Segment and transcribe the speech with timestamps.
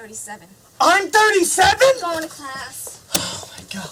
[0.00, 0.48] 37.
[0.80, 1.78] I'm 37?
[2.00, 3.04] Going to class.
[3.14, 3.90] Oh my god.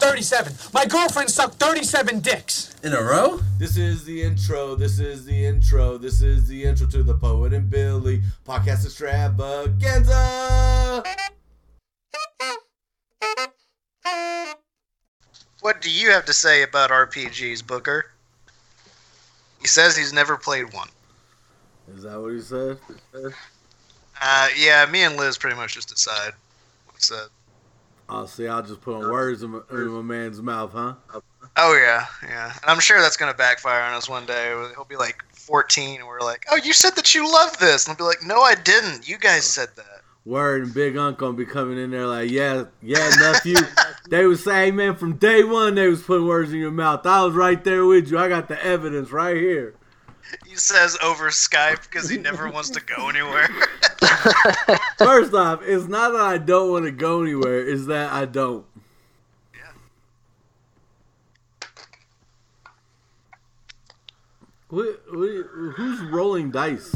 [0.00, 0.52] 37.
[0.74, 2.74] My girlfriend sucked 37 dicks.
[2.82, 3.38] In a row?
[3.58, 4.74] This is the intro.
[4.74, 5.96] This is the intro.
[5.96, 11.04] This is the intro to the Poet and Billy podcast extravaganza.
[15.60, 18.10] What do you have to say about RPGs, Booker?
[19.60, 20.88] He says he's never played one.
[21.94, 22.78] Is that what he said?
[24.20, 26.32] Uh, yeah, me and Liz pretty much just decide
[26.86, 27.28] what's he said.
[28.08, 30.94] Oh, see, I'll just put on words in my, in my man's mouth, huh?
[31.56, 32.46] Oh yeah, yeah.
[32.46, 34.48] And I'm sure that's gonna backfire on us one day.
[34.74, 37.92] He'll be like 14, and we're like, "Oh, you said that you love this," and
[37.92, 39.08] I'll be like, "No, I didn't.
[39.08, 42.64] You guys said that." Word and Big Unc gonna be coming in there like, yeah,
[42.82, 43.56] yeah, nephew.
[44.10, 47.06] they was saying, man, from day one they was putting words in your mouth.
[47.06, 48.18] I was right there with you.
[48.18, 49.74] I got the evidence right here.
[50.46, 53.48] He says over Skype because he never wants to go anywhere.
[54.98, 58.64] First off, it's not that I don't want to go anywhere; it's that I don't.
[59.54, 59.60] Yeah.
[64.68, 65.28] What, what,
[65.76, 66.94] who's rolling dice?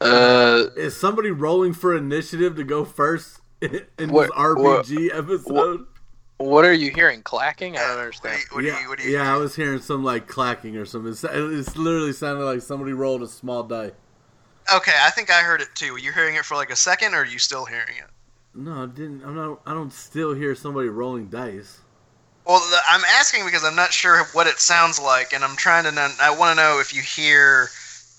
[0.00, 5.86] Uh, Is somebody rolling for initiative to go first in What- this RPG episode?
[6.38, 7.22] What are you hearing?
[7.22, 7.76] Clacking?
[7.76, 8.38] I don't What do understand.
[8.38, 10.76] you, what do yeah, you, what do you yeah, I was hearing some like clacking
[10.76, 11.12] or something.
[11.12, 13.92] It's, it's literally sounded like somebody rolled a small die.
[14.72, 15.92] Okay, I think I heard it too.
[15.94, 18.10] Were you hearing it for like a second, or are you still hearing it?
[18.54, 19.22] No, I didn't.
[19.24, 19.60] I'm not.
[19.66, 21.80] I don't still hear somebody rolling dice.
[22.44, 25.84] Well, the, I'm asking because I'm not sure what it sounds like, and I'm trying
[25.84, 25.92] to.
[25.92, 27.68] Know, I want to know if you hear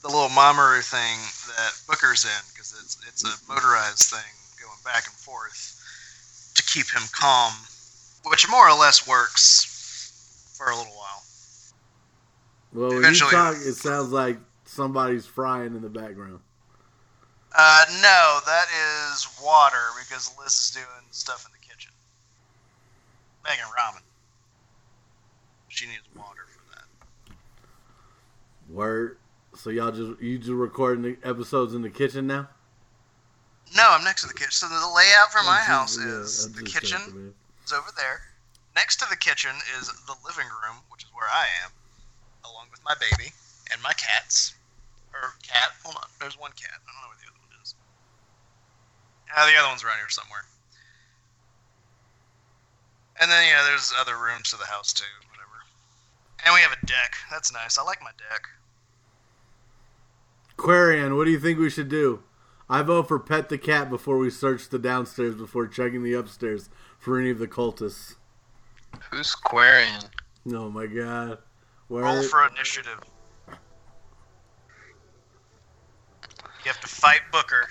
[0.04, 1.18] the little mamaRoo thing
[1.56, 4.28] that Booker's in, because it's it's a motorized thing
[4.62, 5.80] going back and forth
[6.56, 7.54] to keep him calm,
[8.30, 11.24] which more or less works for a little while.
[12.74, 16.40] Well, when Eventually- you talk, it sounds like somebody's frying in the background.
[17.56, 21.92] Uh, no, that is water because Liz is doing stuff in the kitchen,
[23.44, 24.02] making ramen.
[25.70, 27.34] She needs water for that.
[28.70, 29.18] Word.
[29.56, 32.48] So y'all just you just recording the episodes in the kitchen now?
[33.76, 34.52] No, I'm next to the kitchen.
[34.52, 37.34] So the layout for my house yeah, is the kitchen
[37.74, 38.22] over there.
[38.76, 41.72] Next to the kitchen is the living room, which is where I am,
[42.46, 43.32] along with my baby
[43.72, 44.54] and my cats.
[45.14, 45.74] Or cat.
[45.84, 46.10] Hold on.
[46.20, 46.78] There's one cat.
[46.78, 47.76] I don't know where the other one is.
[49.34, 50.46] Ah, the other one's around here somewhere.
[53.20, 55.10] And then yeah, there's other rooms to the house too.
[55.32, 55.66] Whatever.
[56.46, 57.16] And we have a deck.
[57.32, 57.78] That's nice.
[57.78, 58.46] I like my deck.
[60.58, 62.22] Quarian, what do you think we should do?
[62.70, 66.70] I vote for pet the cat before we search the downstairs before checking the upstairs
[67.08, 68.16] for any of the cultists.
[69.12, 70.04] Who's Quarian?
[70.54, 71.38] Oh my god.
[71.88, 73.00] Where Roll for initiative.
[73.48, 73.54] You
[76.66, 77.66] have to fight Booker.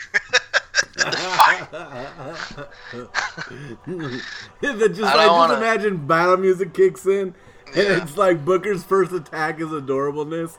[4.63, 7.35] then just I like don't wanna- just imagine battle music kicks in
[7.67, 8.03] and Yeah.
[8.03, 10.57] it's like Booker's first attack is adorableness.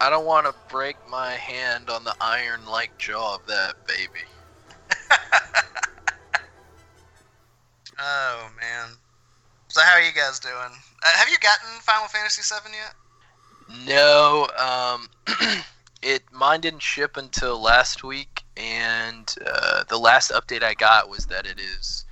[0.00, 4.24] I don't want to break my hand on the iron-like jaw of that baby.
[7.98, 8.88] oh man.
[9.68, 10.54] So how are you guys doing?
[10.54, 12.94] Uh, have you gotten Final Fantasy VII yet?
[13.86, 15.08] No, um,
[16.02, 21.26] it mine didn't ship until last week, and uh, the last update I got was
[21.26, 22.04] that it is.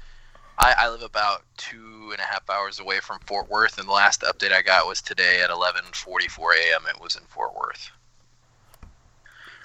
[0.59, 3.93] I, I live about two and a half hours away from Fort Worth, and the
[3.93, 6.83] last update I got was today at 11:44 a.m.
[6.95, 7.91] It was in Fort Worth.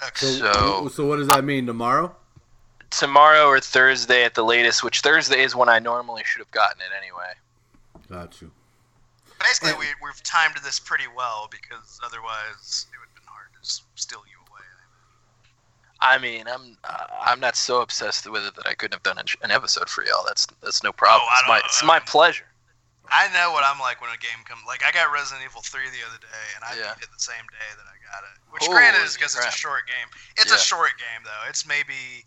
[0.08, 0.26] Okay.
[0.26, 2.16] So, So- so what does that mean tomorrow?
[2.92, 6.82] Tomorrow or Thursday at the latest, which Thursday is when I normally should have gotten
[6.82, 7.34] it anyway.
[8.10, 8.52] Got you.
[9.40, 13.60] Basically, we, we've timed this pretty well because otherwise it would have been hard to
[13.96, 14.62] steal you away.
[16.02, 19.18] I mean, I'm uh, I'm not so obsessed with it that I couldn't have done
[19.18, 20.24] an- an episode for y'all.
[20.28, 21.26] That's that's no problem.
[21.30, 22.46] Oh, it's my it's my pleasure.
[23.10, 24.62] I know what I'm like when a game comes.
[24.68, 26.94] Like I got Resident Evil 3 the other day, and I Yeah.
[26.96, 28.38] beat it the same day that I got it.
[28.52, 30.08] Which, Holy granted, is because it's a short game.
[30.38, 30.58] It's Yeah.
[30.58, 31.50] a short game though.
[31.50, 32.26] It's maybe.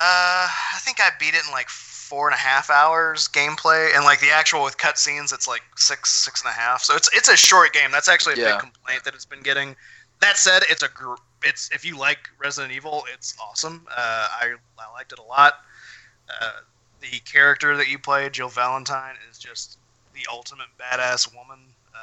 [0.00, 4.04] Uh, I think I beat it in like four and a half hours gameplay, and
[4.04, 6.82] like the actual with cutscenes, it's like six, six and a half.
[6.82, 7.90] So it's it's a short game.
[7.90, 8.52] That's actually a Yeah.
[8.52, 9.76] big complaint that it's been getting.
[10.20, 11.14] That said, it's a gr-
[11.44, 13.86] it's if you like Resident Evil, it's awesome.
[13.90, 15.60] Uh, I I liked it a lot.
[16.40, 16.60] Uh,
[17.00, 19.78] the character that you play, Jill Valentine, is just
[20.14, 21.58] the ultimate badass woman.
[21.94, 21.98] Uh,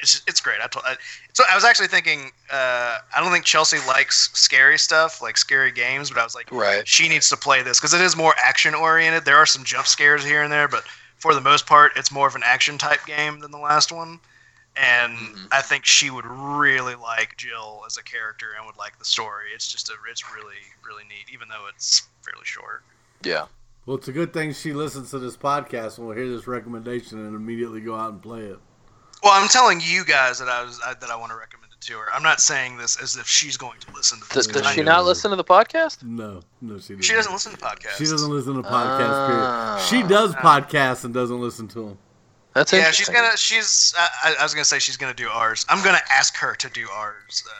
[0.00, 0.58] it's it's great.
[0.62, 0.96] I, told, I
[1.32, 2.30] so I was actually thinking.
[2.50, 6.50] Uh, I don't think Chelsea likes scary stuff, like scary games, but I was like,
[6.50, 6.86] Right.
[6.86, 9.24] she needs to play this because it is more action oriented.
[9.24, 10.84] There are some jump scares here and there, but
[11.16, 14.20] for the most part, it's more of an action type game than the last one.
[14.74, 15.48] and Mhm.
[15.52, 19.48] I think she would really like Jill as a character and would like the story.
[19.54, 20.56] It's just a, it's really
[20.86, 22.82] really neat, even though it's fairly short.
[23.22, 23.48] Yeah.
[23.84, 27.18] Well, it's a good thing she listens to this podcast and will hear this recommendation
[27.18, 28.58] and immediately go out and play it.
[29.22, 31.80] Well, I'm telling you guys that I was I, that I want to recommend it
[31.82, 32.06] to her.
[32.12, 34.34] I'm not saying this as if she's going to listen to this.
[34.34, 36.02] Does, 'cause does she not listen to the podcast?
[36.02, 37.02] No, no, she doesn't.
[37.02, 37.98] She doesn't listen to podcasts.
[37.98, 39.08] She doesn't listen to podcasts.
[39.10, 39.86] Ah.
[39.88, 40.02] period.
[40.04, 41.98] She does podcasts and doesn't listen to them.
[42.54, 43.36] That's Yeah, she's gonna.
[43.36, 43.94] She's.
[43.96, 45.64] I, I- I was gonna say she's gonna do ours.
[45.68, 47.42] I'm gonna ask her to do ours.
[47.48, 47.52] Uh,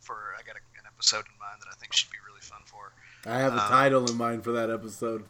[0.00, 2.60] for I got a, an episode in mind that I think should be really fun
[2.66, 2.92] for.
[3.24, 3.32] her.
[3.34, 5.24] I have a Uh, title in mind for that episode.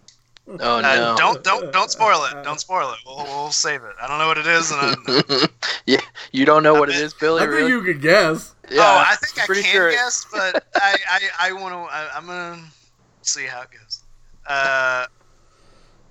[0.48, 1.14] Oh Uh, no.
[1.18, 2.44] Don't don't don't spoil it.
[2.44, 2.98] Don't spoil it.
[3.04, 3.94] We'll, we'll save it.
[4.00, 5.46] I don't know what it is, and I,
[5.86, 5.98] yeah,
[6.30, 7.42] you don't know I what it bet- is, Billy.
[7.42, 7.70] I think really?
[7.72, 8.54] you could guess.
[8.70, 9.90] Yeah, oh, I think I can sure.
[9.90, 12.16] guess, but I I, I want to.
[12.16, 12.62] I'm gonna
[13.22, 14.02] see how it goes.
[14.48, 15.06] Uh,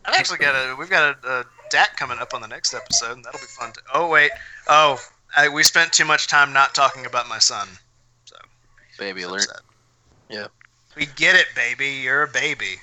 [0.06, 0.76] I've actually got a.
[0.76, 3.72] We've got a, a DAC coming up on the next episode, and that'll be fun.
[3.72, 4.32] To, oh wait.
[4.68, 5.00] Oh,
[5.38, 7.68] I, we spent too much time not talking about my son.
[8.26, 8.36] So
[9.00, 9.44] Baby alert.
[9.44, 9.62] upset.
[10.30, 10.48] Yeah.
[10.98, 12.02] We get it, baby.
[12.04, 12.76] You're a baby.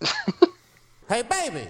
[1.08, 1.68] Hey, baby.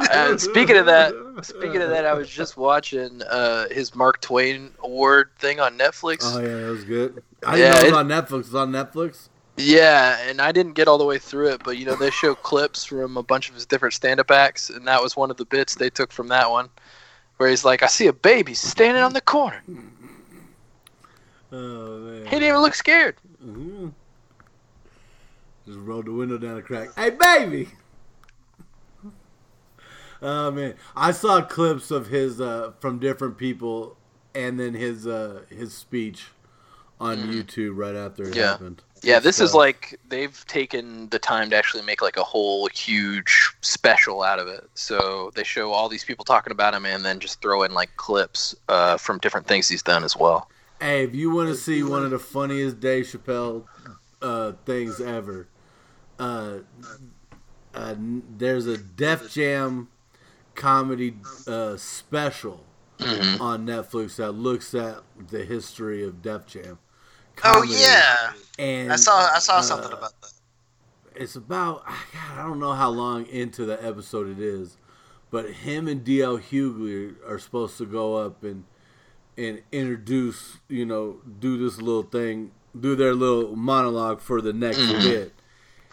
[0.00, 4.72] Uh, speaking of that, speaking of that, I was just watching uh, his Mark Twain
[4.80, 6.22] Award thing on Netflix.
[6.22, 7.22] Oh yeah, that was good.
[7.46, 8.40] I Yeah, didn't know it was on Netflix.
[8.40, 9.28] It's on Netflix.
[9.56, 12.34] Yeah, and I didn't get all the way through it, but you know they show
[12.34, 15.44] clips from a bunch of his different stand-up acts, and that was one of the
[15.44, 16.68] bits they took from that one,
[17.36, 19.62] where he's like, "I see a baby standing on the corner.
[21.52, 22.24] Oh man.
[22.24, 23.14] He didn't even look scared."
[23.44, 23.92] Mhm.
[25.66, 26.88] Just rolled the window down a crack.
[26.96, 27.68] Hey, baby!
[30.22, 33.98] Oh man, I saw clips of his uh, from different people,
[34.34, 36.28] and then his uh, his speech
[36.98, 38.34] on YouTube right after it.
[38.34, 38.52] Yeah.
[38.52, 38.82] happened.
[39.02, 43.52] Yeah, this is like they've taken the time to actually make like a whole huge
[43.60, 44.64] special out of it.
[44.72, 47.94] So they show all these people talking about him, and then just throw in like
[47.98, 50.48] clips uh, from different things he's done as well.
[50.80, 53.64] Hey, if you want to see one of the funniest Dave Chappelle
[54.22, 55.48] uh, things ever,
[56.18, 56.58] uh,
[57.74, 59.88] uh, there's a Def Jam
[60.54, 61.16] comedy
[61.46, 62.64] uh, special
[62.98, 63.40] Mhm.
[63.40, 66.78] on Netflix that looks at the history of Def Jam.
[67.42, 70.32] Oh yeah, and I saw I saw uh, something about that.
[71.16, 74.76] It's about God, I don't know how long into the episode it is,
[75.32, 78.64] but him and DL Hughley are supposed to go up and
[79.36, 84.78] and introduce, you know, do this little thing, do their little monologue for the next
[84.78, 85.02] Mhm.
[85.02, 85.32] bit.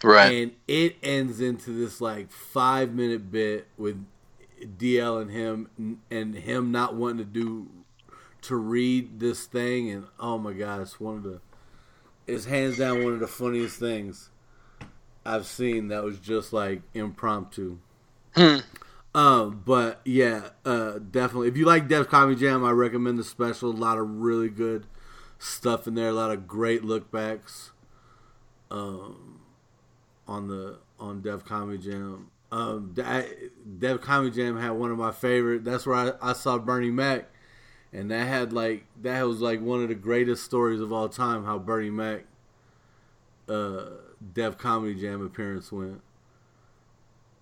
[0.03, 0.31] Right.
[0.31, 4.03] And it ends into this like five minute bit with
[4.77, 7.69] DL and him and him not wanting to do
[8.43, 11.39] to read this thing and oh my god, it's one of the
[12.27, 14.29] it's hands down one of the funniest things
[15.25, 17.77] I've seen that was just like impromptu.
[18.35, 18.57] Hmm.
[19.13, 21.49] Um, but yeah, uh, definitely.
[21.49, 23.69] If you like Def Comedy Jam, I recommend the special.
[23.69, 24.85] A lot of really good
[25.37, 26.09] stuff in there.
[26.09, 27.71] A lot of great lookbacks.
[28.69, 29.40] Um,
[30.27, 32.29] on the on Def Comedy Jam.
[32.51, 32.93] Um,
[33.79, 35.63] Def Comedy Jam had one of my favorite.
[35.63, 37.29] That's where I, I saw Bernie Mac,
[37.93, 41.45] and that had like that was like one of the greatest stories of all time.
[41.45, 42.25] How Bernie Mac,
[43.47, 43.85] uh,
[44.33, 46.01] Def Comedy Jam appearance went.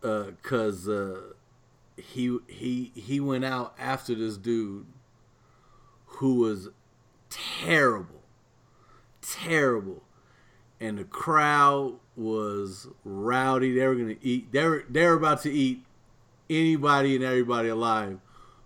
[0.01, 1.19] Uh, cause uh,
[1.97, 4.85] he he he went out after this dude
[6.05, 6.69] who was
[7.29, 8.21] terrible,
[9.21, 10.03] terrible,
[10.79, 13.73] and the crowd was rowdy.
[13.77, 14.51] They were gonna eat.
[14.51, 15.83] They were they were about to eat
[16.49, 18.19] anybody and everybody alive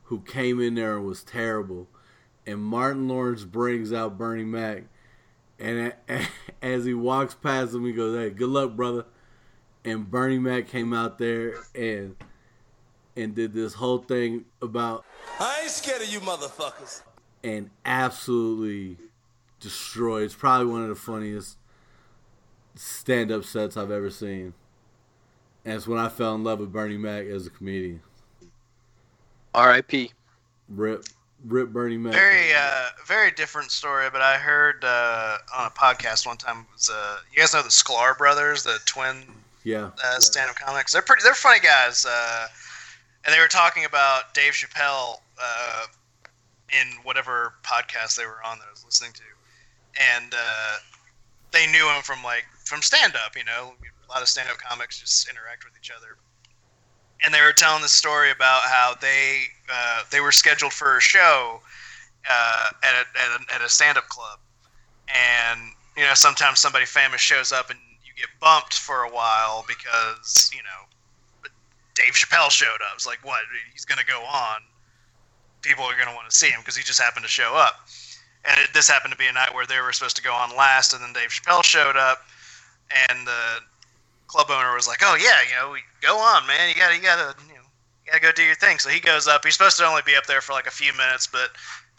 [0.06, 1.88] who came in there and was terrible.
[2.46, 4.84] And Martin Lawrence brings out Bernie Mac,
[5.60, 5.94] and
[6.62, 9.06] as he walks past him, he goes, "Hey, good luck, brother."
[9.86, 12.16] And Bernie Mac came out there and
[13.16, 15.06] and did this whole thing about
[15.40, 17.02] I ain't scared of you motherfuckers.
[17.44, 18.98] and absolutely
[19.60, 20.24] destroyed.
[20.24, 21.58] It's probably one of the funniest
[22.76, 24.54] stand up sets I've ever seen.
[25.66, 28.02] And it's when I fell in love with Bernie Mac as a comedian.
[29.54, 30.12] R.I.P.
[30.70, 31.06] Rip
[31.46, 32.14] Rip Bernie Mac.
[32.14, 36.90] Very uh, very different story, but I heard uh, on a podcast one time was
[36.90, 39.24] uh, you guys know the Sklar brothers, the twin
[39.64, 39.92] yeah.
[40.04, 40.94] uh, stand-up comics.
[40.94, 41.24] They're pretty.
[41.24, 42.48] They're funny guys, uh,
[43.26, 45.86] and they were talking about Dave Chappelle uh,
[46.72, 49.24] in whatever podcast they were on that I was listening to,
[50.16, 50.78] and uh,
[51.52, 53.38] they knew him from like from stand-up.
[53.38, 56.18] You know, a lot of stand-up comics just interact with each other,
[57.24, 61.02] and they were telling this story about how they uh, they were scheduled for a
[61.02, 61.62] show
[62.30, 64.40] uh, at a, at a, at a stand-up club,
[65.08, 65.60] and
[65.96, 70.50] you know sometimes somebody famous shows up and you get bumped for a while because
[70.52, 71.50] you know
[71.94, 72.96] Dave Chappelle showed up.
[72.96, 74.62] It's like what he's gonna go on,
[75.62, 77.88] people are going to want to see him because he just happened to show up.
[78.46, 80.56] And it, this happened to be a night where they were supposed to go on
[80.58, 82.26] last, and then Dave Chappelle showed up,
[83.10, 83.60] and the
[84.28, 86.70] club owner was like, "Oh yeah, you know, go on, man.
[86.70, 87.62] You gotta, you gotta, you know,
[88.06, 89.44] you gotta go do your thing." So he goes up.
[89.44, 91.52] He's supposed to only be up there for like a few minutes, but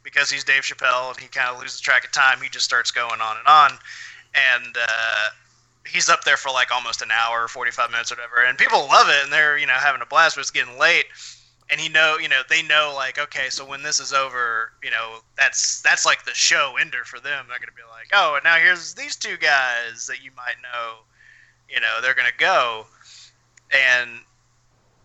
[0.02, 2.90] because he's Dave Chappelle and he kind of loses track of time, he just starts
[2.90, 3.70] going on and on,
[4.34, 5.28] and uh,
[5.86, 8.44] he's up there for like almost an hour, forty five minutes, or whatever.
[8.46, 11.06] And people love it, and they're you know having a blast, but it's getting late
[11.70, 14.90] and he know you know they know like okay so when this is over you
[14.90, 17.46] know that's that's like the show ender for them.
[17.48, 20.96] They're gonna be like oh and now here's these two guys that you might know
[21.68, 22.86] you know they're gonna go.
[23.72, 24.10] And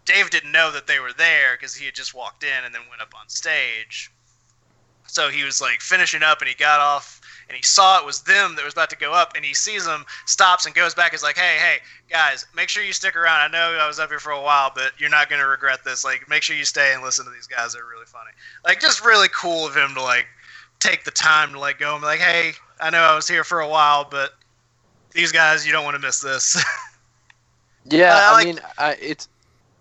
[0.06, 2.82] dave didn't know that they were there because he had just walked in and then
[2.90, 4.12] went up on stage.
[5.08, 7.19] So he was like finishing up and he got off
[7.50, 9.84] and he saw it was them that was about to go up and he sees
[9.86, 11.78] them stops and goes back is like hey hey
[12.10, 14.72] guys make sure you stick around i know i was up here for a while
[14.74, 17.32] but you're not going to regret this like make sure you stay and listen to
[17.32, 18.32] these guys they're really funny
[18.66, 20.28] like just really cool of him to like
[20.80, 23.44] take the time to like go and be like hey i know i was here
[23.44, 24.36] for a while but
[25.12, 26.64] these guys you don't want to miss this
[27.86, 29.28] Yeah, I I, like- mean, I, it's.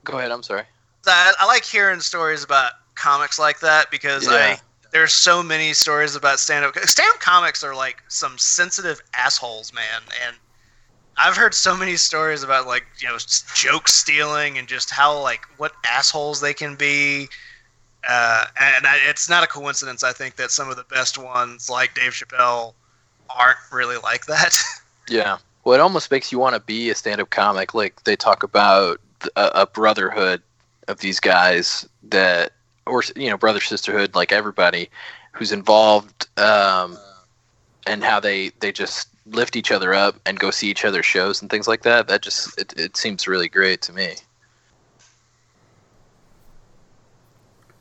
[0.05, 0.31] Go ahead.
[0.31, 0.63] I'm sorry.
[1.07, 4.33] I, I like hearing stories about comics like that because Yeah.
[4.57, 4.59] I
[4.91, 9.73] there's so many stories about stand up stand up comics are like some sensitive assholes,
[9.73, 10.03] man.
[10.27, 10.37] And
[11.17, 13.19] I've heard so many stories about like, you know,
[13.55, 17.29] joke stealing and just how like what assholes they can be.
[18.09, 21.69] Uh, and I, it's not a coincidence, I think, that some of the best ones,
[21.69, 22.75] like Dave Chappelle,
[23.29, 24.57] aren't really like that.
[25.11, 25.39] Yeah.
[25.65, 27.73] Well, it almost makes you want to be a stand-up comic.
[27.73, 29.01] Like they talk about
[29.37, 30.43] a, a brotherhood
[30.87, 32.53] of these guys that,
[32.89, 34.91] or you know, brother sisterhood, like everybody
[35.33, 36.99] who's involved, um,
[37.87, 41.41] and how they they just lift each other up and go see each other's shows
[41.43, 42.09] and things like that.
[42.09, 44.15] That just it, it seems really great to me.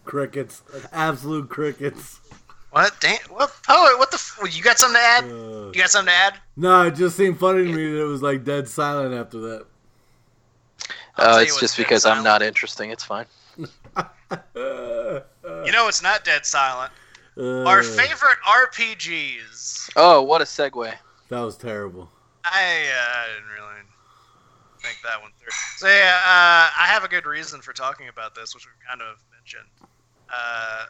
[0.06, 2.20] Crickets, absolute crickets.
[2.72, 2.94] what?
[3.02, 3.52] Dan- what?
[3.64, 3.98] Poet?
[3.98, 4.16] What the?
[4.16, 5.24] F- you got something to add?
[5.26, 6.34] Uh, You got something to add?
[6.56, 9.66] no, it just seemed funny to me that it was like dead silent after that.
[11.18, 12.92] I'll Uh, it's just dead because I'm not interesting.
[12.92, 13.26] It's fine.
[14.32, 16.92] You know, it's not dead silent.
[17.38, 19.92] Uh, Our favorite RPGs.
[19.96, 20.94] Oh, what a segue!
[21.30, 22.10] That was terrible.
[22.44, 23.82] I uh, didn't really
[24.82, 25.52] think that one through.
[25.78, 29.02] So yeah, uh, I have a good reason for talking about this, which we've kind
[29.02, 29.68] of mentioned.
[30.34, 30.86] Uh,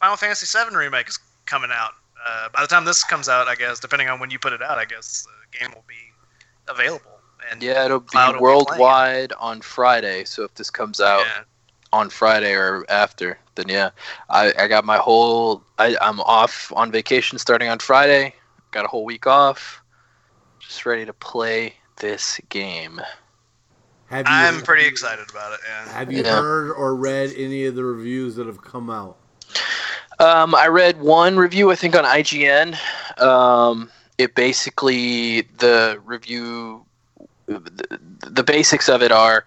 [0.00, 1.92] Final Fantasy VII remake is coming out.
[2.26, 4.62] Uh, by the time this comes out, I guess, depending on when you put it
[4.62, 6.12] out, I guess the game will be
[6.68, 7.20] available.
[7.50, 10.24] And Yeah, it'll be will be worldwide on Friday.
[10.24, 11.44] So if this comes out yeah.
[11.92, 13.90] On Friday or after, then yeah,
[14.28, 15.62] I, I got my whole.
[15.78, 18.34] I, I'm off on vacation starting on Friday.
[18.70, 19.82] Got a whole week off.
[20.60, 23.00] Just ready to play this game.
[24.08, 25.60] Have you, I'm pretty excited about it.
[25.66, 25.92] Yeah.
[25.92, 26.36] Have you Yeah.
[26.36, 29.16] heard or read any of the reviews that have come out?
[30.18, 32.76] Um, I read one review, I think, on IGN.
[33.20, 36.84] Um, it basically the review,
[37.46, 39.44] the, the basics of it are,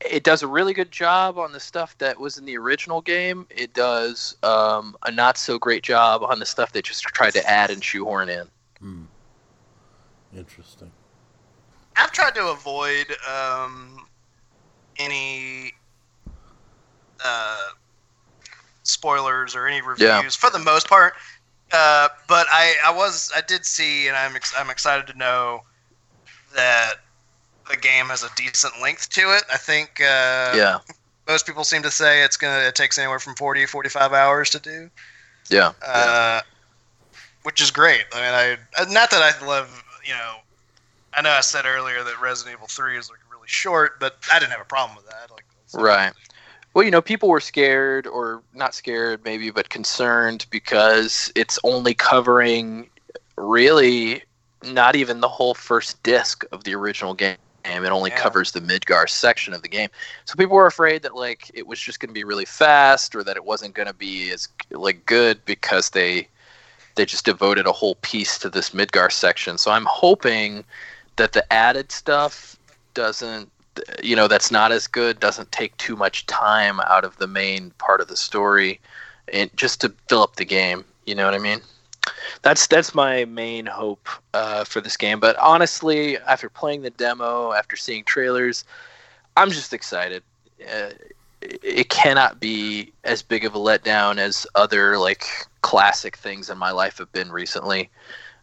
[0.00, 3.46] it does a really good job on the stuff that was in the original game.
[3.50, 7.48] It does um, a not so great job on the stuff they just tried to
[7.48, 8.46] add and shoehorn in.
[8.80, 9.02] Hmm.
[10.36, 10.90] Interesting.
[11.96, 14.06] I've tried to avoid um,
[14.98, 15.72] any
[17.24, 17.68] uh,
[18.82, 20.28] spoilers or any reviews Yeah.
[20.30, 21.14] for the most part.
[21.72, 25.62] Uh, but I, I was I did see, and I'm ex- I'm excited to know
[26.54, 26.94] that
[27.68, 29.44] the game has a decent length to it.
[29.52, 30.78] I think uh, yeah,
[31.28, 34.50] most people seem to say it's gonna it takes anywhere from 40 to 45 hours
[34.50, 34.90] to do
[35.50, 36.40] yeah, uh,
[37.42, 38.04] which is great.
[38.12, 40.36] I mean, I not that I love, you know,
[41.14, 44.38] I know I said earlier that Resident Evil Three is like really short, but I
[44.38, 45.30] didn't have a problem with that.
[45.30, 45.44] Like,
[45.74, 46.12] Right.
[46.74, 51.94] Well, you know, people were scared, or not scared, maybe, but concerned because it's only
[51.94, 52.90] covering
[53.36, 54.22] really
[54.62, 57.38] not even the whole first disc of the original game.
[57.70, 58.16] It only Yeah.
[58.16, 59.88] covers the Midgar section of the game.
[60.24, 63.22] So people were afraid that like it was just going to be really fast, or
[63.24, 66.28] that it wasn't going to be as like good because they
[66.94, 69.58] they just devoted a whole piece to this Midgar section.
[69.58, 70.64] So I'm hoping
[71.16, 72.56] that the added stuff
[72.94, 73.50] doesn't
[74.02, 77.70] you know that's not as good doesn't take too much time out of the main
[77.78, 78.80] part of the story
[79.32, 81.60] and just to fill up the game you know what i mean
[82.42, 87.52] that's that's my main hope uh, for this game but honestly after playing the demo
[87.52, 88.64] after seeing trailers
[89.36, 90.22] i'm just excited
[90.62, 90.90] uh,
[91.42, 95.24] it- cannot be as big of a letdown as other like
[95.62, 97.90] classic things in my life have been recently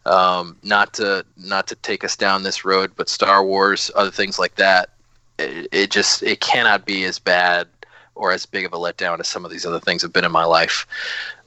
[0.06, 4.38] um, not to not to take us down this road but star wars other things
[4.38, 4.90] like that
[5.38, 7.68] it, it just it cannot be as bad
[8.14, 10.32] or as big of a letdown as some of these other things have been in
[10.32, 10.86] my life.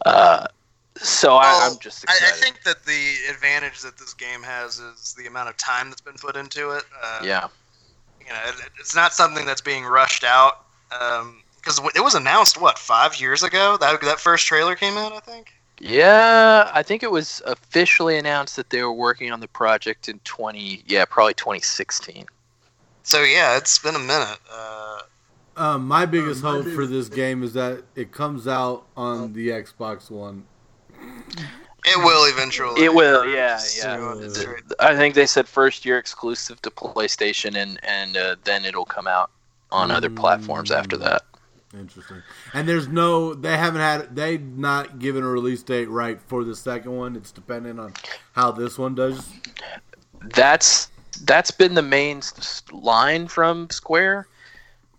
[0.06, 0.48] Uh,
[1.02, 2.34] so I, Well, I'm just I, excited.
[2.34, 6.02] I think that the advantage that this game has is the amount of time that's
[6.02, 6.84] been put into it.
[7.04, 7.48] Uh, yeah,
[8.22, 10.64] you know, it, it's not something that's being rushed out.
[10.90, 15.20] Because it was announced what five years ago that that first trailer came out, I
[15.20, 15.52] think.
[15.80, 16.72] yeah.
[16.74, 20.84] I think it was officially announced that they were working on the project in 20.
[20.88, 22.26] Yeah, probably 2016.
[23.04, 24.40] So yeah, it's been a minute.
[24.52, 25.00] Uh,
[25.58, 30.12] Um, my biggest hope for this game is that it comes out on the Xbox
[30.12, 30.46] One.
[31.86, 32.84] It will eventually.
[32.84, 34.16] It will, yeah, yeah.
[34.18, 34.64] it's great.
[34.80, 39.08] I think they said first year exclusive to PlayStation, and and uh, then it'll come
[39.08, 39.32] out
[39.72, 41.24] on other platforms after that.
[41.74, 42.24] Interesting.
[42.54, 46.56] And there's no, they haven't had, they not given a release date right for the
[46.56, 47.16] second one.
[47.16, 47.94] It's dependent on
[48.34, 49.30] how this one does.
[50.22, 50.90] That's
[51.24, 52.22] that's been the main
[52.72, 54.28] line from Square,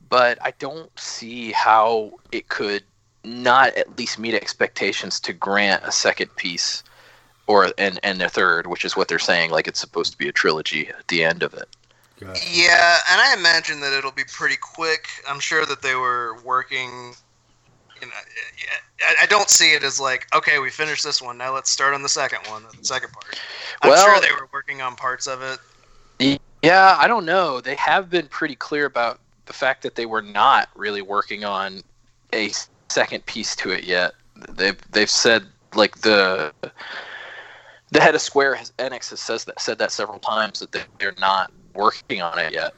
[0.08, 2.82] but I don't see how it could
[3.28, 6.82] not at least meet expectations to grant a second piece
[7.46, 9.50] or and and a third, which is what they're saying.
[9.50, 11.68] Like it's supposed to be a trilogy at the end of it.
[12.20, 12.40] Gotcha.
[12.50, 15.06] Yeah, and I imagine that it'll be pretty quick.
[15.28, 17.14] I'm sure that they were working.
[18.00, 18.12] You know,
[19.02, 21.36] I- I don't see it as like, okay, we finished this one.
[21.38, 23.38] Now let's start on the second one, the second part.
[23.82, 26.40] I'm Well- sure they were working on parts of it.
[26.62, 27.60] Yeah, I don't know.
[27.60, 31.82] They have been pretty clear about the fact that they were not really working on
[32.32, 32.52] a
[32.90, 34.14] second piece to it yet.
[34.48, 36.52] They've they've said like the
[37.90, 40.84] the head of Square has, Enix has says that said that several times that they-
[40.98, 42.74] they're not working on it yet.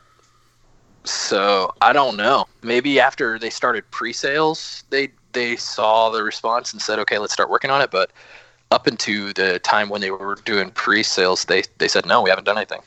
[1.05, 2.47] So I don't know.
[2.63, 7.49] Maybe after they started pre-sales, they they saw the response and said, "Okay, let's start
[7.51, 8.11] working on it." But
[8.71, 12.45] up into the time when they were doing pre-sales, they they said, "No, we haven't
[12.45, 12.83] done anything."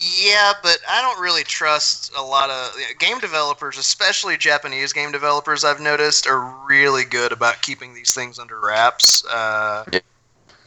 [0.00, 5.64] Yeah, but I don't really trust a lot of game developers, especially Japanese game developers.
[5.64, 9.84] I've noticed are really good about keeping these things under wraps uh,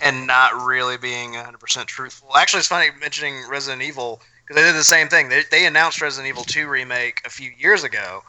[0.01, 2.35] and not really being 100% truthful.
[2.35, 5.29] Actually, it's funny mentioning Resident Evil because they did the same thing.
[5.29, 8.23] They, they announced Resident Evil 2 remake a few years ago,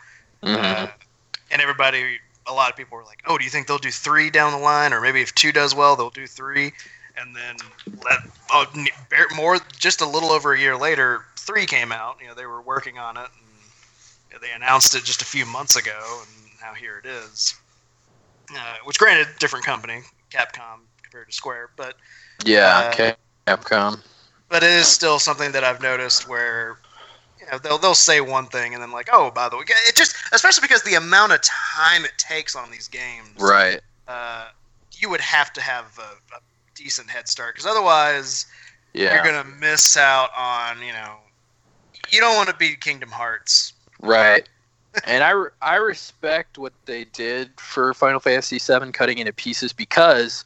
[0.45, 0.57] Mhm.
[0.57, 0.87] uh,
[1.51, 4.31] and everybody, a lot of people were like, "Oh, do you think they'll do three
[4.31, 6.73] down the line, or maybe if two does well, they'll do three?
[7.21, 7.57] And then
[8.05, 8.21] let
[8.77, 8.87] n-
[9.37, 12.17] more, just a little over a year later, three came out.
[12.21, 13.29] You know, they were working on it,
[14.33, 17.55] and they announced it just a few months ago, and now here it is.
[18.55, 21.97] Uh, which, granted, different company, Capcom compared to Square, but
[22.45, 23.15] Yeah, Uh.
[23.47, 24.01] Capcom.
[24.49, 26.77] but it is still something that I've noticed where
[27.41, 29.97] you know they'll they'll say one thing and then like oh by the way it
[29.97, 33.81] just especially because the amount of time it takes on these games Right.
[34.07, 34.49] uh,
[34.93, 36.39] you would have to have a, a
[36.83, 38.47] decent head start because otherwise
[38.93, 39.15] Yeah.
[39.15, 41.17] you're gonna miss out on you know
[42.11, 44.49] you don't want to beat Kingdom Hearts Right.
[45.05, 49.73] and I, re- I respect what they did for Final Fantasy VII, cutting into pieces
[49.73, 50.45] because,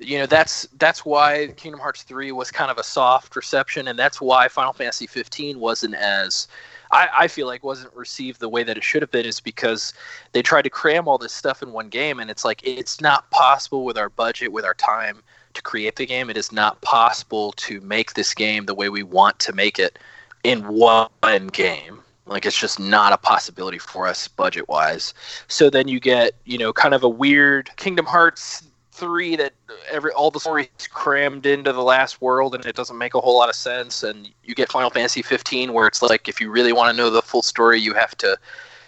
[0.00, 3.98] you know, that's that's why Kingdom Hearts three was kind of a soft reception, and
[3.98, 6.48] that's why Final Fantasy 15 wasn't as,
[6.92, 9.92] I, I feel like wasn't received the way that it should have been, is because
[10.32, 13.28] they tried to cram all this stuff in one game, and it's like it's not
[13.30, 15.22] possible with our budget, with our time
[15.54, 16.30] to create the game.
[16.30, 19.98] It is not possible to make this game the way we want to make it
[20.42, 22.00] in one game.
[22.26, 25.12] Like it's just not a possibility for us budget wise.
[25.48, 28.62] So then you get, you know, kind of a weird Kingdom Hearts
[28.92, 29.52] 3 that
[29.90, 33.36] every all the stories crammed into the last world and it doesn't make a whole
[33.36, 36.72] lot of sense and you get Final Fantasy 15 where it's like if you really
[36.72, 38.38] want to know the full story you have to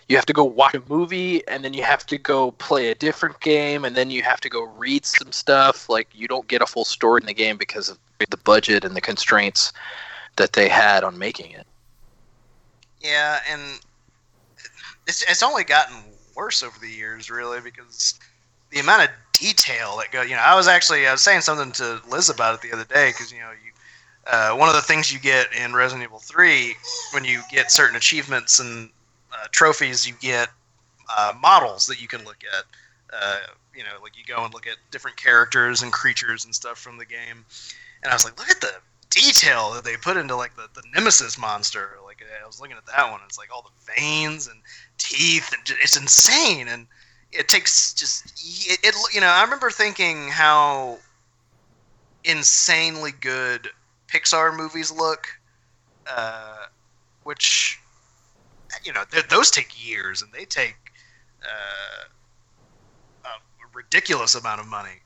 [0.09, 2.95] you have to go watch a movie and then you have to go play a
[2.95, 6.63] different game and then you have to go read some stuff like you don't get
[6.63, 7.99] a full story in the game because of
[8.31, 9.73] the budget and the constraints
[10.37, 11.67] that they had on making it.
[13.01, 13.81] yeah and
[15.07, 15.97] it's it's only gotten
[16.35, 18.19] worse over the years really because
[18.71, 21.73] the amount of detail that go you know I was actually I was saying something
[21.73, 23.73] to Liz about it the other day because you know you
[24.27, 26.75] uh, one of the things you get in Resident Evil 3
[27.13, 28.91] when you get certain achievements and
[29.33, 30.49] uh, trophies, you get
[31.17, 32.65] uh, models that you can look at.
[33.13, 33.39] Uh,
[33.75, 36.99] you know, like you go and look at different characters and creatures and stuff from
[36.99, 37.45] the game.
[38.03, 38.73] And I was like, look at the
[39.11, 41.99] detail that they put into like the, the Nemesis monster.
[42.05, 44.61] Like I was looking at that one, it's like all the veins and
[44.99, 46.69] teeth, and ju- it's insane.
[46.69, 46.87] And
[47.33, 48.33] it takes just
[48.71, 48.95] it, it.
[49.15, 50.99] You know, I remember thinking how
[52.25, 53.69] insanely good
[54.09, 55.29] Pixar movies look,
[56.11, 56.67] uh,
[57.25, 57.81] which
[58.85, 60.77] you know those take years and they take
[61.43, 62.05] uh,
[63.25, 65.03] a ridiculous amount of money.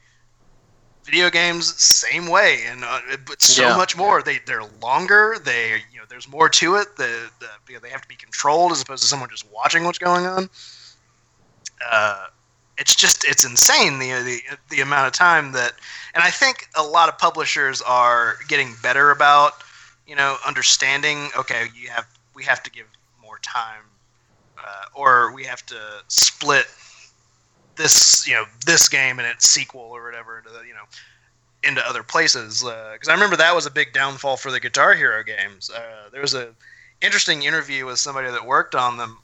[1.05, 3.75] Video games, same way, and uh, but so Yeah.
[3.75, 4.23] much more.
[4.23, 5.37] They they're longer.
[5.43, 6.97] They you know there's more to it.
[6.97, 9.85] The, the you know, they have to be controlled as opposed to someone just watching
[9.85, 10.49] what's going on.
[11.91, 12.27] uh,
[12.79, 15.73] it's just it's insane the, the the amount of time that,
[16.15, 19.53] and I think a lot of publishers are getting better about
[20.07, 21.31] you know understanding.
[21.39, 22.87] Okay, you have we have to give
[23.43, 23.83] time,
[24.59, 26.67] uh, or we have to split
[27.77, 30.85] this you know this game and its sequel or whatever into the, you know
[31.63, 35.23] into other places because I remember that was a big downfall for the Guitar Hero
[35.23, 35.71] games.
[35.71, 36.51] Uh, there was a
[37.03, 39.19] interesting interview with somebody that worked on them,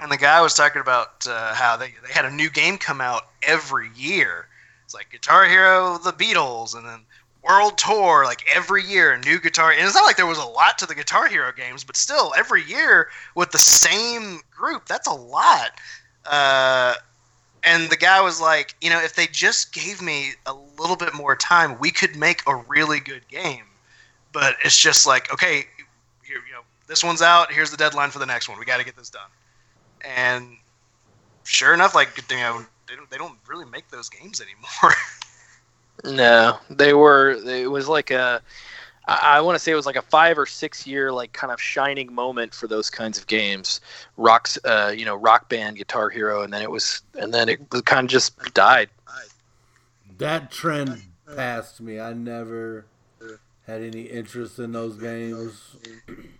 [0.00, 3.00] and the guy was talking about uh, how they they had a new game come
[3.00, 4.46] out every year.
[4.84, 7.00] It's like Guitar Hero, the Beatles, and then
[7.42, 9.72] World Tour, like every year, new guitar.
[9.72, 12.32] And it's not like there was a lot to the Guitar Hero games, but still,
[12.36, 15.70] every year with the same group, that's a lot.
[16.26, 16.94] Uh,
[17.64, 21.14] and the guy was like, you know, if they just gave me a little bit
[21.14, 23.64] more time, we could make a really good game.
[24.32, 25.64] But it's just like, okay,
[26.22, 27.52] here, you know, this one's out.
[27.52, 28.58] Here's the deadline for the next one.
[28.58, 29.28] We got to get this done.
[30.02, 30.56] And
[31.44, 34.94] sure enough, like you know, they don't, they don't really make those games anymore.
[36.04, 37.30] No, they were.
[37.30, 38.42] It was like a.
[39.06, 41.60] I, want to say it was like a five or six year like kind of
[41.60, 43.80] shining moment for those kinds of games.
[44.16, 47.58] Rocks, uh, you know, Rock Band, Guitar Hero, and then it was, and then it
[47.86, 48.88] kind of just died.
[50.18, 51.02] That trend
[51.34, 51.98] passed me.
[51.98, 52.84] I never
[53.66, 55.76] had any interest in those games.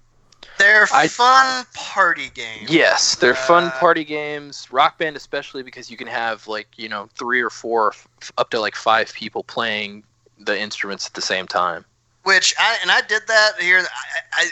[0.59, 2.70] They're I- fun party games.
[2.70, 4.66] Yes, they're fun Uh, party games.
[4.70, 8.50] Rock Band, especially because you can have like you know three or four, f- up
[8.50, 10.05] to like five people playing
[10.38, 11.85] the instruments at the same time.
[12.24, 13.79] Which I and I did that here.
[13.79, 14.50] I I,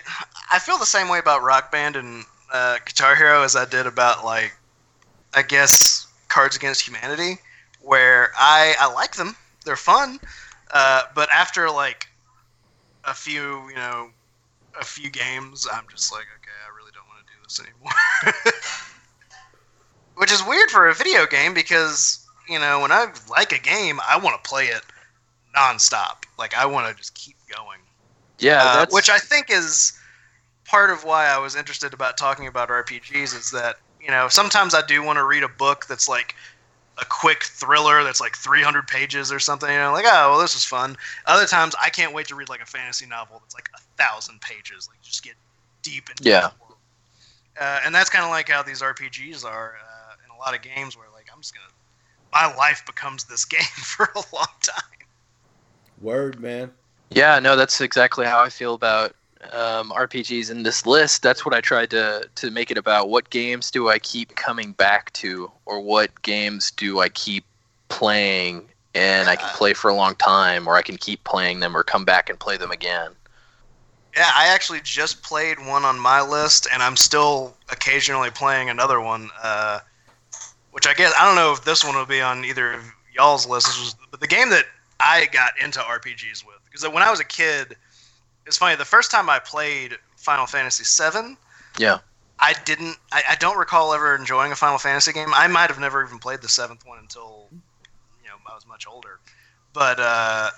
[0.52, 3.86] I feel the same way about Rock Band and uh, Guitar Hero as I did
[3.86, 4.54] about like
[5.34, 7.38] I guess Cards Against Humanity,
[7.82, 9.36] where I I like them.
[9.64, 10.18] They're fun,
[10.70, 12.08] uh, but after like
[13.04, 14.08] a few you know
[14.80, 18.52] a few games, I'm just like okay, I really don't want to do this anymore.
[20.16, 24.00] Which is weird for a video game because you know when I like a game,
[24.08, 24.82] I want to play it
[25.56, 26.24] nonstop.
[26.38, 27.80] Like I want to just keep going.
[28.38, 29.92] Yeah, Uh, that's which I think is
[30.64, 34.74] part of why I was interested about talking about RPGs is that you know sometimes
[34.74, 36.34] I do want to read a book that's like
[37.00, 39.70] a quick thriller that's like 300 pages or something.
[39.70, 40.96] You know, like oh well, this is fun.
[41.26, 44.40] Other times I can't wait to read like a fantasy novel that's like a thousand
[44.40, 44.88] pages.
[44.90, 45.34] Like just get
[45.82, 46.40] deep into Yeah.
[46.40, 46.78] the world.
[47.60, 50.62] Uh, and that's kind of like how these RPGs are uh, in a lot of
[50.62, 51.66] games where like I'm just gonna
[52.32, 54.82] my life becomes this game for a long time.
[56.00, 56.70] Word, man.
[57.10, 59.14] Yeah, no, that's exactly how I feel about
[59.52, 61.22] um, RPGs in this list.
[61.22, 63.08] That's what I tried to to make it about.
[63.08, 67.44] What games do I keep coming back to, or what games do I keep
[67.88, 71.76] playing and I can play for a long time, or I can keep playing them
[71.76, 73.12] or come back and play them again.
[74.18, 79.00] Yeah, I actually just played one on my list, and I'm still occasionally playing another
[79.00, 79.30] one.
[79.40, 79.78] Uh,
[80.72, 82.82] which I guess I don't know if this one will be on either of
[83.14, 83.68] y'all's list.
[83.68, 84.64] This was, but the game that
[84.98, 87.76] I got into RPGs with because when I was a kid,
[88.44, 88.74] it's funny.
[88.74, 91.36] The first time I played Final Fantasy VII,
[91.78, 91.98] Yeah.
[92.40, 92.96] I didn't.
[93.12, 95.28] I, I don't recall ever enjoying a Final Fantasy game.
[95.32, 98.88] I might have never even played the seventh one until you know I was much
[98.88, 99.20] older.
[99.72, 100.50] But uh,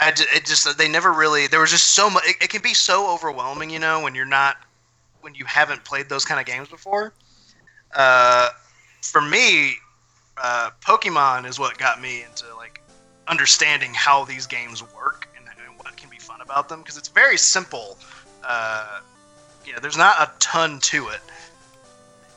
[0.00, 1.46] It just they never really.
[1.46, 2.24] There was just so much.
[2.26, 4.56] It, it can be so overwhelming, you know, when you're not
[5.20, 7.12] when you haven't played those kind of games before.
[7.94, 8.50] Uh,
[9.02, 9.74] for me,
[10.36, 12.80] uh, Pokemon is what got me into like
[13.26, 17.08] understanding how these games work and, and what can be fun about them because it's
[17.08, 17.98] very simple.
[18.44, 19.00] Uh,
[19.64, 21.20] you know, there's not a ton to it.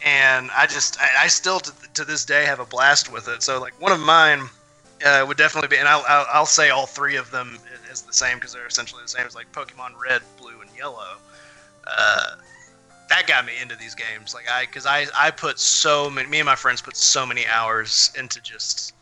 [0.04, 3.43] And I just, I, I still to, to this day have a blast with it.
[3.43, 4.50] So, like, one of mine
[5.05, 7.57] uh, would definitely be, and I'll, I'll, I'll say all three of them
[7.91, 11.17] is the same because they're essentially the same as like Pokemon Red, Blue, and Yellow.
[11.85, 12.35] Uh,
[13.09, 14.33] that got me into these games.
[14.33, 17.45] Like, I, because I, I put so many, me and my friends put so many
[17.45, 18.93] hours into just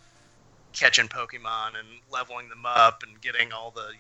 [0.74, 3.92] catching Pokemon and leveling them up and getting all the,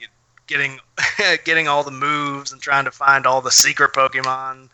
[0.47, 0.79] getting
[1.45, 4.69] getting all the moves and trying to find all the secret Pokemon.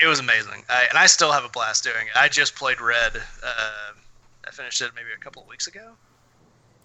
[0.00, 2.16] It was amazing, I, and I still have a blast doing it.
[2.16, 3.16] I just played Red.
[3.16, 3.92] Uh,
[4.46, 5.92] I finished it maybe a couple of weeks ago.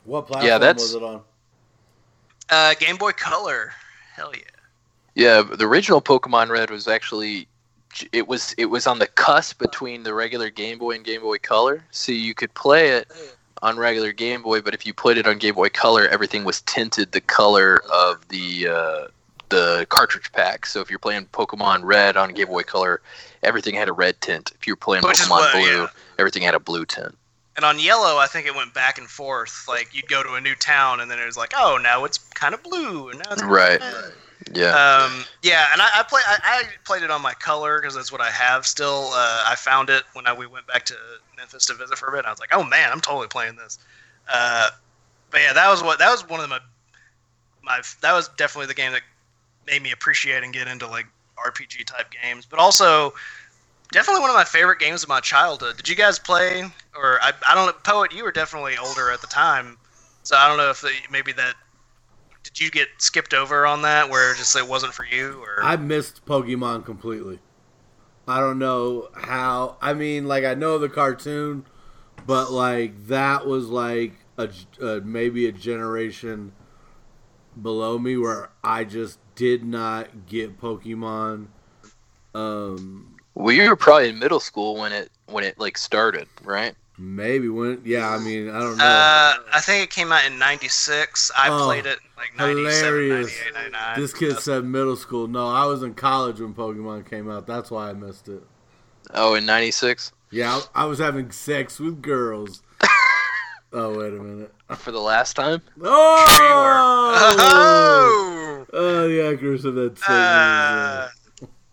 [0.07, 1.21] What platform Yeah, that's- was it on?
[2.49, 3.73] Uh, Game Boy Color,
[4.15, 4.41] hell yeah.
[5.15, 7.47] Yeah, the original Pokemon Red was actually
[8.13, 11.39] it was it was on the cusp between the regular Game Boy and Game Boy
[11.39, 13.11] Color, so you could play it
[13.63, 16.61] on regular Game Boy, but if you played it on Game Boy Color, everything was
[16.61, 19.07] tinted the color of the uh,
[19.49, 20.65] the cartridge pack.
[20.67, 23.01] So if you're playing Pokemon Red on Game Boy Color,
[23.43, 24.51] everything had a red tint.
[24.59, 25.87] If you were playing Which Pokemon what- Blue, yeah.
[26.19, 27.17] everything had a blue tint.
[27.57, 29.65] And on Yellow, I think it went back and forth.
[29.67, 32.19] Like you'd go to a new town, and then it was like, oh, now it's
[32.19, 33.81] kind of blue, and now it's kinda Right.
[34.53, 34.69] Yeah.
[34.69, 36.21] Um, yeah, and I, I play.
[36.25, 39.09] I, I played it on my color because that's what I have still.
[39.11, 40.95] Uh, I found it when I, we went back to
[41.35, 42.25] Memphis to visit for a bit.
[42.25, 43.79] I was like, oh man, I'm totally playing this.
[44.31, 44.69] Uh,
[45.31, 46.59] but yeah, that was what that was one of my
[47.63, 49.01] my that was definitely the game that
[49.65, 51.07] made me appreciate and get into like
[51.45, 52.45] RPG type games.
[52.45, 53.13] But also,
[53.91, 55.77] definitely one of my favorite games of my childhood.
[55.77, 56.63] Did you guys play?
[56.95, 58.13] Or I, I don't know, poet.
[58.13, 59.77] You were definitely older at the time,
[60.23, 61.55] so I don't know if the, maybe that
[62.43, 65.75] did you get skipped over on that where just it wasn't for you or I
[65.75, 67.39] missed Pokemon completely.
[68.27, 69.77] I don't know how.
[69.81, 71.65] I mean, like I know the cartoon,
[72.25, 74.49] but like that was like a,
[74.81, 76.53] a maybe a generation
[77.61, 81.47] below me where I just did not get Pokemon.
[82.33, 86.73] Um, well, you were probably in middle school when it when it like started, right?
[86.99, 88.09] maybe when yeah.
[88.09, 88.83] I mean, I don't know.
[88.83, 93.39] uh, I think it came out in 96 I Oh, played it like 97 hilarious.
[93.53, 95.27] 98 99 this kid said middle school.
[95.27, 97.45] No, I was in college when Pokemon came out.
[97.45, 98.41] That's why I missed it.
[99.13, 102.63] Oh, in '96 Yeah, I, I was having sex with girls.
[103.73, 104.51] oh wait a minute.
[104.77, 105.61] for the last time.
[105.83, 106.25] Oh,
[107.39, 111.09] oh oh the actress of that uh,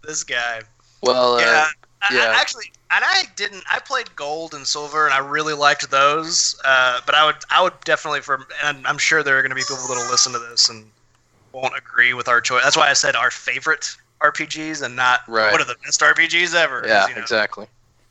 [0.03, 0.61] this guy
[1.05, 1.67] Well, uh, yeah,
[2.03, 2.35] I.
[2.35, 6.55] I actually and I didn't I played gold and silver and I really liked those
[6.64, 9.55] uh, but I would I would definitely for and I'm sure there are going to
[9.57, 10.85] be people that'll listen to this and
[11.53, 13.88] won't agree with our choice that's why I said our favorite
[14.21, 15.51] RPGs and not Right.
[15.51, 16.83] what are the best RPGs ever.
[16.87, 17.67] yeah, you know, exactly.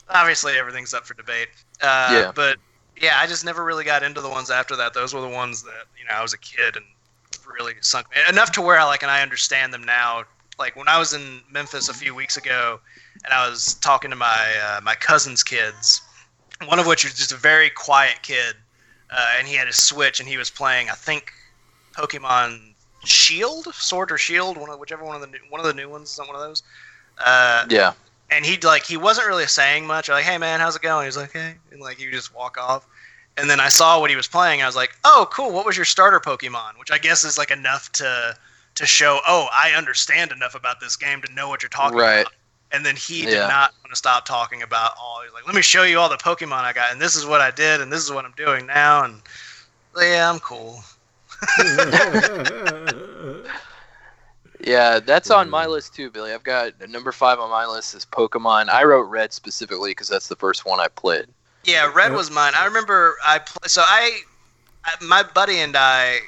[0.09, 1.49] obviously everything's up for debate
[1.81, 2.31] uh, Yeah.
[2.33, 2.57] but
[2.99, 5.61] yeah I just never really got into the ones after that those were the ones
[5.63, 6.85] that you know I was a kid and
[7.47, 10.23] really sunk me enough to where I like and I understand them now
[10.59, 12.79] like when I was in Memphis a few weeks ago
[13.23, 16.01] and I was talking to my uh, my cousin's kids,
[16.65, 18.55] one of which was just a very quiet kid,
[19.11, 21.31] uh, and he had his Switch and he was playing I think
[21.93, 25.73] Pokemon Shield, Sword or Shield, one of whichever one of the new, one of the
[25.73, 26.63] new ones is one of those.
[27.23, 27.93] Uh, Yeah,
[28.31, 30.09] and he like he wasn't really saying much.
[30.09, 31.05] Like, hey man, how's it going?
[31.05, 32.87] He's like, hey, and like he would just walk off.
[33.37, 34.61] And then I saw what he was playing.
[34.61, 35.51] I was like, oh, cool.
[35.51, 36.77] What was your starter Pokemon?
[36.77, 38.37] Which I guess is like enough to
[38.75, 42.21] to show, oh, I understand enough about this game to know what you're talking Right.
[42.21, 42.33] about.
[42.71, 43.47] And then he did Yeah.
[43.47, 45.21] not want to stop talking about all.
[45.23, 47.39] He's like, let me show you all the Pokemon I got, and this is what
[47.39, 49.21] I did, and this is what I'm doing now, and
[49.95, 50.83] yeah, I'm cool.
[54.61, 56.31] yeah, that's on my list too, Billy.
[56.33, 58.69] I've got uh, number five on my list is Pokemon.
[58.69, 61.27] I wrote Red specifically because that's the first one I played.
[61.63, 62.53] Yeah, red was mine.
[62.55, 64.19] I remember I pl- so I,
[64.85, 66.19] I my buddy and I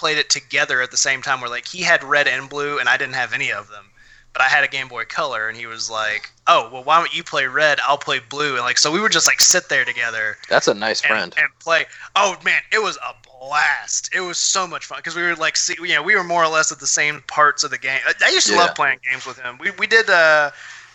[0.00, 1.40] played it together at the same time.
[1.40, 3.84] Where like he had red and blue, and I didn't have any of them.
[4.32, 7.12] But I had a Game Boy Color, and he was like, "Oh, well, why don't
[7.14, 7.78] you play red?
[7.86, 10.74] I'll play blue." And like, so we would just like sit there together That's a
[10.74, 11.34] nice and, friend.
[11.36, 11.84] and play.
[12.16, 14.08] Oh man, it was a blast.
[14.14, 16.44] It was so much fun because we were like, see, you know, we were more
[16.44, 18.00] or less at the same parts of the game.
[18.06, 18.60] I, I used to Yeah.
[18.60, 19.58] love playing games with him.
[19.58, 20.52] We we did uh,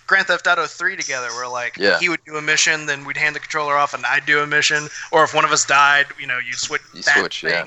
[0.08, 2.00] Grand Theft Auto 3 together, where like Yeah.
[2.00, 4.48] he would do a mission, then we'd hand the controller off, and I'd do a
[4.48, 4.88] mission.
[5.12, 6.82] Or if one of us died, you know, you'd switch.
[6.94, 7.65] You that switch, yeah.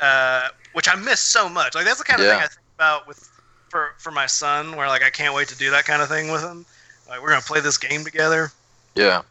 [0.00, 1.74] Uh, which I miss so much.
[1.74, 2.34] Like that's the kind of Yeah.
[2.34, 3.28] thing I think about with
[3.68, 6.30] for for my son, where like I can't wait to do that kind of thing
[6.30, 6.64] with him.
[7.08, 8.50] Like we're gonna play this game together,
[8.94, 9.22] Yeah.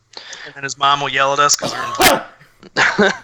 [0.46, 3.12] and then his mom will yell at us because we're in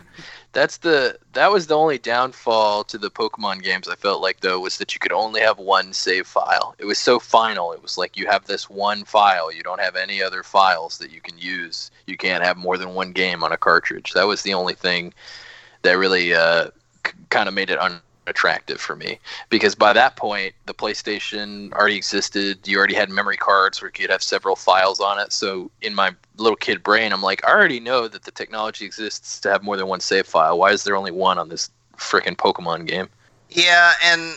[0.54, 4.60] That's the that was the only downfall to the Pokemon games I felt like though
[4.60, 6.74] was that you could only have one save file.
[6.80, 7.74] It was so final.
[7.74, 9.52] It was like you have this one file.
[9.52, 11.92] You don't have any other files that you can use.
[12.08, 14.14] You can't have more than one game on a cartridge.
[14.14, 15.14] That was the only thing
[15.84, 16.70] that really uh,
[17.06, 17.78] c- kind of made it
[18.28, 22.68] unattractive for me because by that point the PlayStation already existed.
[22.68, 25.32] You already had memory cards where you could have several files on it.
[25.32, 29.40] So in my little kid brain, I'm like, I already know that the technology exists
[29.42, 30.58] to have more than one save file.
[30.58, 33.08] Why is there only one on this freaking Pokemon game?
[33.50, 34.34] Yeah, and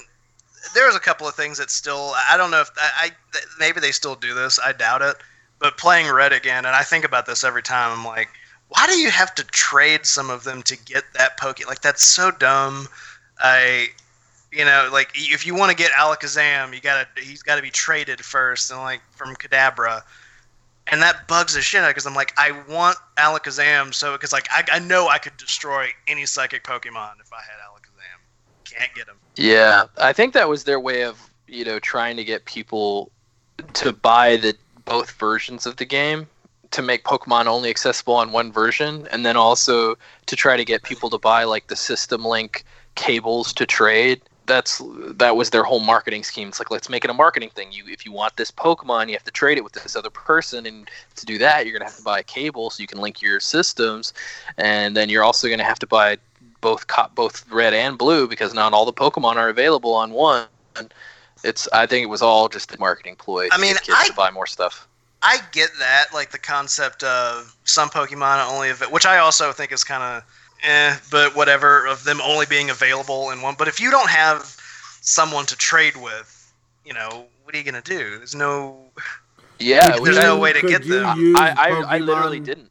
[0.74, 3.10] there was a couple of things that still I don't know if I, I
[3.58, 4.60] maybe they still do this.
[4.64, 5.16] I doubt it.
[5.58, 7.98] But playing Red again, and I think about this every time.
[7.98, 8.28] I'm like,
[8.68, 11.66] why do you have to trade some of them to get that Poke?
[11.66, 12.88] Like that's so dumb.
[13.42, 13.88] I,
[14.52, 17.70] you know, like if you want to get Alakazam, you gotta he's got to be
[17.70, 20.02] traded first, and like from Kadabra.
[20.86, 24.48] And that bugs the shit out because I'm like, I want Alakazam, so because like
[24.50, 28.18] I, I know I could destroy any psychic Pokemon if I had Alakazam.
[28.64, 29.16] Can't get him.
[29.36, 33.10] Yeah, I think that was their way of you know trying to get people
[33.74, 36.26] to buy the both versions of the game
[36.70, 40.82] to make Pokemon only accessible on one version, and then also to try to get
[40.82, 42.64] people to buy like the system link
[43.00, 44.20] cables to trade.
[44.46, 44.82] That's
[45.12, 46.48] that was their whole marketing scheme.
[46.48, 47.72] It's like let's make it a marketing thing.
[47.72, 50.66] You if you want this Pokemon, you have to trade it with this other person,
[50.66, 53.22] and to do that, you're gonna have to buy a cable so you can link
[53.22, 54.12] your systems,
[54.58, 56.18] and then you're also gonna have to buy
[56.60, 56.84] both
[57.14, 60.46] both red and blue because not all the Pokemon are available on one.
[61.44, 63.48] It's I think it was all just a marketing ploy.
[63.48, 64.86] To I mean, I- to buy more stuff.
[65.22, 69.84] I get that, like the concept of some Pokemon only, which I also think is
[69.84, 70.22] kind of,
[70.62, 73.54] eh, but whatever of them only being available in one.
[73.58, 74.56] But if you don't have
[75.00, 76.52] someone to trade with,
[76.84, 78.18] you know, what are you gonna do?
[78.18, 78.78] There's no.
[79.58, 81.04] Yeah, There's no way to get them.
[81.36, 82.70] I, I, I literally didn't.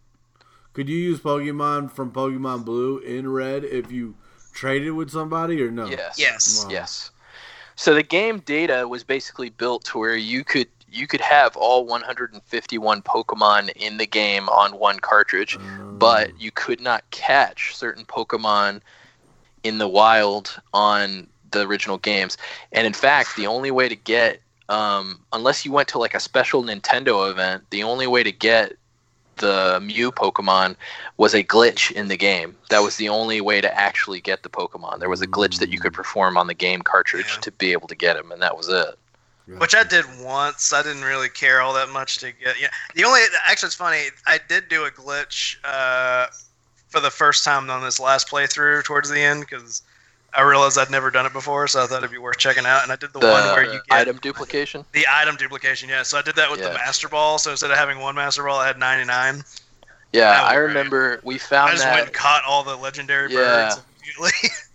[0.73, 4.15] Could you use Pokemon from Pokemon Blue in Red if you
[4.53, 5.85] traded with somebody or no?
[5.85, 6.17] Yes.
[6.17, 6.63] Yes.
[6.63, 6.71] Wow.
[6.71, 7.11] Yes.
[7.75, 11.85] So the game data was basically built to where you could you could have all
[11.85, 15.57] 151 Pokemon in the game on one cartridge,
[15.97, 18.81] but you could not catch certain Pokemon
[19.63, 22.37] in the wild on the original games.
[22.71, 26.19] And in fact, the only way to get um, unless you went to like a
[26.19, 28.73] special Nintendo event, the only way to get
[29.37, 30.75] the Mew Pokemon
[31.17, 32.55] was a glitch in the game.
[32.69, 34.99] That was the only way to actually get the Pokemon.
[34.99, 37.41] There was a glitch that you could perform on the game cartridge Yeah.
[37.41, 38.98] to be able to get them, and that was it.
[39.57, 40.71] Which I did once.
[40.73, 42.59] I didn't really care all that much to get.
[42.59, 44.03] Yeah, the only actually it's funny.
[44.27, 46.27] I did do a glitch uh,
[46.89, 49.81] for the first time on this last playthrough towards the end because
[50.35, 52.83] I realized I'd never done it before, so I thought it'd be worth checking out.
[52.83, 54.85] And I did the, The one where you get item duplication.
[54.91, 55.89] the item duplication.
[55.89, 57.39] Yeah, so I did that with the Master Ball.
[57.39, 59.43] So instead of having one Master Ball, I had ninety nine.
[60.13, 60.67] Yeah, That was I great.
[60.67, 63.39] remember we I found just went and caught all the legendary Yeah.
[63.39, 64.49] birds immediately.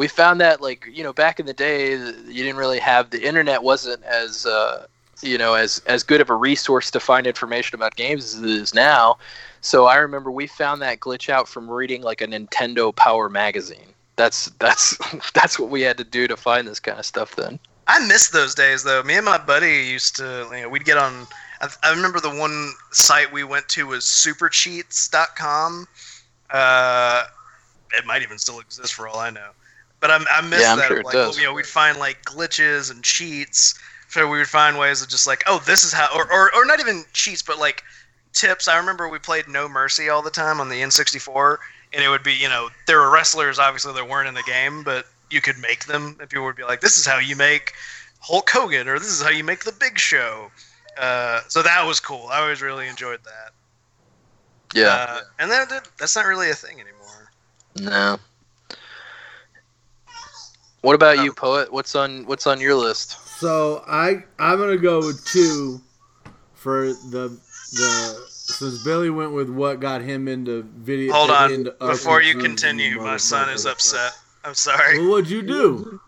[0.00, 3.22] we found that like you know back in the day you didn't really have the
[3.22, 4.86] internet wasn't as uh,
[5.20, 8.48] you know as as good of a resource to find information about games as it
[8.48, 9.18] is now
[9.60, 13.92] so i remember we found that glitch out from reading like a nintendo power magazine
[14.16, 14.96] that's that's
[15.34, 17.58] that's what we had to do to find this kind of stuff then
[17.92, 19.02] I miss those days though.
[19.02, 21.26] Me and my buddy used to, you know, we'd get on.
[21.60, 25.88] I, I remember the one site we went to was supercheats.com.
[26.50, 27.24] Uh,
[27.92, 29.50] it might even still exist for all I know.
[30.00, 30.88] But I, I miss Yeah, I'm that.
[30.88, 31.38] sure like, does.
[31.38, 33.78] You know, we'd find like glitches and cheats.
[34.08, 36.64] So we would find ways of just like, oh, this is how, or, or, or
[36.64, 37.84] not even cheats, but like
[38.32, 38.66] tips.
[38.68, 41.58] I remember we played No Mercy all the time on the N64,
[41.92, 44.82] and it would be, you know, there were wrestlers obviously that weren't in the game,
[44.82, 47.72] but you could make them, and people would be like, this is how you make
[48.20, 50.50] Hulk Hogan, or this is how you make the Big Show.
[50.98, 52.26] Uh, so that was cool.
[52.32, 53.52] I always really enjoyed that.
[54.74, 57.30] yeah Uh, and that that's not really a thing anymore.
[57.76, 58.18] no
[60.82, 64.98] what about you poet what's on what's on your list So I I'm gonna go
[64.98, 65.80] with two
[66.54, 67.38] for the
[67.72, 71.12] the since Billy went with what got him into video.
[71.12, 73.70] Hold on, into before you continue, my son is motherfucker.
[73.72, 74.12] upset.
[74.44, 74.98] I'm sorry.
[74.98, 76.00] Well, what'd you do?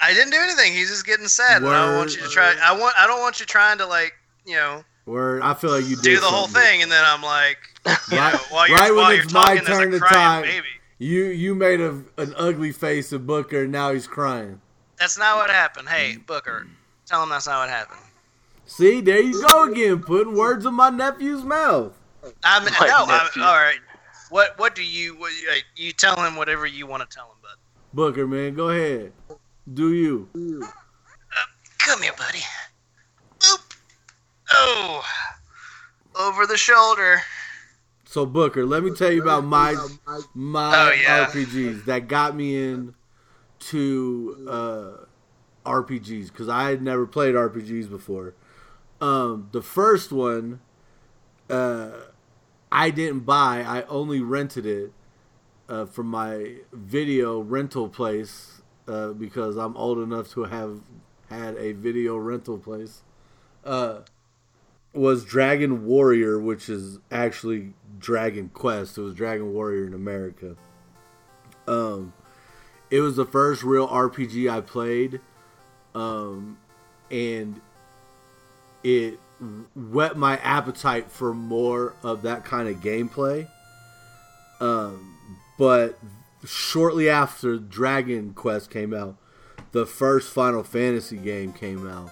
[0.00, 0.72] I didn't do anything.
[0.72, 2.54] He's just getting sad, and I don't want you to try.
[2.62, 2.94] I want.
[2.98, 4.12] I don't want you trying to like,
[4.44, 7.22] you know, Where I feel like you did do the whole thing, and then I'm
[7.22, 9.98] like, you know, Right, while you're, right while when you're it's my talking, turn to
[9.98, 10.42] crying time.
[10.42, 10.66] baby.
[10.98, 14.60] You you made a, an ugly face at Booker, and now he's crying.
[14.98, 15.88] That's not what happened.
[15.88, 16.66] Hey, Booker,
[17.06, 18.00] tell him that's not what happened.
[18.66, 21.96] See, there you go again, putting words in my nephew's mouth.
[22.44, 23.42] I mean, My no, I, nephew.
[23.42, 23.78] all right.
[24.30, 25.32] What what do you what,
[25.76, 27.56] you- uh, tell him whatever you want to tell him, bud.
[27.94, 29.12] Booker, man, go ahead.
[29.72, 30.28] Do you?
[31.78, 32.40] Come here, buddy.
[33.38, 33.76] Boop.
[34.52, 35.04] Oh,
[36.18, 37.22] over the shoulder.
[38.10, 39.76] So Booker, let me tell you about my
[40.32, 41.26] my Oh, yeah.
[41.26, 42.94] RPGs that got me in
[43.58, 48.32] to uh, RPGs because I had never played RPGs before.
[49.02, 50.60] Um, the first one,
[51.50, 51.90] uh,
[52.72, 53.60] I didn't buy.
[53.60, 54.90] I only rented it
[55.68, 60.80] uh, from my video rental place uh, because I'm old enough to have
[61.28, 63.02] had a video rental place.
[63.66, 63.98] Uh,
[64.94, 68.98] was Dragon Warrior, which is actually Dragon Quest.
[68.98, 70.56] It was Dragon Warrior in America.
[71.66, 72.12] Um,
[72.90, 75.20] it was the first real RPG I played,
[75.94, 76.58] um,
[77.10, 77.60] and
[78.82, 79.18] it
[79.74, 83.48] whet my appetite for more of that kind of gameplay.
[84.60, 85.16] Um,
[85.58, 85.98] but
[86.44, 89.16] shortly after Dragon Quest came out,
[89.72, 92.10] the first Final Fantasy game came out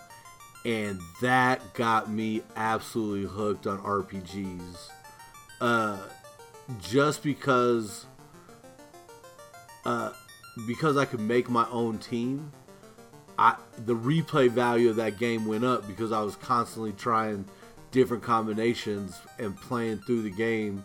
[0.66, 4.90] and that got me absolutely hooked on RPGs.
[5.61, 5.99] Uh,
[6.81, 8.07] just because,
[9.85, 10.13] uh,
[10.67, 12.52] because I could make my own team,
[13.38, 17.46] I the replay value of that game went up because I was constantly trying
[17.90, 20.85] different combinations and playing through the game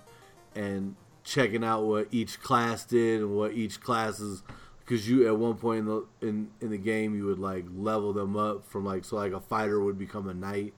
[0.56, 4.44] and checking out what each class did and what each class's
[4.80, 8.12] because you at one point in the in, in the game you would like level
[8.12, 10.74] them up from like so like a fighter would become a knight,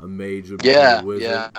[0.00, 1.22] a mage would become yeah a wizard.
[1.22, 1.50] yeah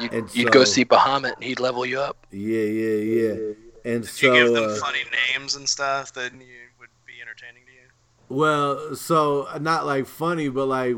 [0.00, 3.34] you'd, And you'd go see bahamut and he'd level you up Yeah, yeah, yeah.
[3.84, 5.00] And Did so you give them uh, funny
[5.32, 6.46] names and stuff that you
[6.78, 7.88] would be entertaining to you?
[8.28, 10.96] Well, so not like funny, but like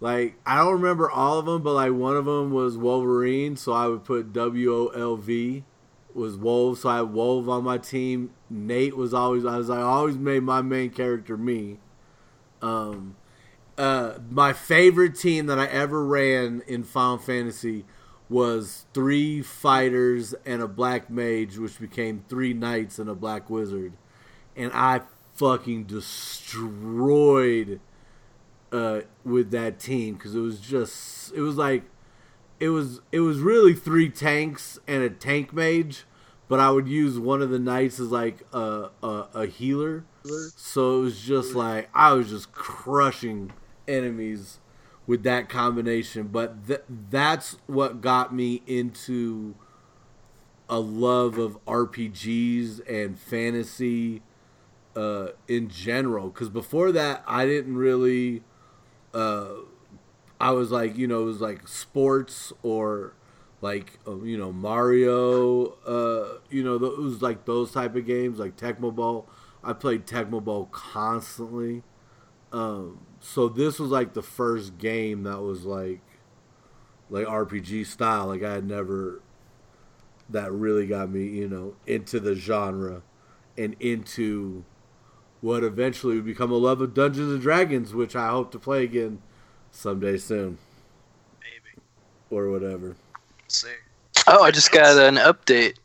[0.00, 3.72] like I don't remember all of them, but like one of them was Wolverine, so
[3.72, 5.64] I would put W O L V
[6.14, 8.30] was Wolf, so I had Wolf on my team.
[8.48, 11.78] Nate was always I was I always made my main character me.
[12.62, 13.16] Um,
[13.76, 17.84] uh, my favorite team that I ever ran in Final Fantasy
[18.28, 23.92] was three fighters and a black mage, which became three knights and a black wizard,
[24.56, 25.02] and I
[25.34, 27.80] fucking destroyed
[28.72, 31.84] uh, with that team because it was just it was like
[32.60, 36.04] it was it was really three tanks and a tank mage,
[36.48, 40.04] but I would use one of the knights as like a a, a healer.
[40.56, 43.52] So it was just like I was just crushing
[43.86, 44.60] enemies
[45.06, 46.28] with that combination.
[46.28, 49.54] But th- that's what got me into
[50.68, 54.22] a love of RPGs and fantasy
[54.96, 56.28] uh, in general.
[56.28, 58.42] Because before that, I didn't really.
[59.12, 59.48] Uh,
[60.40, 63.14] I was like, you know, it was like sports or
[63.60, 65.76] like uh, you know Mario.
[65.86, 69.28] Uh, you know, it was like those type of games, like Tecmo Bowl.
[69.62, 71.82] I played Tecmo Bowl constantly.
[72.52, 76.02] Um, so this was like the first game that was like
[77.08, 78.26] like RPG style.
[78.26, 79.22] Like I had never
[80.28, 83.00] that really got me, you know, into the genre
[83.56, 84.64] and into
[85.40, 88.84] what eventually would become a love of Dungeons and Dragons, which I hope to play
[88.84, 89.22] again
[89.70, 90.58] someday soon
[91.40, 91.80] Maybe.
[92.28, 92.94] or whatever.
[93.48, 93.68] see.
[94.26, 95.76] Oh, I just got an update.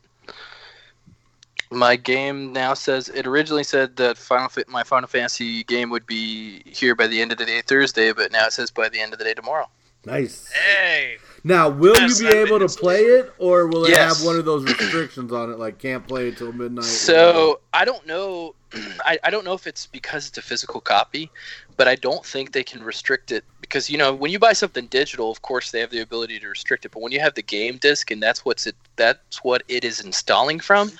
[1.70, 6.04] My game now says it originally said that Final Fa- my Final Fantasy game would
[6.04, 9.00] be here by the end of the day Thursday, but now it says by the
[9.00, 9.68] end of the day tomorrow.
[10.04, 10.50] Nice.
[10.50, 11.18] Hey.
[11.42, 14.18] Now, will Yes, you be able to play it, or will it Yes.
[14.18, 16.84] have one of those restrictions on it, like can't play until midnight?
[16.84, 18.54] So I don't know.
[19.04, 21.30] I, I don't know if it's because it's a physical copy,
[21.76, 24.86] but I don't think they can restrict it because you know when you buy something
[24.86, 26.92] digital, of course they have the ability to restrict it.
[26.92, 30.00] But when you have the game disc and that's what's it that's what it is
[30.00, 30.92] installing from,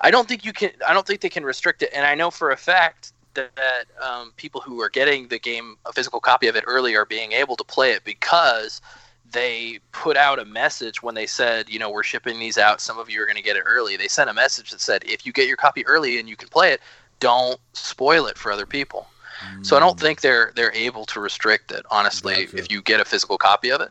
[0.00, 0.70] I don't think you can.
[0.86, 1.90] I don't think they can restrict it.
[1.94, 5.76] And I know for a fact that, that um, people who are getting the game
[5.86, 8.80] a physical copy of it early are being able to play it because
[9.34, 12.80] they put out a message when they said, you know, we're shipping these out.
[12.80, 13.96] Some of you are going to get it early.
[13.96, 16.48] They sent a message that said, if you get your copy early and you can
[16.48, 16.80] play it,
[17.20, 19.06] don't spoil it for other people.
[19.62, 20.04] So I don't hmm.
[20.04, 21.84] think they're they're able to restrict it.
[21.90, 22.56] Honestly, Gotcha.
[22.56, 23.90] if you get a physical copy of it,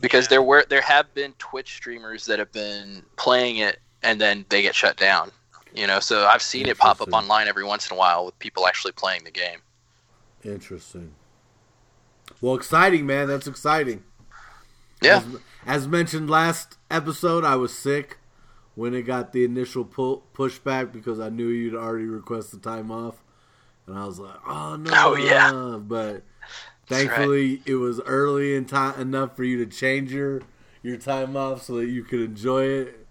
[0.00, 4.44] because there were there have been Twitch streamers that have been playing it and then
[4.48, 5.30] they get shut down.
[5.74, 8.38] You know, so I've seen it pop up online every once in a while with
[8.40, 9.60] people actually playing the game.
[10.44, 11.12] Interesting.
[12.40, 13.28] Well, exciting, man.
[13.28, 14.02] That's exciting.
[15.00, 15.24] Yeah, As,
[15.66, 18.18] as mentioned last episode, I was sick
[18.74, 23.22] when it got the initial pull, pushback because I knew you'd already requested time off,
[23.86, 25.78] and I was like, "Oh no!" Oh, yeah.
[25.80, 26.22] But
[26.88, 27.08] That's right.
[27.08, 30.42] thankfully, it was early in time enough for you to change your
[30.82, 33.06] your time off so that you could enjoy it.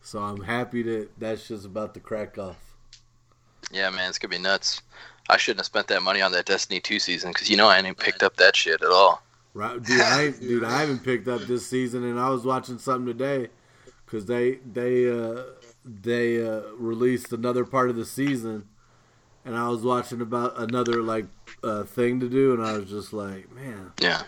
[0.00, 2.56] So I'm happy that that's just about to crack off.
[3.70, 4.82] yeah, man, it's gonna be nuts.
[5.30, 7.78] I shouldn't have spent that money on that Destiny two season because you know I
[7.78, 9.22] ain't picked up that shit at all.
[9.54, 10.00] Right, dude.
[10.00, 13.48] I dude, I haven't picked up this season, and I was watching something today
[14.06, 15.42] because they they uh,
[15.84, 18.66] they uh, released another part of the season,
[19.44, 21.26] and I was watching about another like
[21.62, 24.22] uh, thing to do, and I was just like, man, Yeah,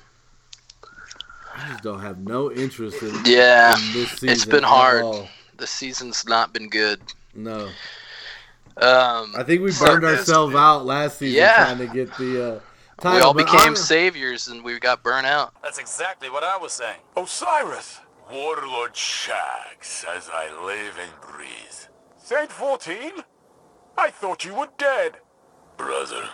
[1.57, 4.29] I just don't have no interest in, yeah, in this season.
[4.29, 5.03] it's been hard.
[5.05, 5.29] all.
[5.57, 7.01] The season's not been good.
[7.35, 7.69] No,
[8.77, 11.65] Um, I think we So- burned ourselves out last season Yeah.
[11.65, 12.61] trying to get the uh,
[13.03, 15.53] we all but became hon- saviors and we got burnt out.
[15.63, 17.01] That's exactly what I was saying.
[17.17, 21.49] Osiris, Warlord Shaxx, as I live and breathe.
[22.17, 23.13] Saint 14?
[23.99, 25.19] I thought you were dead.
[25.77, 26.29] Brother,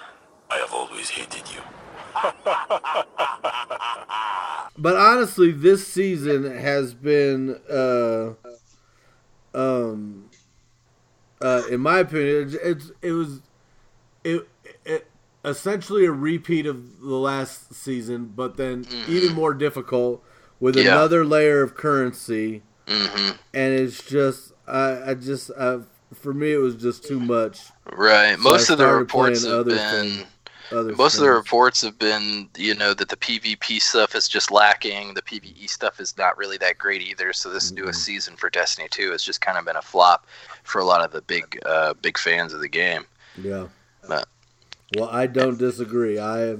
[0.51, 1.61] I have always hated you.
[4.81, 8.33] But honestly, this season has been, uh,
[9.53, 10.31] um,
[11.43, 13.41] uh, in my opinion, it's, it's it was
[14.25, 14.49] it,
[14.87, 15.07] it
[15.45, 20.23] essentially a repeat of the last season, but then even more difficult
[20.59, 20.93] with Yeah.
[20.93, 25.79] another layer of currency, hmm and it's just I I just uh,
[26.15, 27.61] for me it was just too much.
[27.93, 28.37] Right.
[28.37, 29.79] So Most of the reports have been.
[30.09, 30.25] things.
[30.97, 35.15] Most of the reports have been, you know, that the PvP stuff is just lacking.
[35.15, 37.33] The PvE stuff is not really that great either.
[37.33, 37.83] So this Mm-hmm.
[37.87, 40.29] newest season for Destiny 2 has just kind of been a flop
[40.63, 43.05] for a lot of the big, uh, big fans of the game.
[43.37, 43.67] Yeah.
[44.07, 44.29] But-
[44.97, 46.19] Well, I don't disagree.
[46.19, 46.57] I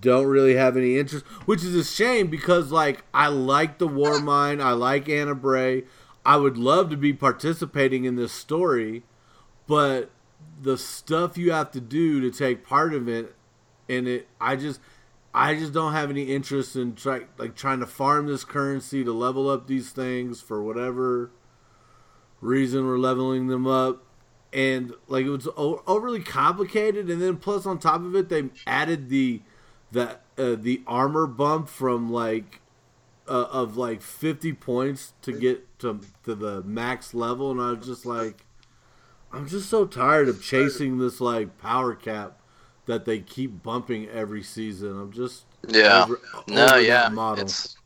[0.00, 4.60] don't really have any interest, which is a shame because, like, I like the Warmind.
[4.60, 5.84] I like Ana Bray.
[6.26, 9.02] I would love to be participating in this story,
[9.66, 10.10] but
[10.60, 13.34] the stuff you have to do to take part of it,
[13.88, 14.80] and it, I just,
[15.34, 19.12] I just don't have any interest in try like trying to farm this currency to
[19.12, 21.30] level up these things for whatever
[22.40, 24.03] reason we're leveling them up.
[24.54, 28.50] And like it was o- overly complicated, and then plus on top of it, they
[28.66, 29.42] added the
[29.90, 32.60] the uh, the armor bump from like
[33.28, 37.86] uh, of like 50 points to get to to the max level and I was
[37.86, 38.44] just like
[39.32, 42.38] I'm just so tired of chasing this like power cap
[42.86, 44.90] that they keep bumping every season.
[45.00, 46.04] I'm just Yeah.
[46.04, 47.08] over- No, over yeah.
[47.08, 47.44] model.
[47.44, 47.76] It's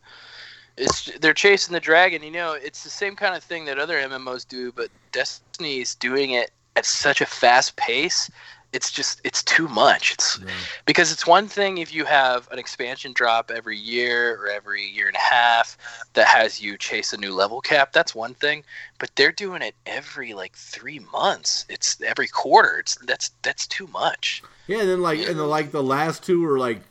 [0.77, 2.23] it's they're chasing the dragon.
[2.23, 6.33] You know, it's the same kind of thing that other MMOs do, but Destiny's doing
[6.33, 8.31] it at such a fast pace.
[8.71, 10.13] It's just it's too much.
[10.13, 10.51] It's Yeah.
[10.85, 15.07] because it's one thing if you have an expansion drop every year or every year
[15.07, 15.79] and a half
[16.13, 17.93] that has you chase a new level cap.
[17.95, 18.65] That's one thing,
[18.99, 21.65] but they're doing it every like three months.
[21.71, 22.79] It's every quarter.
[22.81, 24.43] It's that's that's too much.
[24.67, 26.83] Yeah, and then like and the, like the last two were like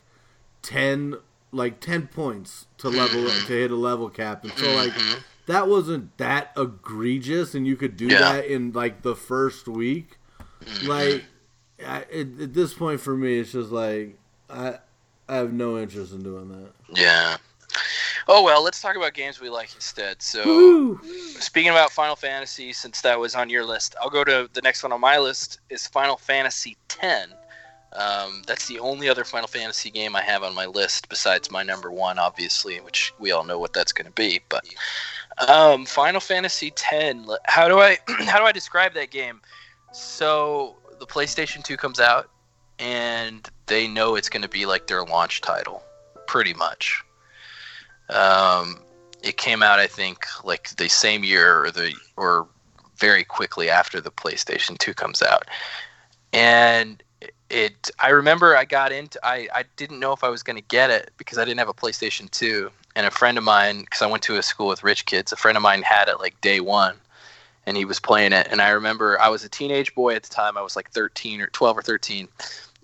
[0.64, 1.16] ten
[1.52, 3.46] like ten points to level Mm-hmm.
[3.48, 4.94] to hit a level cap, and so like
[5.48, 8.20] that wasn't that egregious, and you could do Yeah.
[8.20, 10.18] that in like the first week.
[10.64, 10.88] Mm-hmm.
[10.88, 11.24] Like
[11.86, 14.18] I, at, at this point for me, it's just like
[14.50, 14.80] I
[15.28, 16.72] I have no interest in doing that.
[17.00, 17.38] Yeah.
[18.30, 20.22] Oh well, let's talk about games we like instead.
[20.22, 21.00] So, Woo!
[21.40, 24.84] speaking about Final Fantasy, since that was on your list, I'll go to the next
[24.84, 27.30] one on my list is Final Fantasy X.
[27.94, 31.64] Um, that's the only other Final Fantasy game I have on my list besides my
[31.64, 34.42] number one, obviously, which we all know what that's going to be.
[34.50, 34.66] But
[35.48, 37.18] um, Final Fantasy X.
[37.46, 39.42] How do I how do I describe that game?
[39.94, 42.30] So the PlayStation Two comes out,
[42.80, 45.84] and they know it's going to be like their launch title,
[46.28, 47.04] pretty much.
[48.10, 48.80] Um,
[49.24, 52.48] it came out, I think, like the same year or the or
[52.98, 55.46] very quickly after the PlayStation Two comes out,
[56.34, 57.02] and
[57.50, 57.90] it.
[58.00, 59.20] I remember I got into.
[59.24, 61.70] I I didn't know if I was going to get it because I didn't have
[61.70, 64.84] a PlayStation Two, and a friend of mine, because I went to a school with
[64.84, 66.96] rich kids, a friend of mine had it like day one.
[67.68, 70.34] And he was playing it, and I remember I was a teenage boy at the
[70.34, 70.58] time.
[70.58, 72.28] I was like 13 or 12 or 13,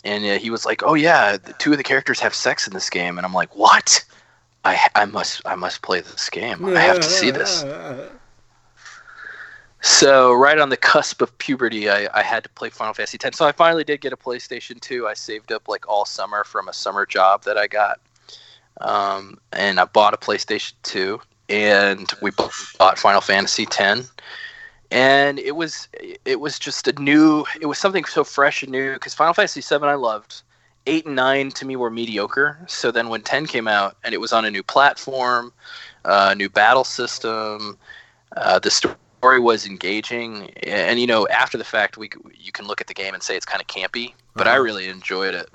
[0.04, 2.74] and uh, he was like, "Oh yeah, the two of the characters have sex in
[2.74, 4.04] this game," and I'm like, "What?"
[4.66, 6.66] I I must I must play this game.
[6.66, 7.64] I have to see this.
[9.82, 13.38] So right on the cusp of puberty, I, I had to play Final Fantasy X.
[13.38, 15.08] So I finally did get a PlayStation 2.
[15.08, 18.00] I saved up like all summer from a summer job that I got,
[18.84, 24.14] um, and I bought a PlayStation 2, and we bought Final Fantasy X.
[24.92, 25.90] And it was
[26.26, 29.62] it was just a new it was something so fresh and new because Final Fantasy
[29.62, 30.44] VII I loved
[30.86, 32.60] eight and nine to me were mediocre.
[32.68, 35.54] So then when ten came out and it was on a new platform,
[36.06, 37.78] uh, new battle system,
[38.38, 41.82] uh, the story was engaging, and you know after the fact we
[42.12, 44.04] you can look at the game and say it's kind of campy,
[44.36, 44.56] but I Uh-huh.
[44.56, 45.50] really enjoyed it.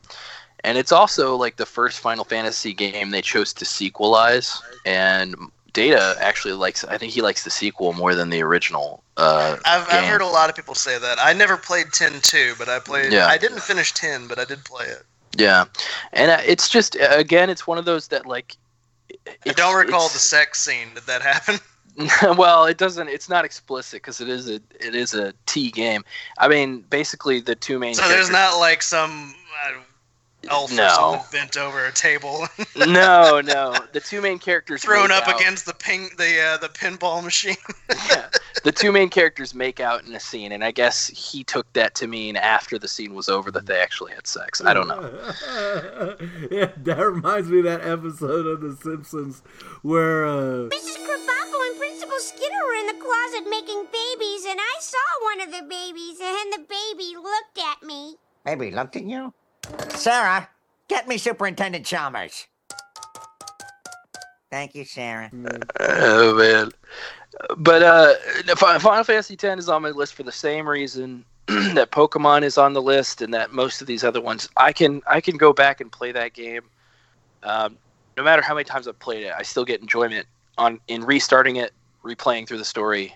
[0.64, 5.36] And it's also like the first Final Fantasy game they chose to sequelize, and
[5.72, 6.84] Data actually likes.
[6.84, 9.02] I think he likes the sequel more than the original.
[9.16, 11.18] Uh, I've, I've heard a lot of people say that.
[11.20, 13.12] I never played 10 2, but I played.
[13.12, 13.26] Yeah.
[13.26, 15.04] I didn't finish 10, but I did play it.
[15.36, 15.66] Yeah,
[16.12, 18.56] and uh, it's just uh, again, it's one of those that like.
[19.46, 20.88] I don't recall the sex scene.
[20.94, 21.60] Did that happen?
[22.36, 23.08] well, it doesn't.
[23.08, 26.04] It's not explicit because it is a it is a T game.
[26.38, 27.94] I mean, basically the two main.
[27.94, 29.34] So there's not like some
[29.66, 29.72] uh,
[30.48, 30.88] elf or No.
[30.94, 33.74] something bent over a table, no, no.
[33.92, 37.22] The two main characters thrown make up out- against the ping the uh, the pinball
[37.24, 37.56] machine.
[38.10, 38.28] yeah.
[38.64, 41.94] The two main characters make out in a scene, and I guess he took that
[41.96, 44.60] to mean after the scene was over that they actually had sex.
[44.64, 45.00] I don't know.
[46.50, 49.42] yeah, that reminds me of that episode of The Simpsons
[49.82, 50.96] where uh, Mrs.
[50.98, 55.50] Krabappel and Principal Skinner were in the closet making babies, and I saw one of
[55.52, 58.16] the babies, and the baby looked at me.
[58.44, 59.32] Baby looked at you?
[59.90, 60.48] Sarah,
[60.88, 62.46] get me Superintendent Chalmers.
[64.50, 65.30] Thank you, Sarah.
[65.80, 66.70] Oh man.
[67.56, 68.14] But uh,
[68.56, 72.72] Final Fantasy X is on my list for the same reason that Pokemon is on
[72.72, 74.48] the list, and that most of these other ones.
[74.56, 76.62] I can I can go back and play that game.
[77.42, 77.76] Um,
[78.16, 81.56] no matter how many times I've played it, I still get enjoyment on in restarting
[81.56, 81.72] it,
[82.04, 83.14] replaying through the story.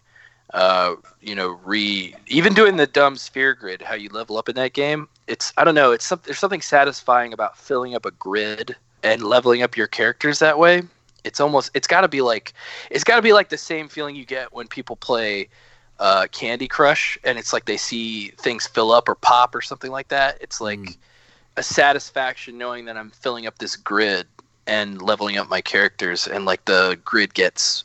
[0.53, 4.55] Uh, you know, re even doing the dumb sphere grid, how you level up in
[4.57, 5.09] that game.
[5.27, 5.93] It's I don't know.
[5.93, 10.39] It's some, there's something satisfying about filling up a grid and leveling up your characters
[10.41, 10.83] that way.
[11.25, 12.53] It's almost it's got to be like
[12.91, 15.49] it's got to be like the same feeling you get when people play
[15.99, 19.91] uh, Candy Crush and it's like they see things fill up or pop or something
[19.91, 20.37] like that.
[20.41, 20.99] It's like
[21.57, 24.27] a satisfaction knowing that I'm filling up this grid
[24.67, 27.85] and leveling up my characters and like the grid gets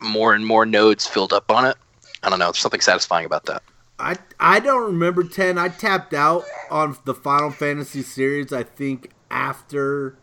[0.00, 1.76] more and more nodes filled up on it.
[2.22, 3.62] I don't know, there's something satisfying about that.
[3.98, 5.58] I I don't remember ten.
[5.58, 8.52] I tapped out on the Final Fantasy series.
[8.52, 10.16] I think after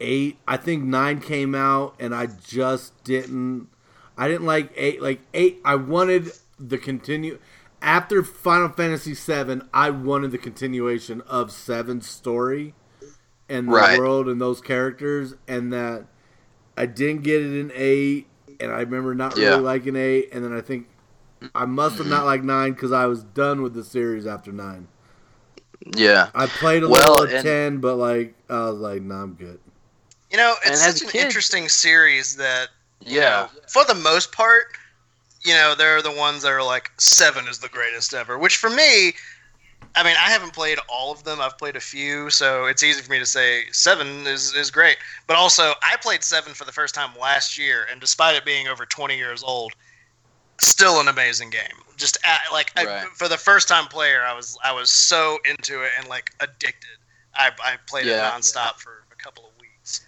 [0.00, 0.38] eight.
[0.46, 3.68] I think nine came out, and I just didn't.
[4.18, 5.00] I didn't like eight.
[5.00, 7.38] Like eight, I wanted the continue
[7.80, 9.68] after Final Fantasy seven.
[9.72, 12.74] I wanted the continuation of seven's story
[13.48, 13.98] and the Right.
[13.98, 16.06] world and those characters, and that
[16.76, 18.26] I didn't get it in eight.
[18.58, 19.50] And I remember not Yeah.
[19.50, 20.88] really liking eight, and then I think
[21.54, 24.88] I must have not liked nine because I was done with the series after nine.
[25.94, 26.30] Yeah.
[26.34, 29.60] I played a Well, little of ten, but like I was like, nah, I'm good.
[30.30, 32.68] You know, it's such an kid- interesting series that
[33.00, 33.48] Yeah.
[33.68, 34.76] for the most part,
[35.42, 38.38] you know, they're the ones that are like seven is the greatest ever.
[38.38, 39.14] Which for me,
[39.94, 41.40] I mean, I haven't played all of them.
[41.40, 44.96] I've played a few, so it's easy for me to say seven is is great.
[45.26, 48.66] But also, I played seven for the first time last year, and despite it being
[48.68, 49.72] over twenty years old,
[50.60, 51.62] still an amazing game.
[51.96, 55.82] Just uh like I, for the first time player, I was I was so into
[55.82, 56.98] it and like addicted.
[57.34, 58.28] I I played Yeah.
[58.28, 60.06] it nonstop for a couple of weeks.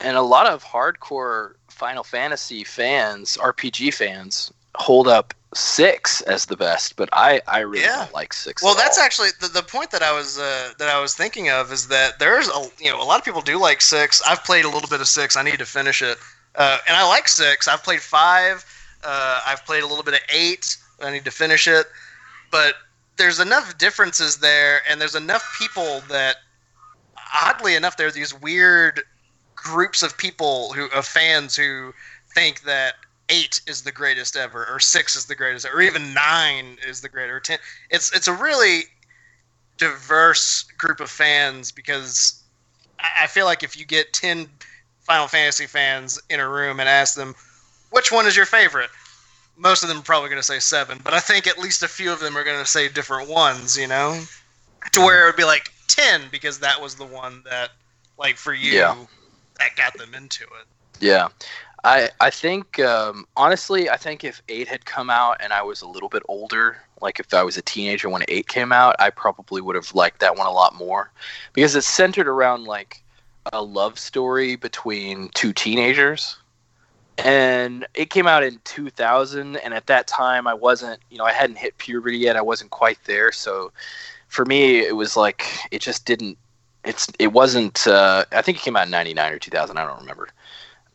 [0.00, 6.56] and a lot of hardcore Final Fantasy fans, RPG fans, hold up six as the
[6.56, 7.96] best, but I I really Yeah.
[7.98, 8.62] don't like six.
[8.62, 9.04] Well, at that's all.
[9.04, 12.18] actually the, the point that I was uh, that I was thinking of is that
[12.18, 14.20] there's a you know a lot of people do like six.
[14.22, 15.36] I've played a little bit of six.
[15.36, 16.18] I need to finish it,
[16.56, 17.68] uh, and I like six.
[17.68, 18.64] I've played five.
[19.04, 20.76] Uh, I've played a little bit of eight.
[21.00, 21.86] I need to finish it,
[22.50, 22.74] but
[23.16, 26.36] there's enough differences there, and there's enough people that,
[27.34, 29.02] oddly enough, there are these weird
[29.54, 31.92] groups of people who of fans who
[32.34, 32.94] think that
[33.28, 37.08] eight is the greatest ever, or six is the greatest, or even nine is the
[37.08, 37.40] greater.
[37.40, 37.58] Ten.
[37.90, 38.82] It's it's a really
[39.78, 42.42] diverse group of fans because
[42.98, 44.48] I I feel like if you get ten
[45.00, 47.34] Final Fantasy fans in a room and ask them
[47.92, 48.90] which one is your favorite,
[49.56, 50.98] most of them are probably going to say seven.
[51.04, 53.76] But I think at least a few of them are going to say different ones.
[53.78, 54.20] You know,
[54.92, 57.70] to where it would be like ten because that was the one that,
[58.18, 58.96] like for you, Yeah.
[59.58, 60.66] that got them into it.
[61.00, 61.28] Yeah.
[61.84, 65.82] I I think um, honestly, I think if eight had come out and I was
[65.82, 69.10] a little bit older, like if I was a teenager when eight came out, I
[69.10, 71.10] probably would have liked that one a lot more
[71.52, 73.02] because it's centered around like
[73.52, 76.36] a love story between two teenagers.
[77.18, 81.32] And it came out in 2000, and at that time, I wasn't, you know, I
[81.32, 82.36] hadn't hit puberty yet.
[82.36, 83.70] I wasn't quite there, so
[84.28, 86.38] for me, it was like it just didn't.
[86.84, 87.86] It's it wasn't.
[87.86, 89.76] Uh, I think it came out in '99 or 2000.
[89.76, 90.28] I don't remember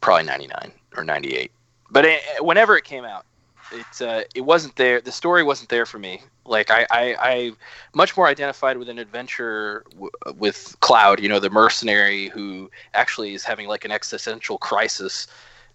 [0.02, 1.52] probably 99 or 98
[1.90, 3.26] but it, whenever it came out
[3.72, 7.52] it uh, it wasn't there the story wasn't there for me like i i, I
[7.94, 13.34] much more identified with an adventure w- with cloud you know the mercenary who actually
[13.34, 15.28] is having like an existential crisis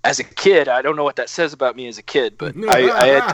[0.05, 2.55] as a kid i don't know what that says about me as a kid but
[2.69, 3.23] i i had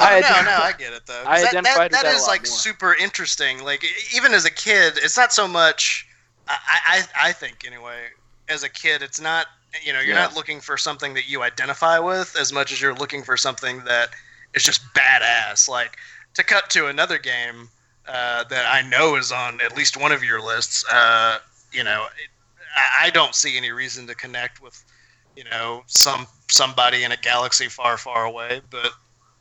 [0.00, 1.22] I no, had- no, I get it though.
[1.26, 2.46] I that, identified that, with that that a lot like more.
[2.46, 3.62] super interesting.
[3.64, 3.84] Like
[4.14, 6.06] even as a kid, it's not so much.
[6.46, 7.96] I, I, I think anyway.
[8.48, 9.46] As a kid, it's not.
[9.82, 10.22] You know, you're Yeah.
[10.22, 13.80] not looking for something that you identify with as much as you're looking for something
[13.84, 14.10] that
[14.54, 15.68] is just badass.
[15.68, 15.96] Like
[16.34, 17.68] to cut to another game
[18.06, 20.84] uh, that I know is on at least one of your lists.
[20.90, 21.38] Uh,
[21.72, 22.30] you know, it,
[22.76, 24.82] I, I don't see any reason to connect with.
[25.38, 28.90] You know, some somebody in a galaxy far, far away, but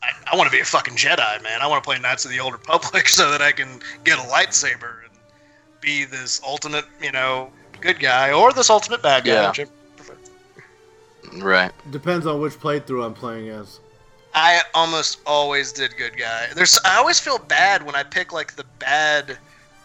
[0.04, 1.60] I, I want to be a fucking Jedi, man.
[1.60, 4.22] I want to play Knights of the Old Republic so that I can get a
[4.22, 5.18] lightsaber and
[5.82, 7.50] be this ultimate, you know,
[7.82, 9.32] good guy or this ultimate bad guy.
[9.32, 9.50] Yeah.
[9.50, 10.14] which I prefer.
[11.44, 13.80] right Depends on which playthrough I'm playing as.
[14.36, 16.46] I almost always did good guy.
[16.54, 19.36] There's I always feel bad when I pick like the bad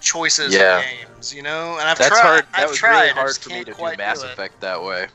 [0.03, 0.81] choices Yeah.
[0.81, 1.79] of games, you know.
[1.81, 2.21] And I've that's tried.
[2.21, 3.01] hard that I've was tried.
[3.01, 4.31] really hard just for me can't to do mass it.
[4.31, 5.07] effect that way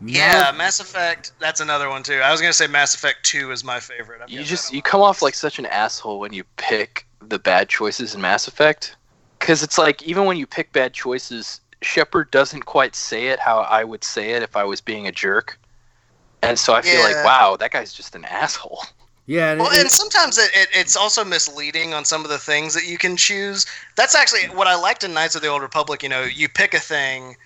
[0.00, 1.32] Yeah, Mass Effect.
[1.38, 2.20] That's another one too.
[2.22, 4.20] I was gonna say Mass Effect Two is my favorite.
[4.22, 7.68] I've you just you come off like such an asshole when you pick the bad
[7.68, 8.96] choices in Mass Effect
[9.38, 13.60] because it's like even when you pick bad choices, Shepard doesn't quite say it how
[13.60, 15.58] I would say it if I was being a jerk,
[16.42, 18.82] and so I feel like wow, that guy's just an asshole.
[19.28, 22.38] Yeah, and Well, it- and sometimes it, it, it's also misleading on some of the
[22.38, 23.66] things that you can choose.
[23.96, 26.02] That's actually what I liked in Knights of the Old Republic.
[26.04, 27.36] You know, you pick a thing,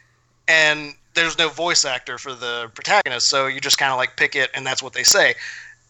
[0.46, 4.36] and there's no voice actor for the protagonist, so you just kind of like pick
[4.36, 5.34] it, and that's what they say.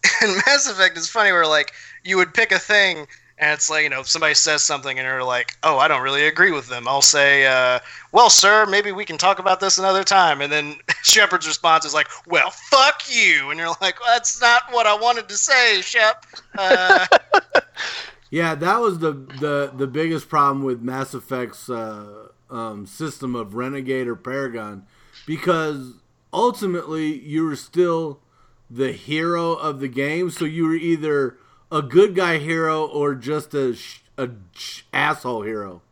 [0.23, 1.73] And Mass Effect is funny where like
[2.05, 3.07] you would pick a thing,
[3.39, 6.03] and it's like you know if somebody says something, and you're like, oh, I don't
[6.03, 6.89] really agree with them.
[6.89, 7.81] I'll say, uh,
[8.12, 10.41] well, sir, maybe we can talk about this another time.
[10.41, 14.62] And then Shepard's response is like, well, fuck you, and you're like, well, that's not
[14.71, 16.25] what I wanted to say, Shep.
[16.57, 17.07] Uh,
[18.31, 23.55] Yeah, that was the the the biggest problem with Mass Effect's uh, um, system of
[23.55, 24.87] Renegade or Paragon,
[25.31, 25.93] because
[26.33, 28.18] ultimately you were still
[28.68, 30.28] the hero of the game.
[30.28, 31.37] So you were either
[31.70, 35.83] a good guy hero or just a sh- a sh- asshole hero.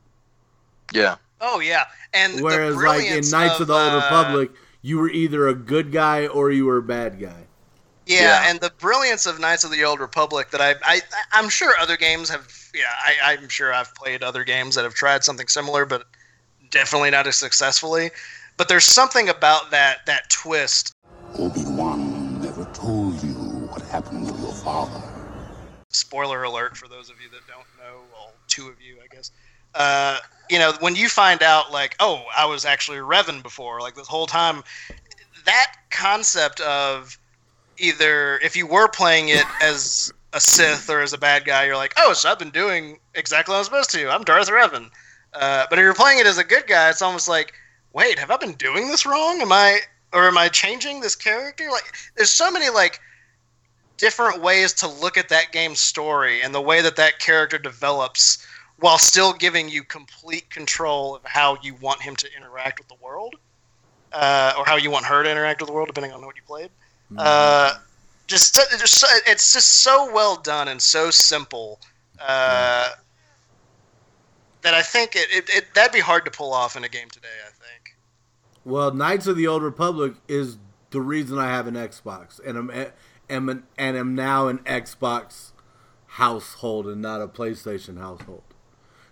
[0.92, 1.18] Yeah.
[1.40, 4.50] Oh yeah, and Whereas like in brilliance Knights of, the Old uh, Republic,
[4.82, 7.44] you were either a good guy or you were a bad guy.
[8.06, 8.50] Yeah, Yeah.
[8.50, 11.96] and the brilliance of Knights of the Old Republic that I, I I'm sure other
[11.96, 12.52] games have.
[12.74, 16.06] Yeah, I, I'm sure I've played other games that have tried something similar, but
[16.70, 18.10] definitely not as successfully.
[18.58, 20.92] But there's something about that that twist.
[21.38, 23.32] Obi-Wan never told you
[23.70, 25.00] what happened to your father.
[25.90, 29.30] Spoiler alert for those of you that don't know, well, two of you, I guess.
[29.74, 30.18] Uh,
[30.50, 34.08] you know, when you find out, like, oh, I was actually Revan before, like this
[34.08, 34.64] whole time,
[35.44, 37.16] that concept of
[37.78, 41.76] either if you were playing it as a Sith or as a bad guy, you're
[41.76, 44.10] like, oh, so I've been doing exactly what I'm supposed to.
[44.10, 44.90] I'm Darth Revan.
[45.32, 47.54] Uh, but if you're playing it as a good guy, it's almost like,
[47.98, 49.42] wait, have I been doing this wrong?
[49.42, 49.80] Am I
[50.12, 51.68] or am I changing this character?
[51.70, 53.00] Like, there's so many like
[53.96, 58.46] different ways to look at that game's story and the way that that character develops
[58.78, 62.94] while still giving you complete control of how you want him to interact with the
[63.02, 63.34] world
[64.12, 66.42] uh, or how you want her to interact with the world depending on what you
[66.46, 66.70] played
[67.16, 67.74] uh,
[68.28, 71.80] just, just it's just so well done and so simple
[72.20, 72.90] uh,
[74.62, 77.08] that i think it, it, it that'd be hard to pull off in a game
[77.10, 77.57] today i think
[78.68, 80.58] Well, Knights of the Old Republic is
[80.90, 82.70] the reason I have an Xbox, and I'm
[83.30, 85.52] am an, and am now an Xbox
[86.06, 88.42] household and not a PlayStation household.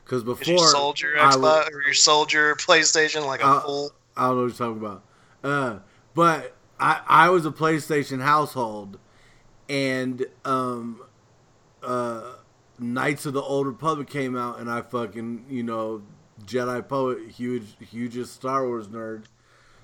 [0.05, 4.27] Because before Is your soldier I or your soldier PlayStation like a Uh, full I
[4.27, 5.03] don't know what you're talking about.
[5.43, 5.79] Uh,
[6.15, 8.99] but I, I was a PlayStation household,
[9.71, 11.03] and um,
[11.83, 12.35] uh,
[12.79, 16.03] Knights of the Old Republic came out, and I fucking you know
[16.45, 19.25] Jedi poet, huge hugest Star Wars nerd.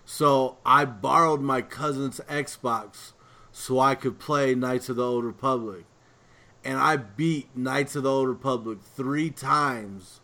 [0.04, 3.12] So I borrowed my cousin's Xbox
[3.52, 5.84] so I could play Knights of the Old Republic,
[6.64, 10.20] and I beat Knights of the Old Republic three times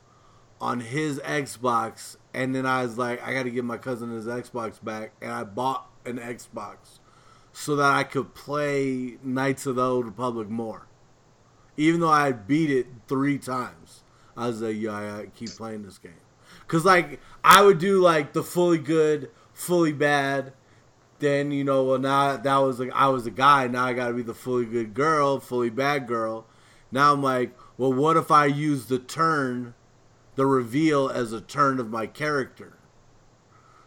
[0.60, 4.26] on his Xbox, and then I was like, I got to give my cousin his
[4.26, 6.98] Xbox back, and I bought an Xbox
[7.52, 10.86] so that I could play Knights of the Old Republic more.
[11.76, 14.02] Even though I had beat it three times,
[14.36, 16.12] I was like, yeah, I keep playing this game.
[16.66, 20.52] Cause like I would do like the fully good, fully bad.
[21.18, 23.66] Then you know, well now that was like I was a guy.
[23.66, 26.46] Now I got to be the fully good girl, fully bad girl.
[26.92, 29.74] Now I'm like, well, what if I use the turn,
[30.36, 32.78] the reveal as a turn of my character?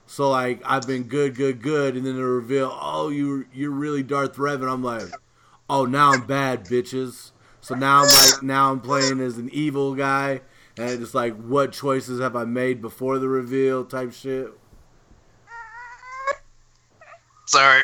[0.05, 4.03] So like I've been good, good, good, and then the reveal, oh you you're really
[4.03, 4.69] Darth Revan.
[4.69, 5.07] I'm like,
[5.69, 7.31] oh now I'm bad, bitches.
[7.61, 10.41] So now I'm like now I'm playing as an evil guy,
[10.77, 14.51] and it's like what choices have I made before the reveal type shit.
[17.51, 17.81] Sorry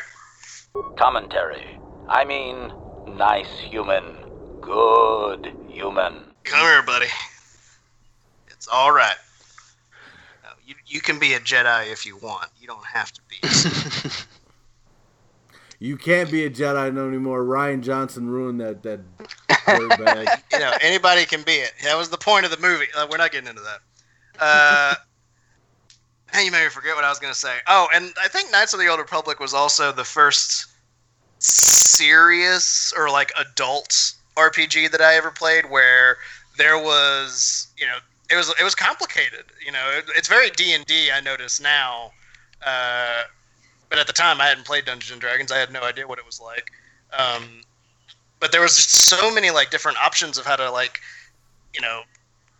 [0.96, 1.78] Commentary.
[2.08, 2.72] I mean,
[3.06, 4.16] nice human.
[4.62, 6.24] Good human.
[6.44, 7.08] Come here, buddy.
[8.48, 9.16] It's all right.
[10.42, 12.48] No, you you can be a Jedi if you want.
[12.58, 13.36] You don't have to be.
[15.80, 17.44] You can't be a Jedi no anymore.
[17.44, 18.98] Rian Johnson ruined that that
[19.48, 20.42] dirtbag.
[20.50, 21.72] you know, anybody can be it.
[21.84, 22.86] That was the point of the movie.
[22.96, 23.78] Uh, we're not getting into that.
[24.40, 24.94] Uh,
[26.32, 27.56] hey, you made me forget what I was going to say.
[27.66, 30.66] Oh, and I think Knights of the Old Republic was also the first
[31.38, 36.18] serious or like adult RPG that I ever played where
[36.56, 37.98] there was, you know,
[38.30, 39.44] it was it was complicated.
[39.64, 41.10] You know, it, it's very D and D.
[41.10, 42.12] I notice now,
[42.64, 43.22] uh,
[43.88, 45.50] but at the time I hadn't played Dungeons and Dragons.
[45.50, 46.70] I had no idea what it was like.
[47.18, 47.62] Um,
[48.38, 51.00] but there was just so many like different options of how to like,
[51.74, 52.02] you know,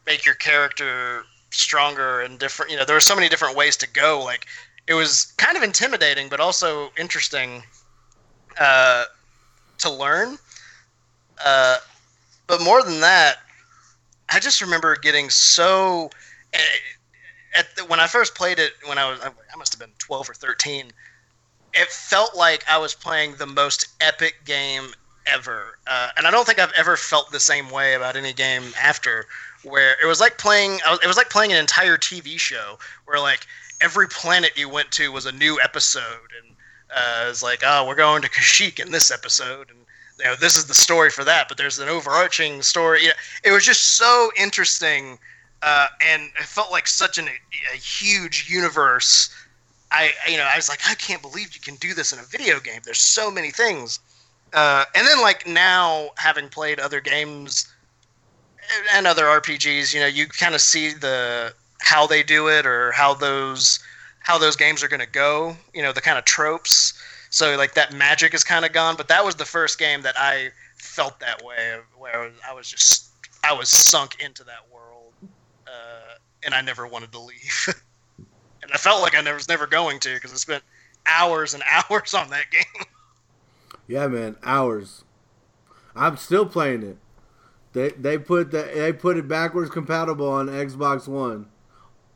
[0.06, 2.70] make your character stronger and different.
[2.70, 4.22] You know, there were so many different ways to go.
[4.24, 4.46] Like,
[4.86, 7.62] it was kind of intimidating, but also interesting
[8.60, 9.04] uh,
[9.78, 10.38] to learn.
[11.44, 11.76] Uh,
[12.46, 13.36] but more than that,
[14.30, 16.10] I just remember getting so.
[16.52, 16.58] eh,
[17.56, 20.28] At the, when I first played it, when I was, I must have been twelve
[20.28, 20.92] or thirteen.
[21.74, 24.94] It felt like I was playing the most epic game
[25.26, 28.64] ever, uh, and I don't think I've ever felt the same way about any game
[28.80, 29.26] after.
[29.64, 33.46] Where it was like playing, it was like playing an entire TV show, where like
[33.80, 36.54] every planet you went to was a new episode, and
[36.94, 39.78] uh, it's like, oh, we're going to Kashyyyk in this episode, and
[40.18, 43.02] you know, this is the story for that, but there's an overarching story.
[43.02, 45.18] You know, it was just so interesting,
[45.62, 49.30] uh, and it felt like such an, a huge universe.
[49.90, 52.22] I, you know, I was like, I can't believe you can do this in a
[52.22, 52.80] video game.
[52.84, 54.00] There's so many things.
[54.52, 57.68] Uh, and then, like now, having played other games
[58.92, 62.92] and other RPGs, you know, you kind of see the how they do it or
[62.92, 63.78] how those
[64.20, 65.56] how those games are going to go.
[65.74, 67.00] You know, the kind of tropes.
[67.30, 68.96] So like that magic is kind of gone.
[68.96, 73.10] But that was the first game that I felt that way, where I was, just
[73.44, 75.12] I was sunk into that world,
[75.66, 77.68] uh, and I never wanted to leave.
[78.62, 80.62] and I felt like I never, was never going to because I spent
[81.06, 82.86] hours and hours on that game.
[83.86, 85.04] Yeah, man, hours.
[85.96, 86.98] I'm still playing it.
[87.72, 91.46] They they put the they put it backwards compatible on Xbox One.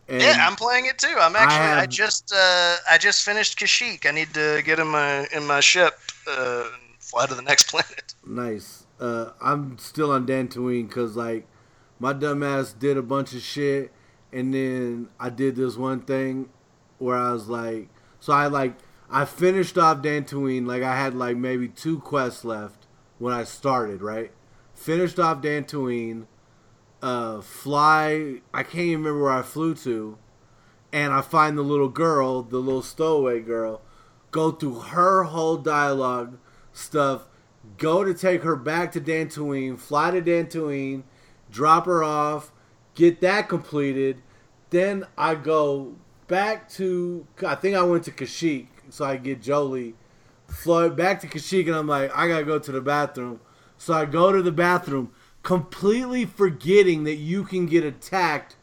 [0.09, 1.15] And yeah, I'm playing it too.
[1.19, 4.07] I'm actually I, have- just uh, I just finished Kashyyyk.
[4.07, 5.95] I need to get in my in my ship
[6.29, 8.15] uh, and fly to the next planet.
[8.27, 8.87] Nice.
[8.99, 11.47] Uh, I'm still on Dantooine because like
[11.99, 13.93] my dumbass did a bunch of shit,
[14.33, 16.49] and then I did this one thing
[16.99, 17.89] where I was like,
[18.21, 18.75] so I like
[19.11, 20.67] I finished off Dantooine.
[20.67, 22.87] Like I had like maybe two quests left
[23.19, 24.03] when I started.
[24.03, 24.33] Right,
[24.83, 26.27] finished off Dantooine.
[27.01, 28.41] Uh, fly.
[28.53, 30.19] I can't even remember where I flew to,
[30.93, 33.83] and I find the little girl, the little stowaway girl,
[34.31, 36.39] go through her whole dialogue
[36.73, 37.27] stuff,
[37.77, 41.03] go to take her back to Dantooine, fly to Dantooine,
[41.51, 42.53] drop her off,
[42.95, 44.23] get that completed.
[44.71, 45.97] Then I go
[46.29, 49.95] back to, I think I went to Kashyyyk, so I get Jolee,
[50.47, 53.41] fly back to Kashyyyk, and I'm like, I gotta go to the bathroom.
[53.83, 55.11] So I go to the bathroom,
[55.43, 58.55] completely forgetting that you can get attacked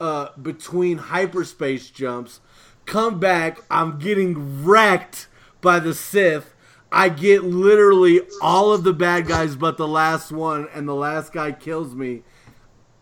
[0.00, 2.40] uh, between hyperspace jumps.
[2.86, 5.28] Come back, I'm getting wrecked
[5.60, 6.54] by the Sith.
[6.90, 11.34] I get literally all of the bad guys but the last one, and the last
[11.34, 12.22] guy kills me.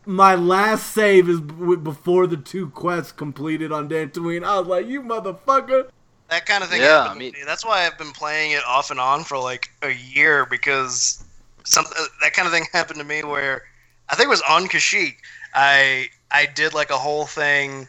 [0.04, 4.42] My last save is b- before the two quests completed on Dantooine.
[4.44, 5.88] I was like, "You motherfucker!"
[6.30, 7.44] That kind of thing Yeah, happened I mean- to me.
[7.44, 11.22] That's why I've been playing it off and on for like a year because
[11.64, 13.62] something that kind of thing happened to me where
[14.08, 15.16] I think it was on Kashyyyk.
[15.54, 17.88] I I did like a whole thing,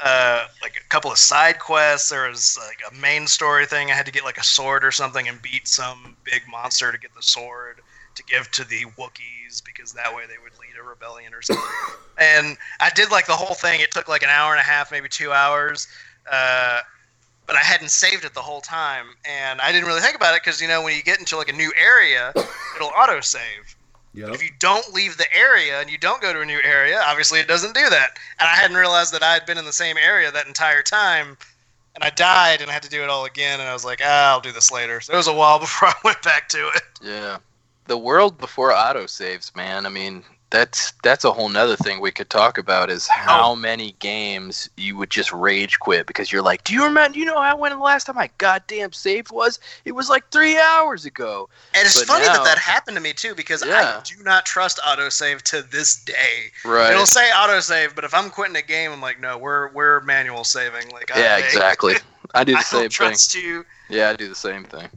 [0.00, 2.10] uh, like a couple of side quests.
[2.10, 3.90] There was like a main story thing.
[3.90, 6.98] I had to get like a sword or something and beat some big monster to
[6.98, 7.80] get the sword
[8.14, 11.64] to give to the Wookiees because that way they would lead a rebellion or something.
[12.18, 13.80] and I did like the whole thing.
[13.80, 15.88] It took like an hour and a half, maybe two hours.
[16.30, 16.80] Uh,
[17.46, 20.42] but I hadn't saved it the whole time, and I didn't really think about it
[20.42, 22.32] because you know when you get into like a new area,
[22.76, 23.76] it'll auto save.
[24.14, 24.34] Yep.
[24.34, 27.40] If you don't leave the area and you don't go to a new area, obviously
[27.40, 28.18] it doesn't do that.
[28.38, 31.38] And I hadn't realized that I had been in the same area that entire time,
[31.94, 33.58] and I died and I had to do it all again.
[33.58, 35.00] And I was like, ah, I'll do this later.
[35.00, 36.82] So it was a while before I went back to it.
[37.00, 37.38] Yeah.
[37.86, 39.86] The world before auto saves, man.
[39.86, 43.14] I mean, that's that's a whole nother thing we could talk about is oh.
[43.14, 47.24] how many games you would just rage quit because you're like, Do you remember you
[47.24, 49.58] know how when the last time I goddamn saved was?
[49.86, 51.48] It was like three hours ago.
[51.74, 54.00] And it's But funny now- that that happened to me too because Yeah.
[54.00, 56.52] I do not trust autosave to this day.
[56.64, 56.92] Right.
[56.92, 60.44] It'll say autosave, but if I'm quitting a game, I'm like, no, we're we're manual
[60.44, 60.90] saving.
[60.90, 61.94] Like, Yeah, I, exactly.
[62.34, 62.90] I do the I same don't thing.
[62.90, 63.64] trust you.
[63.88, 64.88] Yeah, I do the same thing.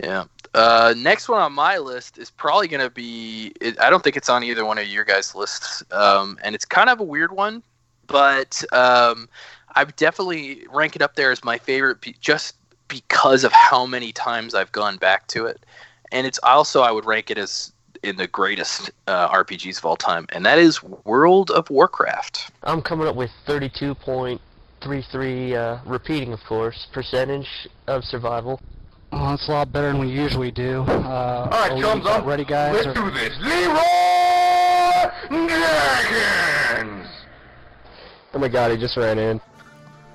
[0.00, 0.24] Yeah.
[0.54, 3.52] Uh, next one on my list is probably going to be.
[3.60, 6.64] It, I don't think it's on either one of your guys' lists, um, and it's
[6.64, 7.62] kind of a weird one,
[8.06, 9.28] but um,
[9.74, 12.54] I would definitely rank it up there as my favorite, be- just
[12.86, 15.66] because of how many times I've gone back to it,
[16.12, 17.72] and it's also I would rank it as
[18.04, 22.52] in the greatest uh, RPGs of all time, and that is World of Warcraft.
[22.62, 27.48] I'm coming up with 32.33, uh, repeating, of course, percentage
[27.88, 28.60] of survival.
[29.14, 30.82] Well, that's a lot better than we usually do.
[30.82, 32.26] Uh, All right, are chums about up.
[32.26, 32.74] ready, guys?
[32.74, 33.32] Let's or- do this.
[33.40, 33.80] Leroy
[35.48, 37.08] Dragons!
[38.32, 39.40] Oh my god, he just ran in.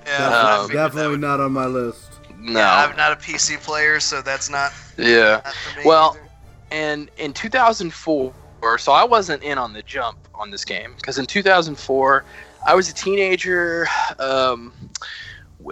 [0.06, 2.20] Yeah, I figured Definitely not on my list.
[2.38, 2.58] No.
[2.60, 4.72] Yeah, I'm not a PC player, so that's not.
[4.98, 5.40] Yeah.
[5.44, 6.28] not Well, either.
[6.70, 8.32] and in 2004,
[8.78, 12.24] so I wasn't in on the jump on this game because in 2004,
[12.66, 13.86] I was a teenager.
[14.18, 14.72] Um,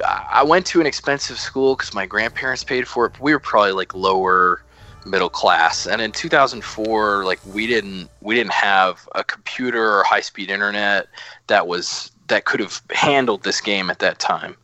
[0.06, 3.12] I went to an expensive school because my grandparents paid for it.
[3.12, 4.62] But we were probably like lower
[5.06, 10.20] middle class, and in 2004, like we didn't we didn't have a computer or high
[10.20, 11.08] speed internet
[11.46, 14.56] that was that could have handled this game at that time.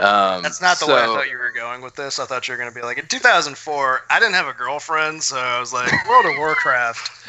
[0.00, 2.18] Um, That's not the way I thought you were going with this.
[2.18, 5.22] I thought you were going to be like, in 2004, I didn't have a girlfriend,
[5.22, 7.28] so I was like, World of Warcraft.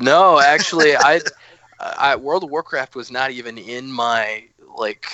[0.00, 1.20] No, actually, I,
[1.80, 4.44] I World of Warcraft was not even in my
[4.76, 5.06] like.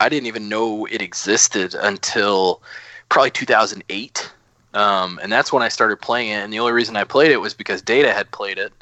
[0.00, 2.62] I didn't even know it existed until
[3.10, 4.32] probably 2008,
[4.72, 6.42] um, and that's when I started playing it.
[6.42, 8.72] And the only reason I played it was because Data had played it,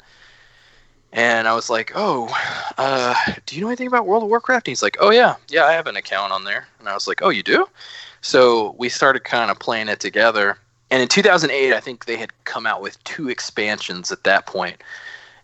[1.11, 2.29] and I was like, "Oh,
[2.77, 3.15] uh,
[3.45, 5.73] do you know anything about World of Warcraft?" And he's like, "Oh yeah, yeah, I
[5.73, 7.67] have an account on there." And I was like, "Oh, you do?"
[8.21, 10.57] So we started kind of playing it together.
[10.91, 14.81] And in 2008, I think they had come out with two expansions at that point.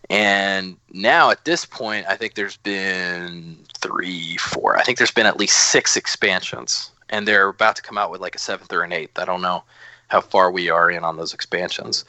[0.08, 4.76] And now at this point, I think there's been three, four.
[4.76, 8.20] I think there's been at least six expansions, and they're about to come out with
[8.20, 9.18] like a seventh or an eighth.
[9.18, 9.64] I don't know
[10.08, 12.04] how far we are in on those expansions.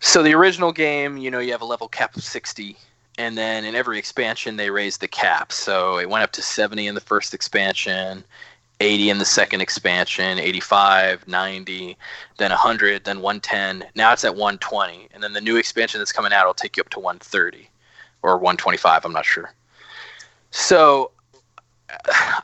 [0.00, 2.76] So the original game, you know, you have a level cap of 60,
[3.18, 5.52] and then in every expansion they raised the cap.
[5.52, 8.24] So it went up to 70 in the first expansion,
[8.82, 11.96] 80 in the second expansion, 85, 90,
[12.38, 13.88] then 100, then 110.
[13.94, 16.80] Now it's at 120, and then the new expansion that's coming out will take you
[16.80, 17.68] up to 130
[18.22, 19.04] or 125.
[19.04, 19.52] I'm not sure.
[20.50, 21.12] So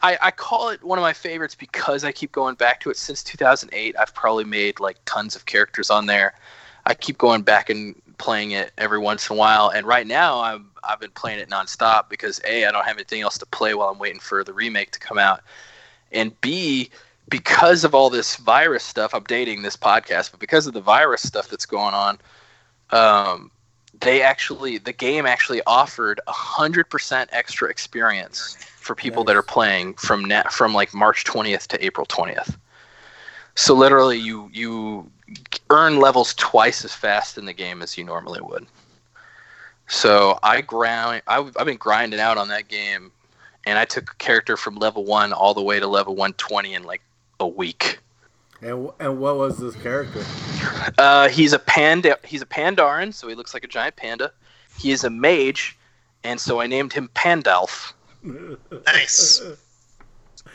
[0.02, 2.96] I, I call it one of my favorites because I keep going back to it
[2.96, 3.96] since 2008.
[3.98, 6.34] I've probably made like tons of characters on there.
[6.86, 9.70] I keep going back and playing it every once in a while.
[9.70, 13.22] And right now, I'm I've been playing it nonstop because a I don't have anything
[13.22, 15.42] else to play while I'm waiting for the remake to come out,
[16.12, 16.90] and b
[17.28, 19.14] because of all this virus stuff.
[19.14, 22.18] I'm dating this podcast, but because of the virus stuff that's going on,
[22.90, 23.50] um,
[24.00, 29.42] they actually the game actually offered a hundred percent extra experience for people that are
[29.42, 32.56] playing from net from like March 20th to April 20th.
[33.54, 35.10] So literally, you you
[35.70, 38.66] earn levels twice as fast in the game as you normally would.
[39.88, 41.22] So I grind.
[41.26, 43.10] I've, I've been grinding out on that game,
[43.68, 46.84] and I took a character from level one all the way to level 120 in
[46.84, 47.02] like
[47.38, 47.98] a week.
[48.62, 50.24] And and what was this character?
[50.96, 52.18] Uh, he's a panda.
[52.24, 54.32] He's a Pandaren, so he looks like a giant panda.
[54.78, 55.76] He is a mage,
[56.24, 57.92] and so I named him Pandalf.
[58.22, 59.42] Nice.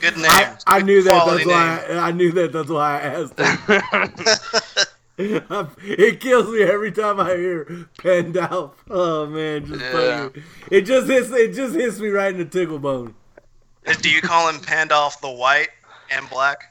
[0.02, 0.26] Good name.
[0.26, 1.24] I, I knew that.
[1.24, 2.52] Quality That's why I, I knew that.
[2.52, 4.88] That's why I asked.
[5.30, 5.70] Him.
[5.84, 7.66] it kills me every time I hear
[8.00, 8.72] Pandalf.
[8.90, 10.30] Oh man, just Yeah.
[10.72, 11.30] it just hits.
[11.32, 13.16] It just hits me right in the tickle bone.
[14.02, 15.70] Do you call him Pandalf the White
[16.12, 16.70] and Black?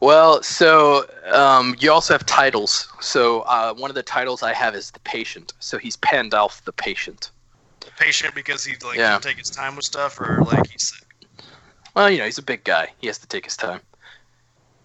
[0.00, 2.88] Well, so um, you also have titles.
[3.00, 5.52] So uh, one of the titles I have is the patient.
[5.60, 7.30] So he's Pandalf the patient.
[7.80, 9.18] The Patient because he like Yeah.
[9.18, 11.06] take his time with stuff, or like he's sick.
[11.94, 12.88] Well, you know, he's a big guy.
[12.98, 13.80] He has to take his time.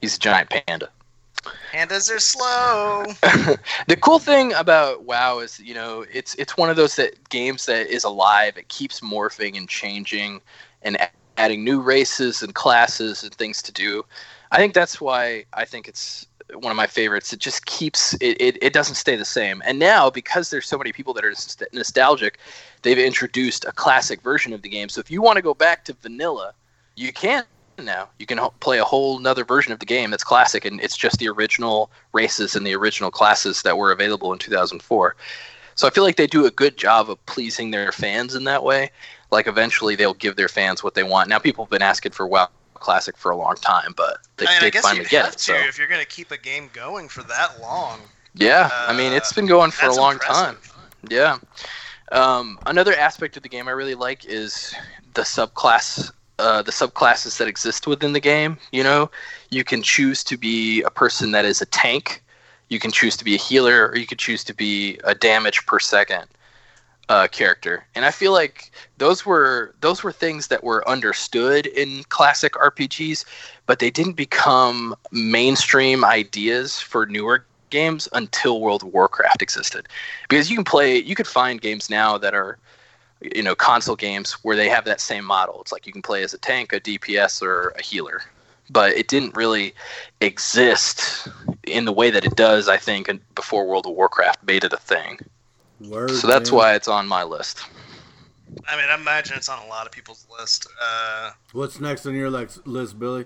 [0.01, 0.89] He's a giant panda.
[1.71, 3.05] Pandas are slow.
[3.87, 7.65] the cool thing about WoW is, you know, it's it's one of those that games
[7.65, 8.57] that is alive.
[8.57, 10.41] It keeps morphing and changing,
[10.81, 10.97] and
[11.37, 14.03] adding new races and classes and things to do.
[14.51, 17.31] I think that's why I think it's one of my favorites.
[17.31, 19.61] It just keeps it, it, it doesn't stay the same.
[19.65, 21.33] And now because there's so many people that are
[21.73, 22.39] nostalgic,
[22.81, 24.89] they've introduced a classic version of the game.
[24.89, 26.53] So if you want to go back to vanilla,
[26.95, 27.43] you can
[27.85, 28.09] now.
[28.19, 31.17] You can play a whole nother version of the game that's classic, and it's just
[31.19, 35.15] the original races and the original classes that were available in 2004.
[35.75, 38.63] So I feel like they do a good job of pleasing their fans in that
[38.63, 38.91] way.
[39.31, 41.29] Like eventually they'll give their fans what they want.
[41.29, 44.61] Now people have been asking for WoW Classic for a long time, but they, I
[44.61, 45.33] mean, guess finally get it.
[45.33, 47.99] to So if you're gonna keep a game going for that long.
[48.35, 50.73] yeah, I mean it's been going for a long impressive.
[50.73, 51.09] time.
[51.09, 51.37] Yeah.
[52.11, 54.73] Um, another aspect of the game I really like is
[55.13, 58.57] the subclass, uh, the subclasses that exist within the game.
[58.71, 59.11] You know,
[59.49, 62.23] you can choose to be a person that is a tank,
[62.69, 65.65] you can choose to be a healer, or you could choose to be a damage
[65.65, 66.25] per second
[67.09, 67.85] uh, character.
[67.95, 73.25] And I feel like those were those were things that were understood in classic RPGs,
[73.65, 79.87] but they didn't become mainstream ideas for newer games until World of Warcraft existed.
[80.27, 82.57] Because you can play, you could find games now that are,
[83.21, 85.59] you know, console games where they have that same model.
[85.61, 88.21] It's like you can play as a tank, a DPS, or a healer.
[88.69, 89.73] But it didn't really
[90.21, 91.27] exist
[91.63, 94.77] in the way that it does, I think, before World of Warcraft made it a
[94.77, 95.19] thing.
[95.81, 96.57] Word, So that's man.
[96.57, 97.65] why it's on my list.
[98.67, 100.67] I mean, I imagine it's on a lot of people's list.
[100.81, 103.25] Uh, What's next on your lex- list, Billy?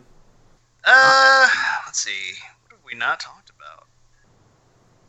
[0.86, 1.48] uh,
[1.86, 2.34] let's see.
[2.64, 3.88] What have we not talked about?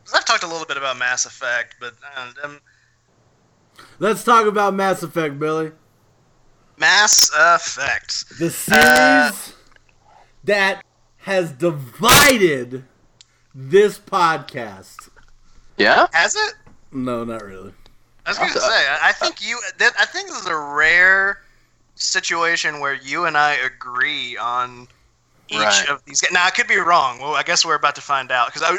[0.03, 2.61] 'Cause I've talked a little bit about Mass Effect, but uh, um,
[3.99, 5.71] Let's talk about Mass Effect, Billy.
[6.77, 8.37] Mass Effect.
[8.39, 9.53] The uh, series
[10.43, 10.83] that
[11.17, 12.83] has divided
[13.53, 15.09] this podcast.
[15.77, 16.07] Yeah?
[16.13, 16.53] Has it?
[16.91, 17.73] No, not really.
[18.25, 19.59] I was going to say, I I think you.
[19.79, 21.41] I think this is a rare
[21.95, 24.87] situation where you and I agree on
[25.47, 25.89] each Right.
[25.89, 26.23] of these.
[26.31, 27.19] Now, I could be wrong.
[27.19, 28.47] Well, I guess we're about to find out.
[28.53, 28.77] Because I,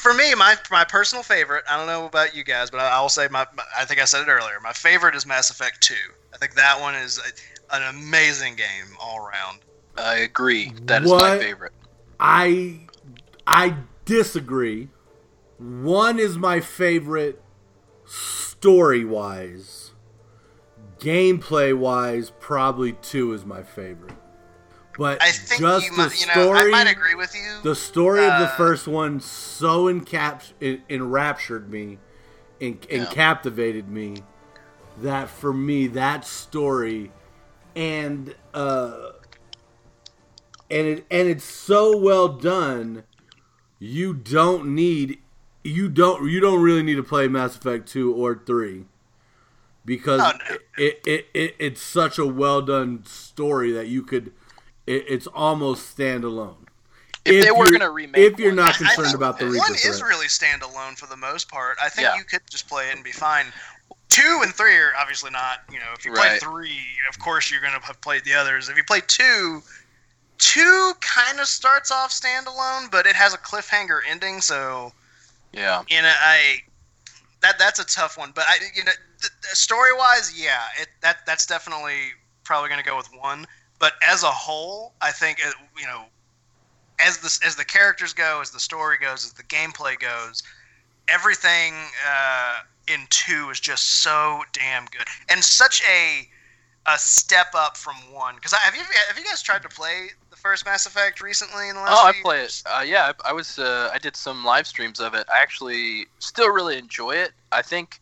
[0.00, 1.64] for me, my my personal favorite.
[1.68, 3.62] I don't know about you guys, but I, I will say my, my.
[3.78, 4.58] I think I said it earlier.
[4.62, 5.94] My favorite is Mass Effect Two.
[6.32, 9.60] I think that one is a, an amazing game all around.
[9.98, 10.72] I agree.
[10.84, 11.72] That is my favorite.
[12.18, 12.80] I
[13.46, 13.76] I
[14.06, 14.88] disagree.
[15.58, 17.42] One is my favorite
[18.06, 19.92] story wise.
[20.98, 24.16] Gameplay wise, probably two is my favorite.
[24.98, 27.60] But I think just you the might- you know, story, I might agree with you.
[27.62, 31.98] The story of the Uh, first one so encaps en- enraptured me,
[32.60, 33.10] and, and Yeah.
[33.10, 34.24] captivated me,
[35.00, 37.12] that for me that story,
[37.76, 39.12] and uh,
[40.70, 43.04] and it and it's so well done.
[43.78, 45.18] You don't need
[45.62, 48.86] you don't you don't really need to play Mass Effect two or three
[49.84, 50.56] because Oh, no.
[50.76, 54.32] it, it, it it's such a well done story that you could
[54.90, 56.56] it, it's almost standalone.
[57.24, 59.58] If they were you're- gonna remake if you're not I- I concerned about the Reaper
[59.58, 60.02] one is threat.
[60.08, 61.76] really standalone for the most part.
[61.82, 62.16] I think Yeah.
[62.16, 63.52] you could just play it and be fine.
[64.08, 65.60] Two and three are obviously not.
[65.70, 68.68] You know, if you play three, of course you're going to have played the others.
[68.68, 69.62] If you play two,
[70.38, 74.40] two kind of starts off standalone, but it has a cliffhanger ending.
[74.40, 74.92] So
[75.52, 75.82] Yeah.
[75.88, 76.62] you know, I
[77.42, 78.32] that that's a tough one.
[78.32, 82.12] But I, you know, th- th- story wise, yeah, it that that's definitely
[82.44, 83.46] probably going to go with one.
[83.80, 85.40] But as a whole, I think
[85.76, 86.04] you know,
[87.00, 90.44] as the as the characters go, as the story goes, as the gameplay goes,
[91.08, 91.74] everything
[92.08, 96.28] uh, in two is just so damn good and such a
[96.86, 98.34] a step up from one.
[98.34, 101.74] Because have you have you guys tried to play the first Mass Effect recently in
[101.74, 101.98] the last?
[102.02, 102.62] Oh, I play years?
[102.66, 102.68] it.
[102.70, 103.58] Uh, yeah, I, I was.
[103.58, 105.26] Uh, I did some live streams of it.
[105.34, 107.32] I actually still really enjoy it.
[107.50, 108.00] I think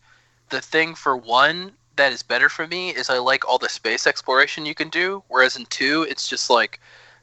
[0.49, 4.07] the thing for one that is better for me is I like all the space
[4.07, 5.21] exploration you can do.
[5.27, 6.79] Whereas in two, it's just like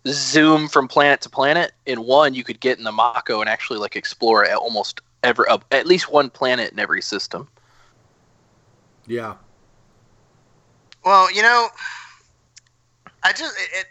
[0.07, 1.72] zoom from planet to planet.
[1.87, 5.49] In one, you could get in the Mako and actually like explore at almost every
[5.49, 7.49] uh, at least one planet in every system.
[9.07, 9.37] Yeah.
[11.05, 11.68] Well, you know,
[13.22, 13.87] I just it, it,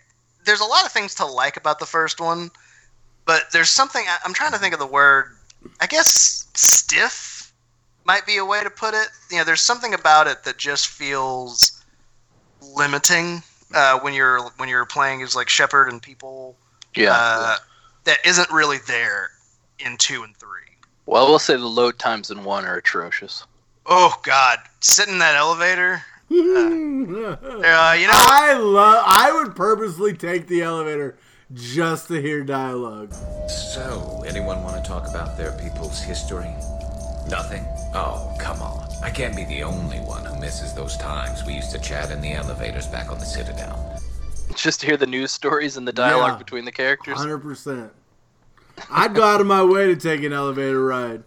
[0.45, 2.51] there's a lot of things to like about the first one,
[3.25, 5.35] but there's something I, I'm trying to think of the word.
[5.81, 7.34] I guess stiff
[8.05, 9.07] might be a way to put it.
[9.31, 11.83] You know, there's something about it that just feels
[12.75, 13.41] limiting
[13.73, 16.55] uh, when you're when you're playing as like Shepard and people.
[16.95, 17.13] Yeah.
[17.13, 17.55] Uh,
[18.05, 19.31] that isn't really there
[19.79, 20.49] in two and three.
[21.05, 23.45] Well, we'll say the load times in one are atrocious.
[23.85, 26.01] Oh God, sitting in that elevator.
[26.27, 29.03] Uh, you know, I love.
[29.05, 31.17] I would purposely take the elevator
[31.53, 33.13] just to hear dialogue.
[33.47, 36.51] So, anyone want to talk about their people's history?
[37.29, 37.65] Nothing?
[37.93, 38.87] Oh, come on.
[39.03, 42.21] I can't be the only one who misses those times we used to chat in
[42.21, 44.01] the elevators back on the Citadel.
[44.55, 46.37] Just to hear the news stories and the dialogue Yeah.
[46.37, 47.17] between the characters.
[47.17, 47.91] Hundred percent.
[48.91, 51.23] I'd go out of my way to take an elevator ride.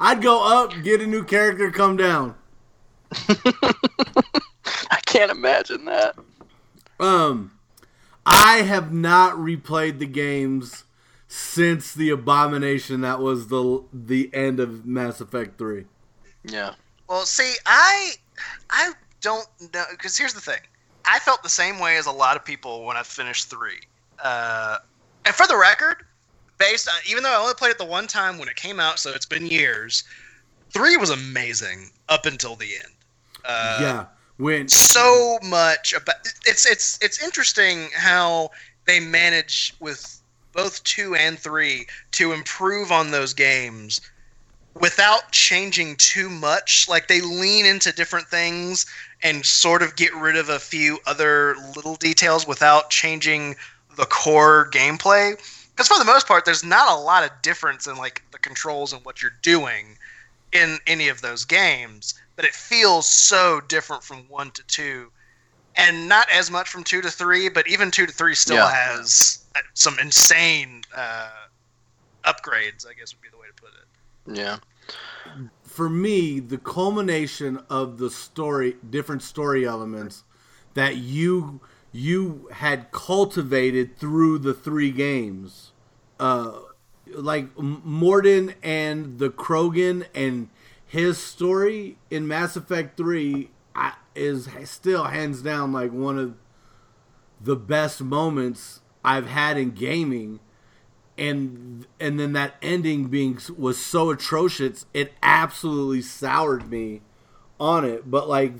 [0.00, 2.34] I'd go up, get a new character, come down.
[3.28, 6.16] I can't imagine that.
[6.98, 7.52] Um,
[8.26, 10.84] I have not replayed the games
[11.34, 15.84] since the abomination that was the the end of Mass Effect Three.
[16.44, 16.74] Yeah.
[17.08, 18.12] Well, see, I
[18.70, 20.60] I don't know because here's the thing.
[21.04, 23.80] I felt the same way as a lot of people when I finished three.
[24.22, 24.78] Uh,
[25.24, 26.04] and for the record,
[26.58, 29.00] based on even though I only played it the one time when it came out,
[29.00, 30.04] so it's been years.
[30.70, 32.94] Three was amazing up until the end.
[33.44, 34.06] Uh, yeah,
[34.36, 36.14] when so much about
[36.46, 38.52] it's it's it's interesting how
[38.86, 40.13] they manage with
[40.54, 44.00] both two and three to improve on those games
[44.74, 46.88] without changing too much.
[46.88, 48.86] Like they lean into different things
[49.22, 53.56] and sort of get rid of a few other little details without changing
[53.96, 55.36] the core gameplay.
[55.70, 58.92] Because for the most part there's not a lot of difference in like the controls
[58.92, 59.98] and what you're doing
[60.52, 65.10] in any of those games but it feels so different from one to two
[65.76, 68.70] and not as much from two to three but even two to three still Yeah.
[68.70, 71.30] has uh, some insane uh,
[72.24, 74.58] upgrades i guess would be the way to put it Yeah.
[75.64, 80.22] for me, the culmination of the story, different story elements
[80.74, 81.60] that you
[81.92, 85.72] you had cultivated through the three games,
[86.20, 86.52] uh,
[87.14, 90.48] like M- Mordin and the Krogan and
[90.86, 93.50] his story in Mass Effect Three
[94.14, 96.36] Is still hands down like one of
[97.40, 100.40] the best moments I've had in gaming.
[101.18, 107.02] And and then that ending being was so atrocious it absolutely soured me
[107.58, 108.10] on it.
[108.10, 108.54] But like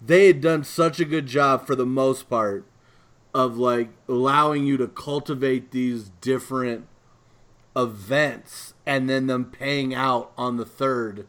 [0.00, 2.64] they had done such a good job for the most part
[3.34, 6.86] of like allowing you to cultivate these different
[7.74, 11.26] events and then them paying out on the third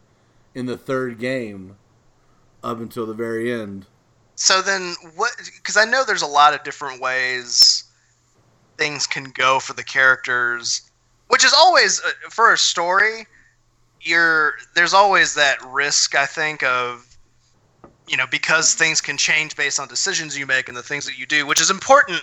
[0.55, 1.75] in the third game
[2.63, 3.85] up until the very end
[4.35, 5.31] So then, what?
[5.57, 7.83] Because I know there's a lot of different ways
[8.77, 10.81] things can go for the characters,
[11.27, 13.25] which is always uh, for a story.
[14.01, 17.17] You're there's always that risk, I think, of
[18.07, 21.17] you know because things can change based on decisions you make and the things that
[21.17, 22.21] you do, which is important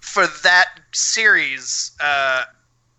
[0.00, 1.92] for that series.
[2.00, 2.44] Uh,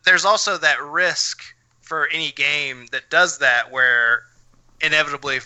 [0.03, 1.41] there's also that risk
[1.81, 4.23] for any game that does that, where
[4.81, 5.39] inevitably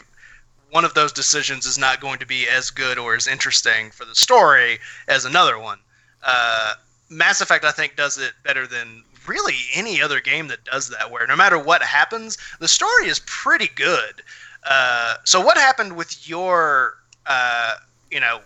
[0.71, 4.05] one of those decisions is not going to be as good or as interesting for
[4.05, 5.79] the story as another one.
[6.23, 6.73] Uh,
[7.09, 11.11] Mass Effect, I think, does it better than really any other game that does that,
[11.11, 14.21] where no matter what happens, the story is pretty good.
[14.63, 16.95] Uh, so what happened with your,
[17.27, 17.75] uh,
[18.11, 18.41] you know,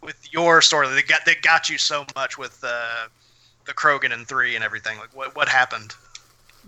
[0.00, 3.08] with your story that got that got you so much with uh,
[3.66, 4.98] the Krogan and three and everything?
[4.98, 5.94] Like, what what happened?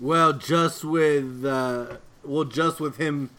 [0.00, 3.30] Well, just with uh, well, just with him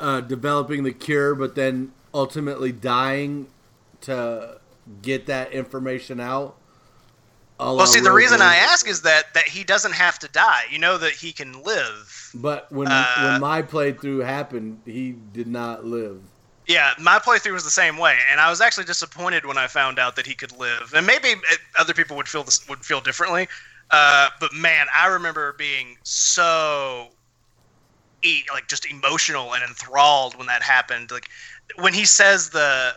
[0.00, 3.46] uh, developing the cure, but then ultimately dying
[4.02, 4.58] to
[5.02, 6.56] get that information out.
[7.58, 10.62] Well, see, the reason I ask is that that he doesn't have to die.
[10.70, 12.30] You know that he can live.
[12.34, 16.22] But when Uh, when my playthrough happened, he did not live.
[16.66, 19.98] Yeah, my playthrough was the same way, and I was actually disappointed when I found
[19.98, 20.94] out that he could live.
[20.94, 23.46] And maybe uh, other people would feel this would feel differently.
[23.90, 27.08] Uh, but man, I remember being so,
[28.22, 31.10] e- like, just emotional and enthralled when that happened.
[31.10, 31.28] Like,
[31.76, 32.94] when he says the,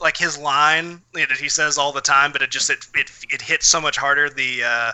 [0.00, 2.86] like his line you know, that he says all the time, but it just it
[2.94, 4.30] it it hits so much harder.
[4.30, 4.92] The uh,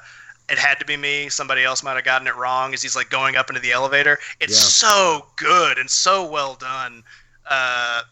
[0.49, 1.29] it had to be me.
[1.29, 2.75] Somebody else might have gotten it wrong.
[2.75, 4.89] As he's like going up into the elevator, it's Yeah.
[4.89, 7.05] so good and so well done.
[7.49, 8.03] Uh,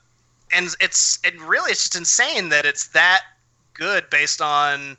[0.52, 3.22] and it's it really it's just insane that it's that
[3.72, 4.96] good based on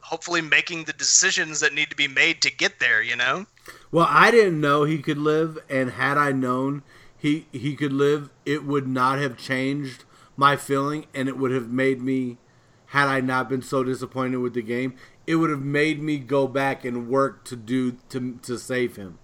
[0.00, 3.02] hopefully making the decisions that need to be made to get there.
[3.02, 3.46] You know.
[3.90, 6.82] Well, I didn't know he could live, and had I known
[7.16, 10.04] he he could live, it would not have changed
[10.36, 12.38] my feeling, and it would have made me,
[12.86, 14.94] had I not been so disappointed with the game,
[15.26, 19.18] it would have made me go back and work to do to to save him.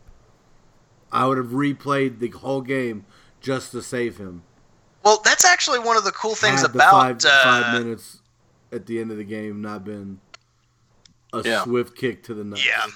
[1.10, 3.04] I would have replayed the whole game
[3.40, 4.44] just to save him.
[5.04, 8.20] Well, that's actually one of the cool things about five, uh, five minutes
[8.70, 10.20] at the end of the game not been
[11.32, 11.64] a Yeah.
[11.64, 12.64] swift kick to the nuts.
[12.66, 12.86] Yeah.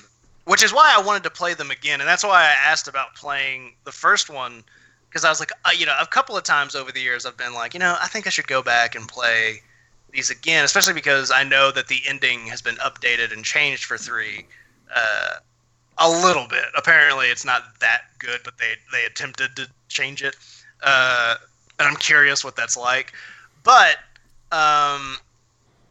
[0.47, 3.14] Which is why I wanted to play them again, and that's why I asked about
[3.14, 4.64] playing the first one
[5.09, 7.36] because I was like, uh, you know, a couple of times over the years I've
[7.36, 9.62] been like, you know, I think I should go back and play
[10.12, 13.97] these again, especially because I know that the ending has been updated and changed for
[13.97, 14.47] three
[14.94, 15.36] uh,
[15.98, 16.66] a little bit.
[16.77, 20.36] Apparently, it's not that good, but they they attempted to change it,
[20.82, 21.36] uh,
[21.78, 23.12] and I'm curious what that's like.
[23.62, 23.97] But
[24.52, 25.16] um,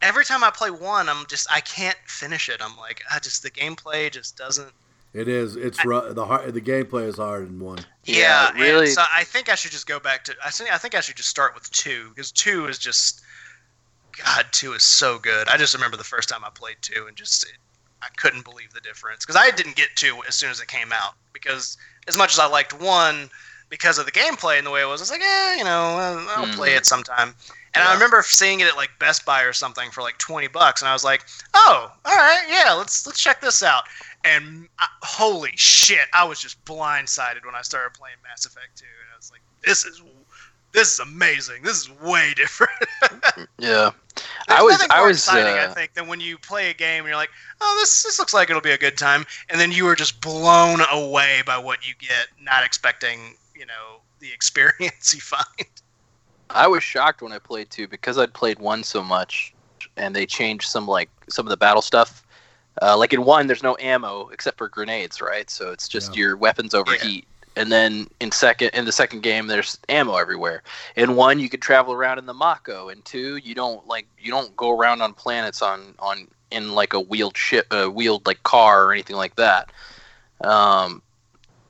[0.02, 2.60] every time I play one, I'm just I can't finish it.
[2.60, 4.72] I'm like, I just the gameplay just doesn't.
[5.14, 5.56] It is.
[5.56, 7.78] It's ru- the hard, the gameplay is hard in one.
[8.04, 10.34] Yeah, and really- so I think I should just go back to.
[10.44, 13.22] I think I think I should just start with two because two is just.
[14.24, 15.46] God, two is so good.
[15.48, 17.58] I just remember the first time I played two and just it,
[18.00, 20.90] I couldn't believe the difference because I didn't get two as soon as it came
[20.90, 21.76] out because
[22.08, 23.28] as much as I liked one
[23.68, 25.68] because of the gameplay and the way it was, I was like, eh, you know,
[25.98, 27.34] I'll, I'll play it sometime.
[27.76, 30.82] And I remember seeing it at like Best Buy or something for like twenty bucks,
[30.82, 33.84] and I was like, "Oh, all right, yeah, let's let's check this out."
[34.24, 38.84] And uh, holy shit, I was just blindsided when I started playing Mass Effect 2,
[38.84, 40.02] and I was like, "This is
[40.72, 41.62] this is amazing.
[41.62, 42.72] This is way different."
[43.58, 43.90] Yeah,
[44.48, 47.00] There's I was I was exciting, I uh, think, than when you play a game
[47.00, 47.30] and you're like,
[47.60, 50.20] "Oh, this this looks like it'll be a good time," and then you are just
[50.20, 55.68] blown away by what you get, not expecting, you know, the experience you find.
[56.50, 59.54] I was shocked when I played two because I'd played one so much,
[59.96, 62.24] and they changed some like some of the battle stuff.
[62.82, 65.48] Uh, like in one, there's no ammo except for grenades, right?
[65.48, 67.26] So it's just your weapons overheat.
[67.56, 70.62] And then in second, in the second game, there's ammo everywhere.
[70.94, 72.90] In one, you could travel around in the Mako.
[72.90, 76.92] In two, you don't like you don't go around on planets on on in like
[76.92, 79.72] a wheeled ship, a wheeled like car or anything like that.
[80.42, 81.00] Um,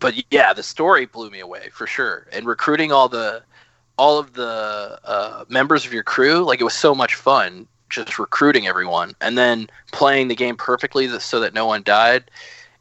[0.00, 2.26] but yeah, the story blew me away for sure.
[2.32, 3.42] And recruiting all the
[3.96, 8.18] all of the uh, members of your crew, like it was so much fun just
[8.18, 12.30] recruiting everyone and then playing the game perfectly so that no one died.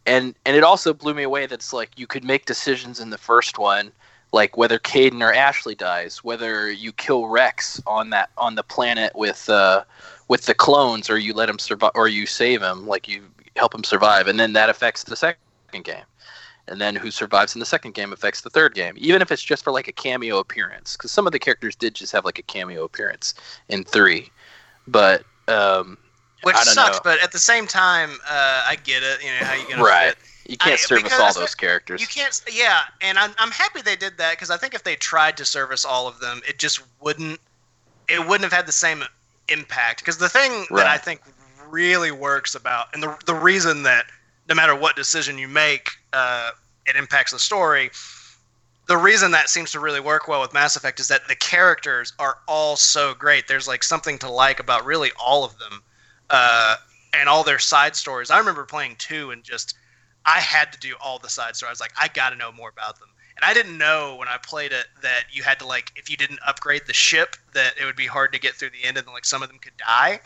[0.05, 3.17] And and it also blew me away that's like you could make decisions in the
[3.17, 3.91] first one,
[4.31, 9.15] like whether Kaidan or Ashley dies, whether you kill Wrex on that on the planet
[9.15, 9.83] with uh,
[10.27, 13.23] with the clones, or you let him survive, or you save him, like you
[13.55, 15.39] help him survive, and then that affects the second
[15.83, 16.03] game
[16.67, 19.43] and then who survives in the second game affects the third game even if it's
[19.43, 22.39] just for like a cameo appearance because some of the characters did just have like
[22.39, 23.33] a cameo appearance
[23.69, 24.29] in three
[24.87, 25.97] but um
[26.43, 27.01] Which I don't sucks, know.
[27.03, 29.23] but at the same time, uh, I get it.
[29.23, 30.51] You know how you gonna right fit.
[30.51, 32.39] you can't I- service all those characters You can't.
[32.51, 35.45] Yeah, and I'm I'm happy they did that because I think if they tried to
[35.45, 37.39] service all of them, it just wouldn't.
[38.07, 39.03] It wouldn't have had the same
[39.49, 40.01] impact.
[40.01, 41.21] Because the thing that I think
[41.69, 44.05] really works about, and the the reason that
[44.47, 46.51] no matter what decision you make, uh,
[46.85, 47.89] it impacts the story.
[48.87, 52.13] The reason that seems to really work well with Mass Effect is that the characters
[52.19, 53.47] are all so great.
[53.47, 55.81] There's like something to like about really all of them,
[56.29, 56.75] uh,
[57.13, 58.29] and all their side stories.
[58.29, 59.75] I remember playing two and just
[60.25, 61.69] I had to do all the side stories.
[61.69, 63.09] I was like, I got to know more about them.
[63.35, 66.17] and I didn't know when I played it that you had to like if you
[66.17, 69.07] didn't upgrade the ship that it would be hard to get through the end, and
[69.07, 70.19] like some of them could die.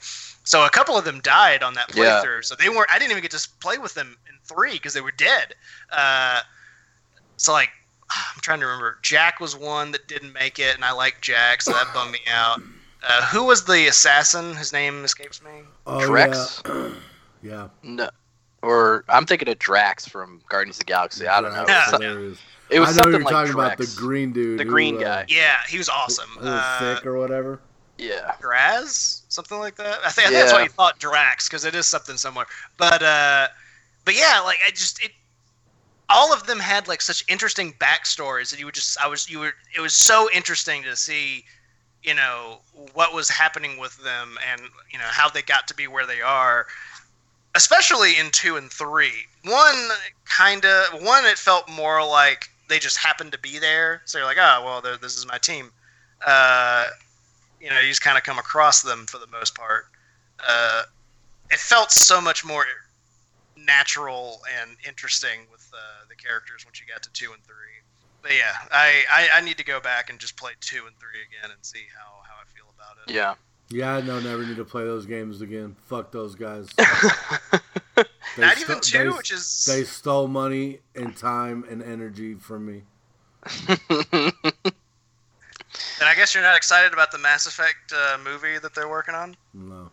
[0.50, 2.24] So a couple of them died on that Yeah.
[2.24, 2.44] playthrough.
[2.44, 2.90] So they weren't.
[2.90, 5.54] I didn't even get to play with them in three because they were dead.
[5.92, 6.40] Uh,
[7.38, 7.70] so like
[8.10, 8.98] I'm trying to remember.
[9.04, 12.20] Jack was one that didn't make it, and I like Jack, so that bummed me
[12.28, 12.60] out.
[13.08, 14.56] Uh, who was the assassin?
[14.56, 15.52] His name escapes me.
[15.86, 16.66] Oh, Drex?
[16.66, 16.90] Yeah.
[17.44, 17.68] yeah.
[17.84, 18.10] No,
[18.64, 21.28] or I'm thinking of Drax from Guardians of the Galaxy.
[21.28, 21.66] I don't know.
[21.66, 22.40] Drax It was, is hilarious.
[22.72, 23.76] it was I know something you're like talking Drax.
[23.76, 24.60] about the green dude.
[24.60, 25.26] The who, green uh, guy.
[25.30, 26.28] Yeah, he was awesome.
[26.40, 27.60] Who was Uh, sick or whatever.
[28.00, 28.34] Yeah.
[28.40, 30.00] Graz, something like that.
[30.06, 30.64] I think, I think that's why Yeah.
[30.64, 32.46] you thought Drax because it is something similar.
[32.78, 33.48] But uh,
[34.06, 35.12] but yeah, like I just it.
[36.12, 39.40] All of them had like such interesting backstories that you would just I was you
[39.40, 41.44] were it was so interesting to see,
[42.02, 42.60] you know,
[42.94, 44.62] what was happening with them and
[44.92, 46.66] you know how they got to be where they are.
[47.54, 49.26] Especially in two and three.
[49.44, 49.90] One
[50.26, 54.02] kind of one it felt more like they just happened to be there.
[54.06, 55.72] So you're like, oh well, this is my team.
[56.26, 56.86] Uh,
[57.62, 59.86] you know, you just kind of come across them for the most part.
[60.48, 60.84] Uh,
[61.52, 62.64] it felt so much more
[63.58, 65.78] natural and interesting with uh,
[66.08, 67.56] the characters once you got to two and three.
[68.22, 71.20] But yeah, I, I, I need to go back and just play two and three
[71.28, 73.14] again and see how, how I feel about it.
[73.14, 73.36] Yeah.
[73.72, 74.20] Yeah, I know.
[74.20, 75.76] Never need to play those games again.
[75.86, 76.68] Fuck those guys.
[76.78, 78.08] Not
[78.58, 82.82] sto- even two, they- which is They stole money and time and energy from me.
[86.00, 89.16] Then I guess you're not excited about the Mass Effect uh, movie that they're working
[89.16, 89.36] on.
[89.54, 89.90] No,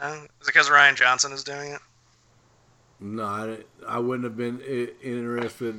[0.00, 0.12] No?
[0.12, 1.80] Is it because Rian Johnson is doing it?
[3.00, 4.60] no, I, I wouldn't have been
[5.02, 5.74] interested.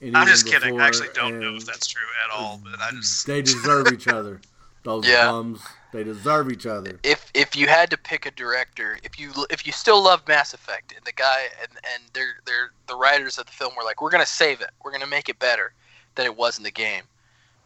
[0.00, 0.16] In it.
[0.16, 0.80] I'm even just kidding.
[0.80, 2.60] I actually don't know if that's true at all.
[2.62, 4.40] But I just They deserve each other.
[4.84, 5.28] Those Yeah.
[5.28, 5.62] bums.
[5.92, 6.98] They deserve each other.
[7.02, 10.52] If if you had to pick a director, if you if you still love Mass
[10.52, 14.02] Effect and the guy and and they're they're the writers of the film were like,
[14.02, 15.72] we're gonna save it, we're gonna make it better
[16.16, 17.04] than it was in the game,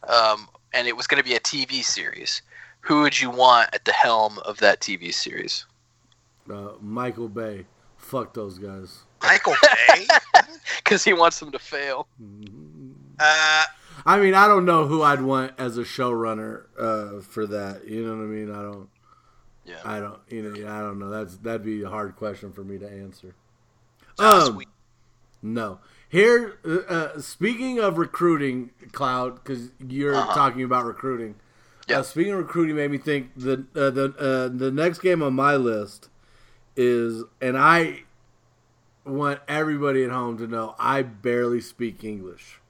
[0.07, 2.43] um, and it was gonna be a TV series.
[2.81, 5.67] Who would you want at the helm of that TV series?
[6.51, 7.67] Uh, Michael Bay.
[7.97, 9.01] Fuck those guys.
[9.23, 10.07] Michael Bay.
[10.77, 12.07] Because he wants them to fail.
[13.19, 13.65] uh,
[14.07, 17.87] I mean, I don't know who I'd want as a showrunner uh, for that.
[17.87, 18.51] You know what I mean?
[18.51, 18.89] I don't.
[19.67, 19.81] Yeah.
[19.85, 20.21] I don't.
[20.29, 20.71] You know.
[20.71, 21.11] I don't know.
[21.11, 23.35] That's that'd be a hard question for me to answer.
[24.19, 24.63] Um,
[25.43, 25.81] no.
[26.09, 30.35] Here, uh, uh, speaking of recruiting, Cloud, because you're Uh-huh.
[30.35, 31.35] talking about recruiting.
[31.87, 31.99] Yeah.
[32.01, 35.35] Uh, speaking of recruiting, made me think the uh, the uh, the next game on
[35.35, 36.09] my list
[36.77, 38.05] is, and I
[39.05, 42.61] want everybody at home to know I barely speak English.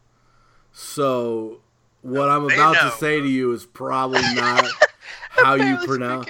[0.73, 1.60] So
[2.02, 2.90] what I'm They about know.
[2.90, 4.66] to say to you is probably not
[5.31, 6.28] how you pronounce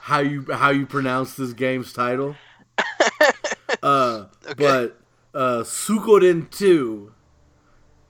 [0.00, 2.36] how you how you pronounce this game's title.
[3.82, 4.54] uh, Okay.
[4.56, 4.99] But
[5.34, 7.12] uh, Suikoden 2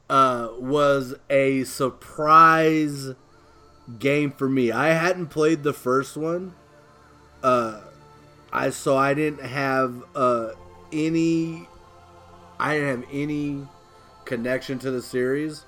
[0.08, 3.10] uh, was a surprise
[3.98, 4.72] game for me.
[4.72, 6.54] I hadn't played the first one.
[7.42, 7.80] Uh,
[8.52, 10.50] I so I didn't have uh,
[10.92, 11.68] any
[12.58, 13.66] I didn't have any
[14.24, 15.64] connection to the series,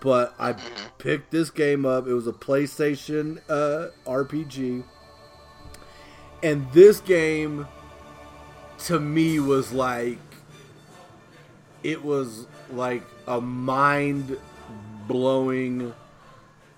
[0.00, 0.54] but I
[0.98, 2.06] picked this game up.
[2.06, 4.84] It was a PlayStation uh, RPG,
[6.42, 7.68] and this game
[8.86, 10.18] to me was like
[11.86, 14.36] it was like a mind
[15.06, 15.94] blowing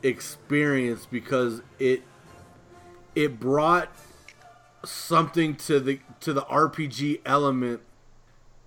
[0.02, 2.02] experience because it
[3.14, 3.88] it brought
[4.84, 7.80] something to the to the RPG element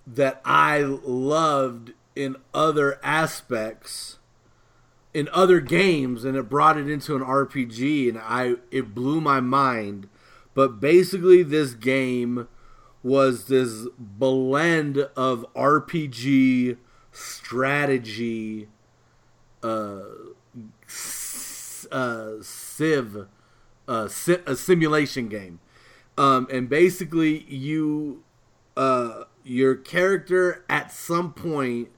[0.04, 4.18] that I loved in other aspects
[5.14, 9.38] in other games and it brought it into an RPG and I it blew my
[9.38, 10.08] mind.
[10.54, 12.48] But basically this game
[13.02, 16.76] was this blend of RPG
[17.10, 18.68] strategy
[19.62, 20.00] uh,
[21.90, 23.26] uh civ
[23.88, 25.60] uh, si- a simulation game.
[26.16, 28.22] Um, and basically you
[28.76, 31.88] uh, your character at some point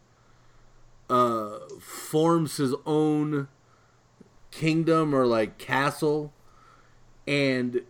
[1.11, 3.49] uh, forms his own
[4.51, 6.33] kingdom or like castle
[7.27, 7.83] and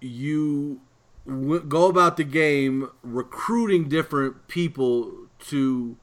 [0.00, 0.80] you
[1.28, 5.96] w- go about the game recruiting different people to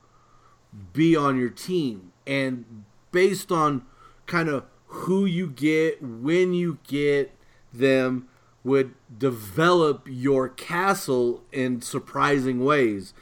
[0.94, 2.12] be on your team.
[2.28, 3.86] And based on
[4.26, 7.36] kind of who you get when you get
[7.74, 8.28] them
[8.64, 13.14] would develop your castle in surprising ways.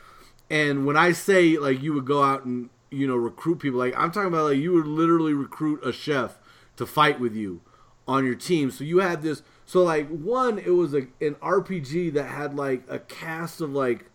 [0.49, 3.95] And when i say like you would go out and you know recruit people like
[3.97, 6.38] i'm talking about like you would literally recruit a chef
[6.75, 7.61] to fight with you
[8.07, 8.71] on your team.
[8.71, 9.41] So you had this
[9.74, 14.06] so like one it was a, an rpg that had like a cast of like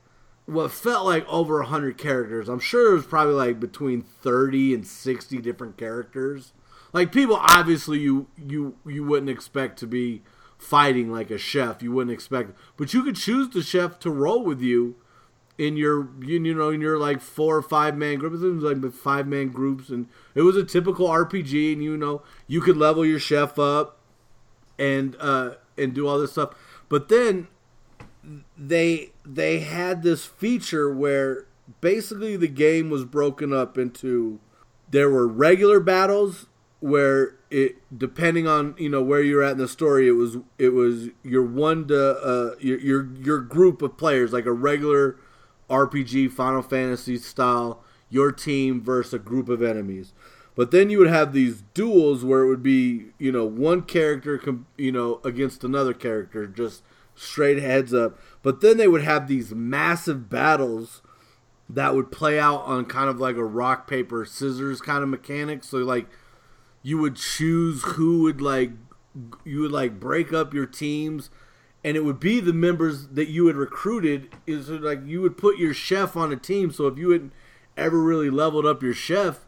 [0.47, 2.49] what felt like over 100 characters.
[2.49, 6.53] I'm sure it was probably like between 30 and 60 different characters.
[6.93, 10.23] Like people obviously you you you wouldn't expect to be
[10.59, 11.83] fighting like a chef.
[11.83, 14.95] You wouldn't expect but you could choose the chef to roll with you
[15.59, 18.41] in your you, you know in your like four or five man groups.
[18.45, 20.07] It was like five man groups and
[20.37, 23.98] it was a typical RPG and you know you could level your chef up
[24.79, 26.55] and uh and do all this stuff.
[26.89, 27.49] But then
[28.57, 31.47] they they had this feature where
[31.81, 34.41] basically the game was broken up into
[34.91, 36.47] there were regular battles
[36.81, 40.71] where it depending on you know where you're at in the story it was it
[40.71, 45.17] was your one to uh your your, your group of players like a regular
[45.69, 50.13] RPG Final Fantasy style your team versus a group of enemies
[50.59, 54.43] but then you would have these duels where it would be you know one character
[54.77, 56.83] you know against another character just
[57.15, 58.19] straight heads up.
[58.43, 61.01] But then they would have these massive battles
[61.69, 65.63] that would play out on kind of like a rock paper scissors kind of mechanic.
[65.63, 66.09] So like
[66.83, 68.73] you would choose who would like
[69.45, 71.31] you would like break up your teams.
[71.85, 75.57] And it would be the members that you had recruited is like you would put
[75.57, 76.73] your chef on a team.
[76.73, 77.31] So if you had
[77.77, 79.47] ever really leveled up your chef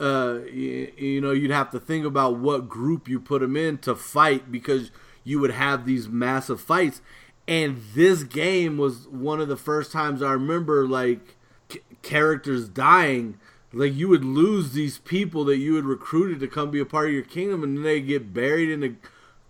[0.00, 3.78] uh you, you know you'd have to think about what group you put them in
[3.78, 4.90] to fight because
[5.24, 7.00] you would have these massive fights.
[7.46, 11.36] And this game was one of the first times i remember like
[11.70, 13.38] c- characters dying.
[13.72, 17.08] Like you would lose these people that you had recruited to come be a part
[17.08, 18.94] of your kingdom and then they get buried in a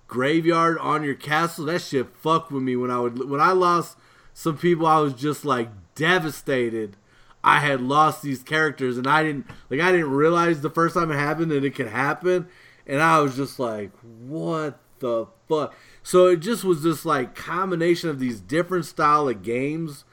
[0.06, 1.64] graveyard on your castle.
[1.64, 3.96] That shit fucked with me when i would when i lost
[4.34, 6.96] some people i was just like devastated
[7.44, 11.10] i had lost these characters and i didn't like i didn't realize the first time
[11.10, 12.46] it happened that it could happen.
[12.86, 15.74] And i was just like what the fuck?
[16.02, 20.04] So it just was this like combination of these different style of games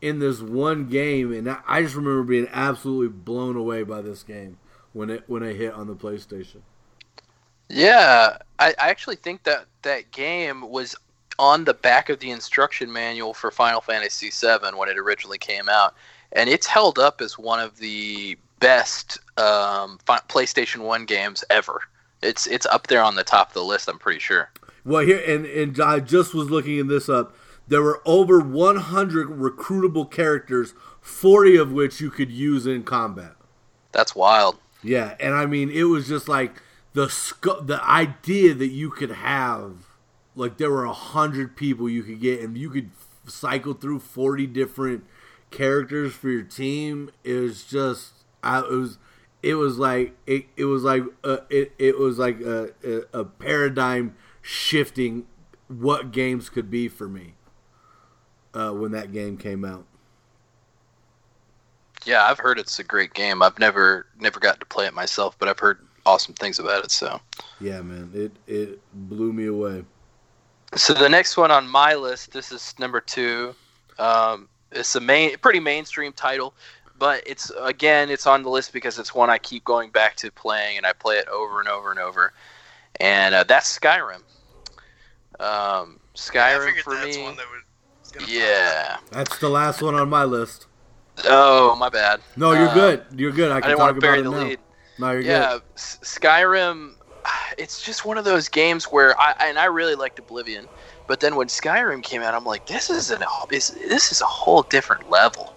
[0.00, 4.58] in this one game, and I just remember being absolutely blown away by this game
[4.92, 6.62] when it when it hit on the PlayStation.
[7.68, 10.96] Yeah, I, I actually think that that game was
[11.38, 15.68] on the back of the instruction manual for Final Fantasy VII when it originally came
[15.68, 15.94] out,
[16.32, 21.82] and it's held up as one of the best um, PlayStation One games ever.
[22.22, 23.88] It's it's up there on the top of the list.
[23.88, 24.50] I'm pretty sure.
[24.84, 27.34] Well, here and and I just was looking this up.
[27.68, 30.72] There were over 100 recruitable characters,
[31.02, 33.34] 40 of which you could use in combat.
[33.92, 34.58] That's wild.
[34.82, 36.62] Yeah, and I mean, it was just like
[36.94, 39.86] the sc- the idea that you could have,
[40.34, 42.90] like there were a hundred people you could get, and you could
[43.26, 45.04] cycle through 40 different
[45.50, 47.10] characters for your team.
[47.24, 48.12] It was just,
[48.42, 48.98] I, it was,
[49.42, 53.24] it was like it, it was like uh, it, it was like a, a, a
[53.24, 55.26] paradigm shifting
[55.68, 57.34] what games could be for me
[58.54, 59.84] uh, when that game came out.
[62.04, 63.42] Yeah, I've heard it's a great game.
[63.42, 66.90] I've never never got to play it myself, but I've heard awesome things about it.
[66.90, 67.20] So
[67.60, 69.84] yeah, man, it it blew me away.
[70.74, 73.54] So the next one on my list, this is number two.
[73.98, 76.54] Um, it's a main, pretty mainstream title,
[76.98, 80.30] but it's again, it's on the list because it's one I keep going back to
[80.30, 82.32] playing, and I play it over and over and over.
[83.00, 84.22] And uh, that's Skyrim.
[85.40, 87.22] Um, Skyrim yeah, for me.
[87.22, 90.66] Would, yeah, that's the last one on my list.
[91.24, 92.20] Oh, my bad.
[92.36, 93.04] No, you're uh, good.
[93.16, 93.50] You're good.
[93.50, 94.44] I can I didn't talk want to bury the it now.
[94.44, 94.58] lead.
[94.98, 95.62] No, you're yeah, good.
[95.76, 96.94] S- Skyrim.
[97.58, 100.68] It's just one of those games where I and I really liked Oblivion,
[101.08, 104.26] but then when Skyrim came out, I'm like, this is an this, this is a
[104.26, 105.56] whole different level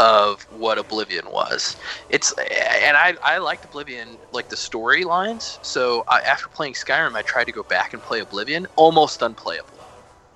[0.00, 1.76] of what Oblivion was.
[2.08, 5.58] It's and I I liked Oblivion like the storylines.
[5.62, 9.84] So I, after playing Skyrim, I tried to go back and play Oblivion, almost unplayable.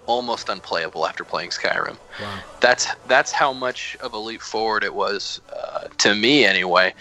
[0.07, 1.97] Almost unplayable after playing Skyrim.
[2.21, 2.39] Wow.
[2.61, 6.93] That's that's how much of a leap forward it was uh, to me, anyway.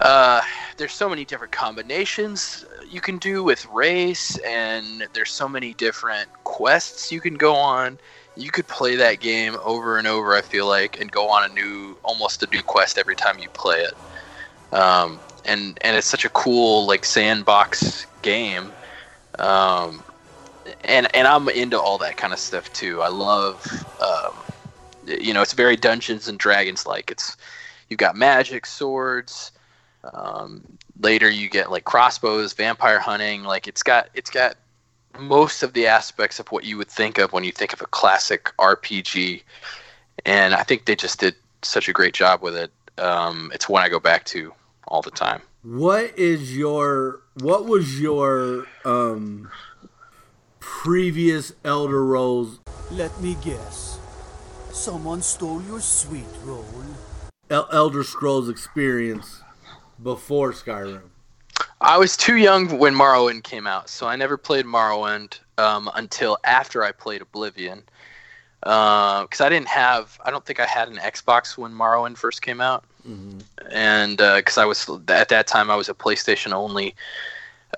[0.00, 0.40] Uh,
[0.76, 6.28] there's so many different combinations you can do with race, and there's so many different
[6.44, 7.98] quests you can go on.
[8.36, 10.34] You could play that game over and over.
[10.34, 13.48] I feel like, and go on a new, almost a new quest every time you
[13.50, 14.74] play it.
[14.74, 18.72] Um, and and it's such a cool like sandbox game.
[19.38, 20.02] Um,
[20.84, 23.00] and and I'm into all that kind of stuff too.
[23.02, 23.64] I love,
[24.00, 24.34] um,
[25.06, 27.10] you know, it's very Dungeons and Dragons like.
[27.10, 27.36] It's
[27.88, 29.52] you've got magic, swords.
[30.12, 30.62] Um,
[31.00, 33.44] later you get like crossbows, vampire hunting.
[33.44, 34.56] Like it's got it's got
[35.18, 37.86] most of the aspects of what you would think of when you think of a
[37.86, 39.42] classic RPG.
[40.24, 42.70] And I think they just did such a great job with it.
[42.98, 44.52] Um, it's one I go back to
[44.88, 45.42] all the time.
[45.62, 49.50] What is your what was your um
[50.60, 52.60] previous Elder Rolls?
[52.90, 53.98] Let me guess.
[54.72, 56.66] Someone stole your sweet roll.
[57.50, 59.42] El- Elder Scrolls experience
[60.02, 61.02] before Skyrim.
[61.80, 66.38] I was too young when Morrowind came out, so I never played Morrowind um, until
[66.44, 67.82] after I played Oblivion.
[68.60, 72.60] Because I didn't have, I don't think I had an Xbox when Morrowind first came
[72.60, 73.38] out, Mm-hmm.
[73.70, 76.96] and because I was at that time I was a PlayStation only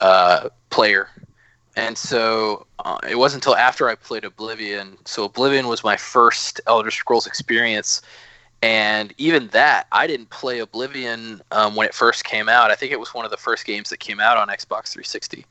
[0.01, 1.11] uh, player,
[1.77, 4.97] and so uh, it wasn't until after I played Oblivion.
[5.05, 8.01] So Oblivion was my first Elder Scrolls experience,
[8.63, 12.71] and even that I didn't play Oblivion um, when it first came out.
[12.71, 15.45] I think it was one of the first games that came out on Xbox 360,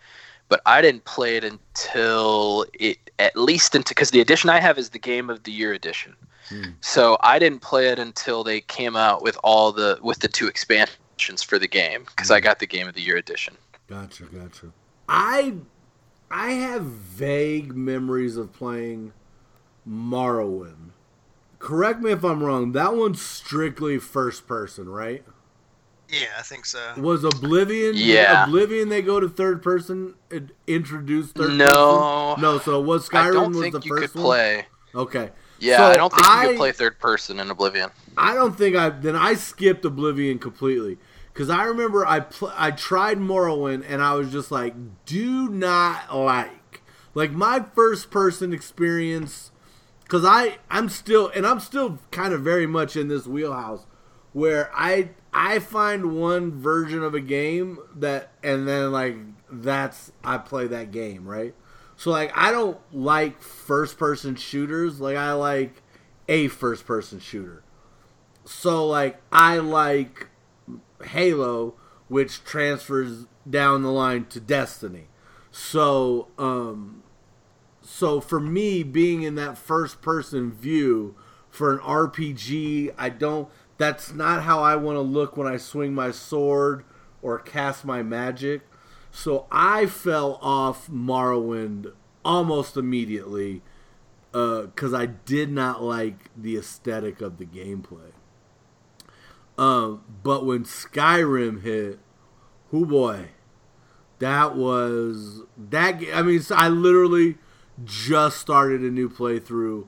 [0.49, 4.77] but I didn't play it until it at least into because the edition I have
[4.77, 6.15] is the Game of the Year edition.
[6.79, 10.47] So I didn't play it until they came out with all the with the two
[10.47, 13.57] expansions for the game because I got the Game of the Year edition.
[13.87, 14.71] Gotcha, gotcha.
[15.09, 15.55] I
[16.31, 19.11] I have vague memories of playing
[19.87, 20.91] Morrowind.
[21.59, 22.71] Correct me if I'm wrong.
[22.73, 25.23] That one's strictly first person, right?
[26.09, 26.93] Yeah, I think so.
[26.97, 27.93] Was Oblivion?
[27.95, 28.45] Yeah.
[28.45, 28.89] Oblivion.
[28.89, 30.13] They go to third person.
[30.29, 31.65] It introduced third No.
[31.65, 32.41] person.
[32.41, 32.53] No.
[32.53, 34.25] No, so was Skyrim I don't was think the you first could one?
[34.25, 34.65] play.
[34.95, 35.31] Okay.
[35.59, 37.89] Yeah, So I don't think you could play third person in Oblivion.
[38.15, 40.97] I don't think I then I skipped Oblivion completely
[41.33, 44.75] because I remember I pl- I tried Morrowind and I was just like,
[45.05, 46.83] do not like
[47.15, 49.51] like my first person experience
[50.07, 53.85] because I I'm still and I'm still kind of very much in this wheelhouse
[54.31, 59.17] where I I find one version of a game that and then like
[59.51, 61.53] that's I play that game right?
[61.97, 65.01] So like I don't like first person shooters.
[65.01, 65.81] Like I like
[66.29, 67.63] a first person shooter.
[68.45, 70.29] So like I like
[71.03, 71.73] Halo,
[72.07, 75.07] which transfers down the line to Destiny.
[75.51, 77.03] So um
[77.97, 81.15] so for me being in that first person view
[81.49, 83.49] for an RPG, I don't
[83.79, 86.85] that's not how I want to look when I swing my sword
[87.23, 88.61] or cast my magic.
[89.09, 91.91] So I fell off Morrowind
[92.23, 93.63] almost immediately
[94.31, 98.11] because I did not like the aesthetic of the gameplay.
[99.57, 101.97] Um, but when Skyrim hit,
[102.69, 103.29] who boy,
[104.19, 105.99] that was that.
[106.13, 107.39] I mean, so I literally
[107.83, 109.87] just started a new playthrough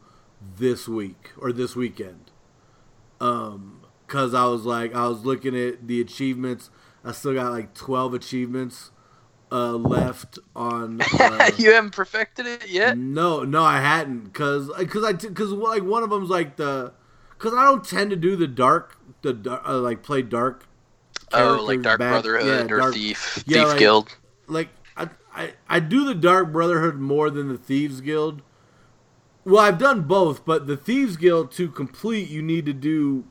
[0.57, 2.31] this week or this weekend.
[3.19, 6.69] Um, cause I was like, I was looking at the achievements.
[7.03, 8.91] I still got like twelve achievements
[9.51, 11.01] uh, left on.
[11.19, 12.97] Uh, you haven't perfected it yet.
[12.97, 16.93] no, no, I hadn't, cause, cause I, cause like one of them's like the,
[17.37, 20.65] cause I don't tend to do the dark, the uh, like play dark.
[21.31, 24.17] Oh, like Dark back- Brotherhood yeah, or dark- Thief yeah, Thief like- Guild.
[24.47, 24.69] Like
[25.39, 28.41] I, I, do the Dark Brotherhood more than the Thieves Guild.
[29.45, 33.23] Well, I've done both, but the Thieves Guild to complete, you need to do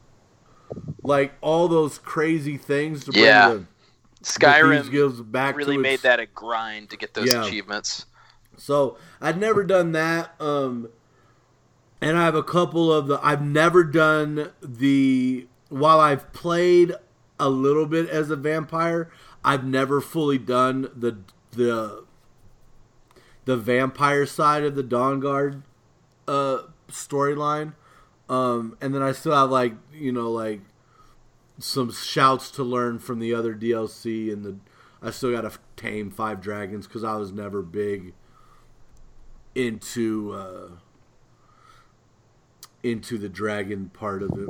[1.03, 3.49] like all those crazy things to bring Yeah.
[3.49, 3.65] the, the
[4.23, 7.45] Thieves Skyrim Guilds back really to made its, that a grind to get those Yeah.
[7.45, 8.07] achievements.
[8.57, 10.35] So I'd never done that.
[10.41, 10.89] Um,
[12.01, 13.21] and I have a couple of the.
[13.23, 15.47] I've never done the.
[15.69, 16.95] While I've played
[17.39, 19.11] a little bit as a vampire,
[19.45, 21.19] I've never fully done the
[21.53, 22.05] the
[23.45, 25.63] the vampire side of the Dawnguard
[26.27, 26.59] uh,
[26.91, 27.73] storyline.
[28.29, 30.61] Um, and then I still have like you know like
[31.59, 34.57] some shouts to learn from the other DLC and the.
[35.01, 38.13] I still got to tame five dragons because I was never big
[39.55, 40.69] into uh,
[42.83, 44.49] into the dragon part of it.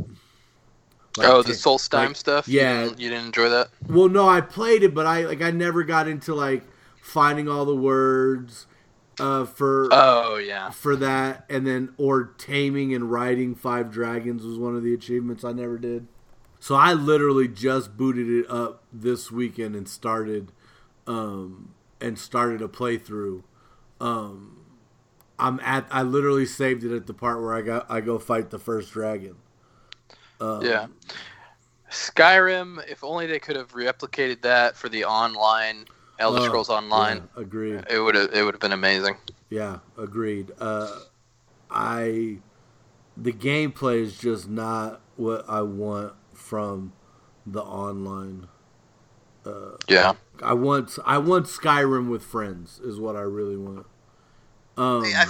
[1.21, 2.49] oh, the Stime like- stuff.
[2.49, 2.85] You Yeah.
[2.85, 3.71] didn't- you didn't enjoy that.
[3.89, 6.63] Well, no, I played it, but I like I never got into like
[7.09, 8.67] finding all the words
[9.19, 10.73] uh, for Oh yeah.
[10.73, 15.45] for that, and then or taming and riding five dragons was one of the achievements
[15.45, 16.07] I never did.
[16.61, 20.53] So I literally just booted it up this weekend and started
[21.07, 23.43] um, and started a playthrough.
[24.01, 24.59] Um,
[25.39, 28.51] I'm at I literally saved it at the part where I got I go fight
[28.51, 29.37] the first dragon.
[30.41, 30.87] Um, Yeah.
[31.91, 35.87] Skyrim, if only they could have replicated that for the online
[36.19, 37.29] Elder Oh, Scrolls Online.
[37.37, 37.85] yeah, agreed.
[37.91, 39.17] It would have it would have been amazing.
[39.51, 40.51] Yeah, agreed.
[40.59, 40.99] Uh,
[41.71, 42.39] I
[43.17, 46.93] the gameplay is just not what I want from
[47.47, 48.49] the online.
[49.45, 50.13] Uh, Yeah.
[50.43, 53.87] I want I want Skyrim with friends is what I really want.
[54.77, 55.27] Um, I,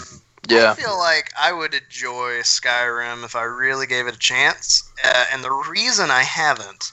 [0.48, 0.73] Yeah.
[0.73, 5.24] I feel like I would enjoy Skyrim if I really gave it a chance, uh,
[5.32, 6.93] and the reason I haven't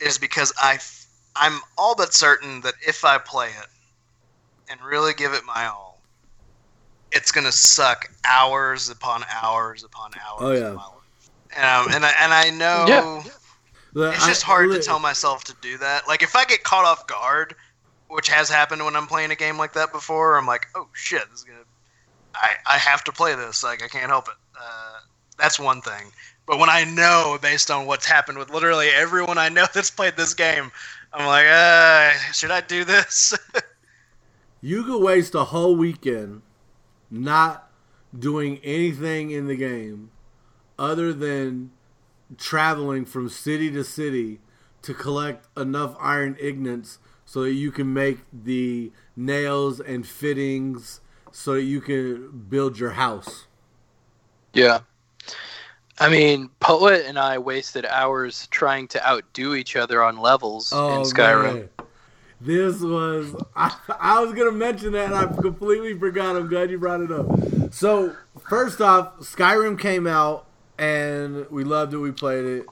[0.00, 0.97] is because I f-
[1.38, 3.66] I'm all but certain that if I play it
[4.70, 6.00] and really give it my all,
[7.12, 10.40] it's gonna suck hours upon hours upon hours.
[10.40, 10.74] Oh yeah.
[11.56, 14.10] Um, and I, and I know Yeah.
[14.12, 16.06] It's just I- hard to tell myself to do that.
[16.06, 17.54] Like if I get caught off guard,
[18.08, 21.22] which has happened when I'm playing a game like that before, I'm like, oh shit,
[21.30, 21.58] this is gonna.
[22.34, 23.64] I I have to play this.
[23.64, 24.34] Like I can't help it.
[24.60, 24.98] Uh,
[25.38, 26.12] that's one thing.
[26.46, 30.16] But when I know based on what's happened with literally everyone I know that's played
[30.16, 30.70] this game,
[31.18, 33.34] I'm like, uh, should I do this?
[34.60, 36.42] You could waste a whole weekend
[37.12, 37.70] not
[38.16, 40.10] doing anything in the game
[40.76, 41.70] other than
[42.36, 44.40] traveling from city to city
[44.82, 51.00] to collect enough iron ingots so that you can make the nails and fittings
[51.30, 53.46] so that you can build your house.
[54.52, 54.80] Yeah.
[56.00, 60.78] I mean, Poet and I wasted hours trying to outdo each other on levels in
[60.78, 61.48] Skyrim.
[61.48, 61.68] Oh, man.
[62.40, 66.36] This was I, I was gonna mention that and I completely forgot.
[66.36, 67.26] I'm glad you brought it up.
[67.72, 68.14] So
[68.48, 70.46] first off, Skyrim came out
[70.78, 71.98] and we loved it.
[71.98, 72.66] We played it,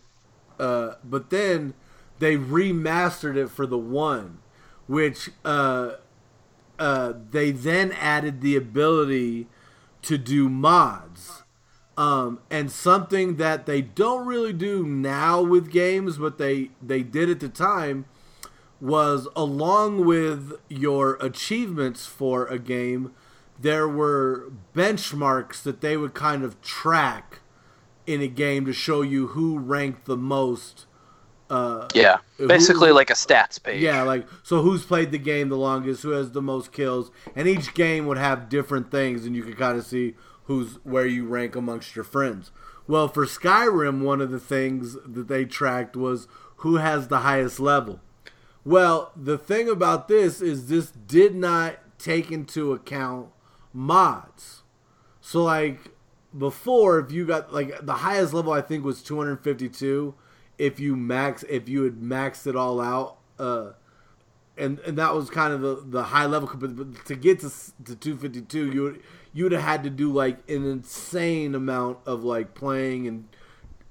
[0.61, 1.75] uh, but then
[2.19, 4.39] they remastered it for the one,
[4.87, 5.95] which uh,
[6.79, 9.49] uh, they then added the ability
[10.03, 11.36] to do mods.
[11.99, 17.31] Um, and something that they don't really do now with games, but they they did
[17.31, 18.05] at the time
[18.81, 23.13] was along with your achievements for a game,
[23.59, 27.41] there were benchmarks that they would kind of track
[28.07, 30.85] in a game to show you who ranked the most.
[31.49, 32.19] Uh, Yeah.
[32.37, 33.81] who- Basically like a stats page.
[33.81, 37.49] yeah, like so who's played the game the longest, who has the most kills, and
[37.49, 40.15] each game would have different things, and you could kind of see
[40.47, 42.51] who's where you rank amongst your friends.
[42.89, 47.61] Well, for Skyrim, one of the things that they tracked was who has the highest
[47.61, 48.01] level.
[48.65, 53.29] Well, the thing about this is this did not take into account
[53.73, 54.63] mods.
[55.21, 55.93] So like
[56.37, 60.15] before if you got like the highest level I think was 252
[60.59, 63.73] if you max if you had maxed it all out uh
[64.59, 67.51] and and that was kind of the the high level but, to get to
[67.85, 69.03] to 252 you would
[69.37, 73.29] you would have had to do like an insane amount of like playing and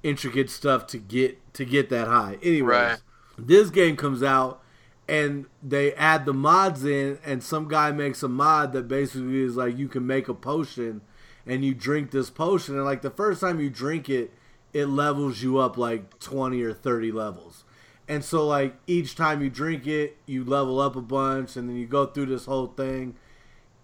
[0.02, 2.98] intricate stuff to get to get that high anyways Right.
[3.38, 4.62] this game comes out
[5.08, 9.56] and they add the mods in and some guy makes a mod that basically is
[9.56, 11.02] like you can make a potion
[11.46, 14.32] and you drink this potion and like the first time you drink it
[14.74, 17.64] it levels you up like 20 or 30 levels
[18.08, 21.76] and so like each time you drink it you level up a bunch and then
[21.76, 23.16] you go through this whole thing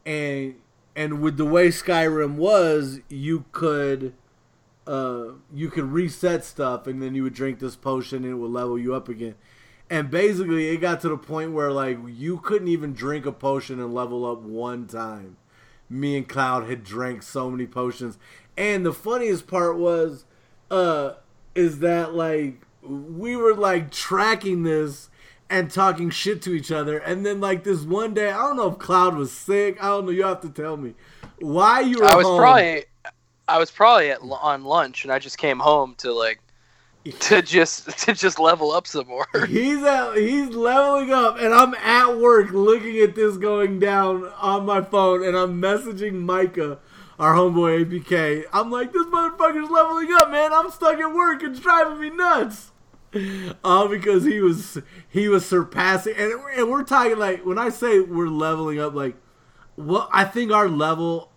[0.05, 0.55] and
[0.95, 4.13] and with the way Skyrim was you could
[4.87, 8.51] uh you could reset stuff and then you would drink this potion and it would
[8.51, 9.35] level you up again.
[9.89, 13.79] And basically it got to the point where like you couldn't even drink a potion
[13.79, 15.37] and level up one time.
[15.89, 18.17] Me and cloud had drank so many potions.
[18.57, 20.25] And the funniest part was
[20.69, 21.13] uh
[21.53, 25.09] is that like we were like tracking this
[25.51, 28.71] and talking shit to each other and then like this one day i don't know
[28.71, 30.93] if cloud was sick i don't know you have to tell me
[31.39, 32.39] why you were I was home.
[32.39, 32.85] probably
[33.47, 36.39] I was probably at, on lunch and I just came home to like
[37.19, 39.27] to just to just level up some more.
[39.47, 44.67] He's at, he's leveling up, and I'm at work looking at this going down on
[44.67, 46.77] my phone, and I'm messaging Micah,
[47.17, 48.45] our homeboy APK.
[48.53, 50.53] I'm like, this motherfucker's leveling up, man.
[50.53, 51.41] I'm stuck at work.
[51.41, 52.70] It's driving me nuts.
[53.63, 54.77] All because he was
[55.09, 59.15] he was surpassing, and, and we're talking like when I say we're leveling up, like,
[59.75, 61.31] well, I think our level,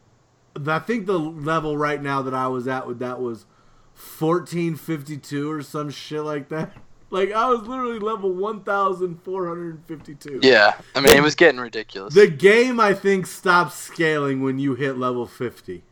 [0.66, 3.46] I think the level right now that I was at with that was
[3.94, 6.72] 1452 or some shit like that.
[7.10, 10.40] Like I was literally level 1452.
[10.42, 12.12] yeah, I mean it was getting ridiculous.
[12.12, 15.84] The game I think stops scaling when you hit level 50.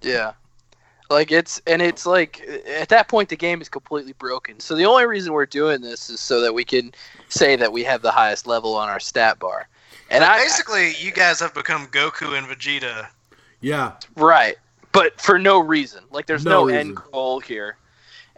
[0.00, 0.34] Yeah.
[1.10, 4.60] Like it's and it's like at that point the game is completely broken.
[4.60, 6.92] So the only reason we're doing this is so that we can
[7.28, 9.68] say that we have the highest level on our stat bar.
[10.10, 13.08] And But I basically, you guys have become Goku and Vegeta.
[13.60, 13.94] Yeah.
[14.16, 14.56] right,
[14.92, 16.04] but for no reason.
[16.10, 17.76] Like there's No no, end goal here.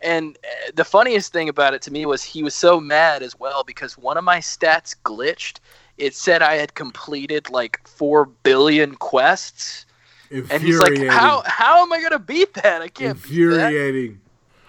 [0.02, 3.38] And uh, the funniest thing about it to me was he was so mad as
[3.38, 5.58] well because one of my stats glitched.
[5.98, 9.84] It said I had completed like 4 billion quests.
[10.30, 12.82] And he's like, "How how am I going to beat that?
[12.82, 14.20] I can't beat that." Infuriating.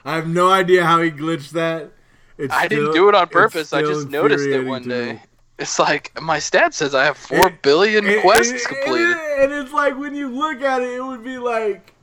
[0.03, 1.91] I have no idea how he glitched that.
[2.37, 3.71] It's I didn't do it on purpose.
[3.71, 5.13] I just noticed it one day.
[5.13, 5.21] me.
[5.59, 9.15] It's like my stat says I have four billion And- quests and- completed.
[9.39, 11.93] And, it's like when you look at it, it would be like,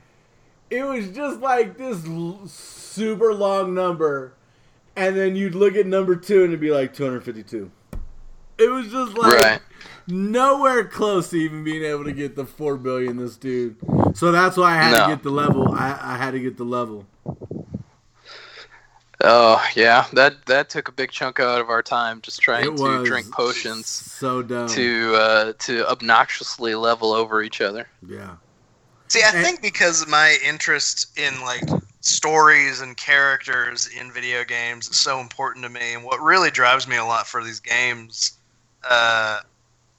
[0.70, 4.35] it was just like this l- super long number,
[4.94, 7.68] and then you'd look at number two and it'd be like 252.
[8.59, 9.60] It was just like Right.
[10.09, 13.16] Nowhere close to even being able to get the four billion.
[13.16, 13.76] This dude.
[14.14, 15.05] So that's why I had No.
[15.06, 15.72] to get the level.
[15.72, 17.06] I, I had to get the level.
[19.20, 23.05] Oh yeah, that that took a big chunk out of our time just trying to
[23.05, 24.68] drink potions So dumb.
[24.68, 27.89] to uh, to obnoxiously level over each other.
[28.06, 28.36] Yeah.
[29.09, 31.64] See, I think because my interest in like
[32.01, 36.86] stories and characters in video games is so important to me, and what really drives
[36.86, 38.39] me a lot for these games,
[38.89, 39.40] uh,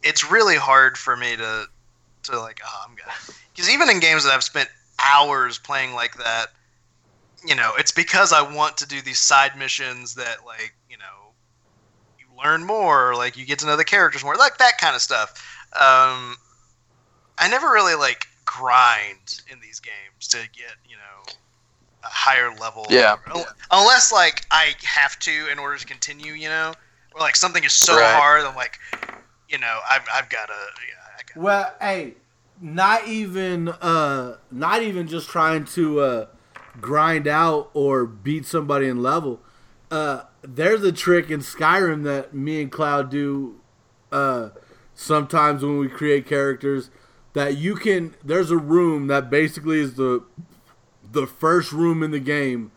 [0.03, 1.65] it's really hard for me to
[2.23, 3.11] to like, oh, I'm gonna,
[3.53, 4.69] because even in games that I've spent
[5.03, 6.47] hours playing like that,
[7.45, 11.33] you know, it's because I want to do these side missions that like, you know,
[12.19, 15.01] you learn more, like you get to know the characters more, like that kind of
[15.01, 15.31] stuff.
[15.73, 16.35] Um,
[17.37, 21.33] I never really like grind in these games to get you know
[22.03, 22.85] a higher level.
[22.89, 23.15] Yeah.
[23.33, 26.73] Un- Unless like I have to in order to continue, you know,
[27.13, 28.13] or like something is so Right.
[28.13, 28.77] hard, I'm like,
[29.49, 30.53] you know, I've I've got to.
[31.35, 32.15] Well, hey,
[32.61, 36.25] not even uh not even just trying to uh
[36.79, 39.39] grind out or beat somebody in level.
[39.91, 43.59] Uh there's a trick in Skyrim that me and Cloud do
[44.11, 44.49] uh
[44.93, 46.89] sometimes when we create characters
[47.33, 50.23] that you can there's a room that basically is the
[51.11, 52.71] the first room in the game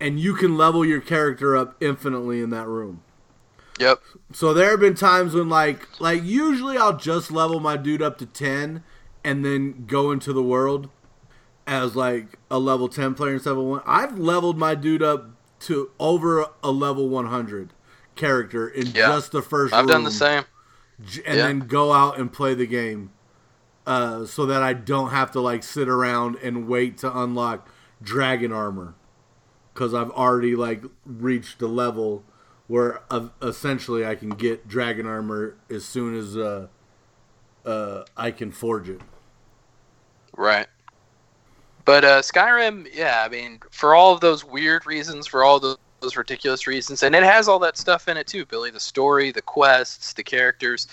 [0.00, 3.03] and you can level your character up infinitely in that room.
[3.78, 4.00] Yep.
[4.32, 8.18] So there have been times when like like usually I'll just level my dude up
[8.18, 8.82] to 10
[9.24, 10.88] and then go into the world
[11.66, 13.82] as like a level 10 player instead of a 1.
[13.86, 15.30] I've leveled my dude up
[15.60, 17.72] to over a level 100
[18.16, 19.08] character in Yeah.
[19.08, 20.44] just the first I've done the same.
[21.26, 21.46] And Yeah.
[21.46, 23.10] then go out and play the game.
[23.86, 27.68] Uh, so that I don't have to like sit around and wait to unlock
[28.02, 28.94] dragon armor
[29.74, 32.24] because I've already like reached the level
[32.66, 36.68] where uh, essentially I can get dragon armor as soon as uh,
[37.64, 39.00] uh, I can forge it.
[40.36, 40.66] Right.
[41.84, 45.76] But uh, Skyrim, yeah, I mean, for all of those weird reasons, for all those,
[46.00, 48.70] those ridiculous reasons, and it has all that stuff in it too, Billy.
[48.70, 50.88] The story, the quests, the characters.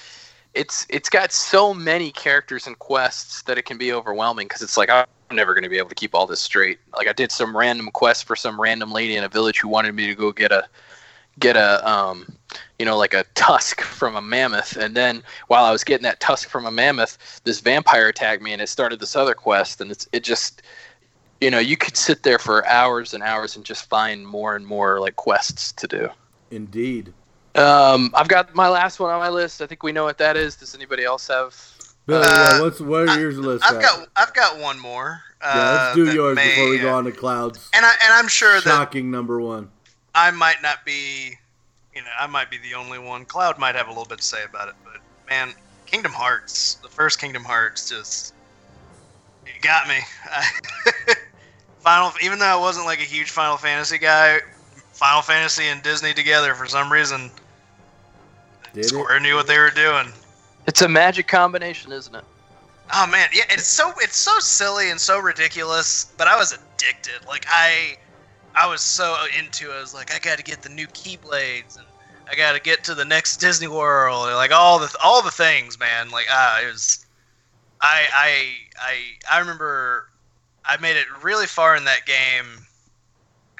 [0.53, 4.75] It's it's got so many characters and quests that it can be overwhelming because it's
[4.75, 6.79] like I'm never going to be able to keep all this straight.
[6.93, 9.95] Like I did some random quest for some random lady in a village who wanted
[9.95, 10.67] me to go get a
[11.39, 12.25] get a um
[12.79, 16.19] you know like a tusk from a mammoth and then while i was getting that
[16.19, 19.91] tusk from a mammoth this vampire attacked me and it started this other quest and
[19.91, 20.61] it's it just
[21.39, 24.65] you know you could sit there for hours and hours and just find more and
[24.65, 26.09] more like quests to do
[26.51, 27.13] Indeed.
[27.55, 30.35] um i've got my last one on my list i think we know what that
[30.35, 31.55] is does anybody else have
[32.07, 33.81] Billy, Uh, yeah, what's where yours list I've at?
[33.81, 35.21] got I've got one more.
[35.39, 37.69] Uh, yeah, let's do that yours may, before we go uh, on to clouds.
[37.73, 39.69] And I and I'm sure that Shocking number one.
[40.13, 41.37] I might not be,
[41.95, 43.25] you know, I might be the only one.
[43.25, 45.53] Cloud might have a little bit to say about it, but man,
[45.85, 48.33] Kingdom Hearts, the first Kingdom Hearts, just
[49.45, 49.99] it got me.
[51.79, 54.39] Final, even though I wasn't like a huge Final Fantasy guy,
[54.93, 57.31] Final Fantasy and Disney together for some reason,
[58.73, 60.11] Did Square knew what they were doing.
[60.67, 62.23] it's a magic combination isn't it
[62.93, 67.25] Oh man, yeah, it's so it's so silly and so ridiculous, but I was addicted.
[67.25, 67.97] Like I
[68.55, 69.75] I was so into it.
[69.75, 71.85] I was like, I got to get the new Keyblades and
[72.31, 74.27] I got to get to the next Disney World.
[74.27, 76.09] and, Like all the all the things, man.
[76.11, 77.05] Like ah, it was
[77.81, 80.07] I I I I remember
[80.65, 82.65] I made it really far in that game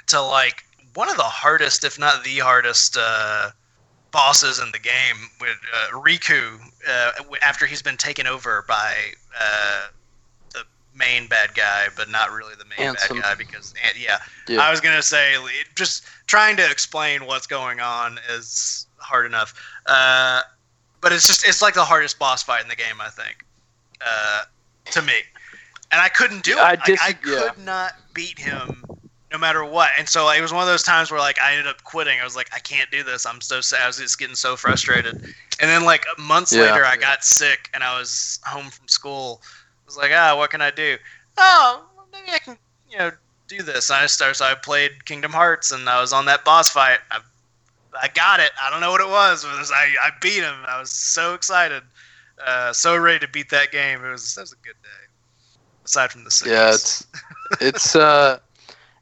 [0.08, 0.64] to like
[0.94, 3.52] one of the hardest, if not the hardest, uh,
[4.12, 7.12] bosses in the game with uh, Riku uh,
[7.42, 8.94] after he's been taken over by
[9.40, 9.88] uh,
[10.94, 13.16] main bad guy, but not really the main Ansem.
[13.16, 14.60] bad guy because and, yeah, Yeah.
[14.62, 15.36] I was gonna say
[15.76, 19.54] just trying to explain what's going on is hard enough.
[19.86, 20.42] Uh,
[21.00, 23.44] but it's just it's like the hardest boss fight in the game, I think,
[24.06, 24.44] uh,
[24.92, 25.14] to me.
[25.92, 26.58] And I couldn't do it.
[26.60, 27.64] I Like, dis- I could yeah.
[27.66, 28.84] not beat him
[29.32, 29.90] no matter what.
[29.98, 32.20] And so like, it was one of those times where like I ended up quitting.
[32.20, 33.26] I was like, I can't do this.
[33.26, 33.82] I'm so sad.
[33.84, 35.16] I was just getting so frustrated.
[35.16, 36.64] And then like months Yeah.
[36.64, 39.42] later, I got sick and I was home from school.
[39.92, 40.98] Was like, ah, what can I do?
[41.38, 42.58] Oh, maybe I can,
[42.90, 43.12] you know,
[43.50, 43.90] do this.
[43.90, 44.36] And I started.
[44.36, 47.00] So I played Kingdom Hearts and I was on that boss fight.
[47.12, 47.20] I,
[48.02, 48.52] I got it.
[48.62, 49.44] I don't know what it was.
[49.44, 50.56] But it was, I I beat him.
[50.66, 51.84] I was so excited,
[52.46, 54.04] uh, so ready to beat that game.
[54.04, 55.08] It was that was a good day.
[55.84, 56.56] Aside from the sickness.
[56.58, 57.08] Yeah, it's
[57.62, 58.40] it's uh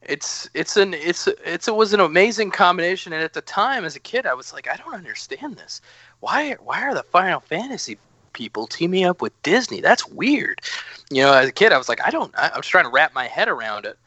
[0.01, 3.95] it's it's an it's it's it was an amazing combination and at the time as
[3.95, 5.81] a kid I was like I don't understand this.
[6.19, 7.99] Why why are the Final Fantasy
[8.39, 9.81] people teaming up with Disney?
[9.81, 10.61] That's weird.
[11.11, 12.89] You know, as a kid I was like I don't I, I was trying to
[12.89, 13.97] wrap my head around it.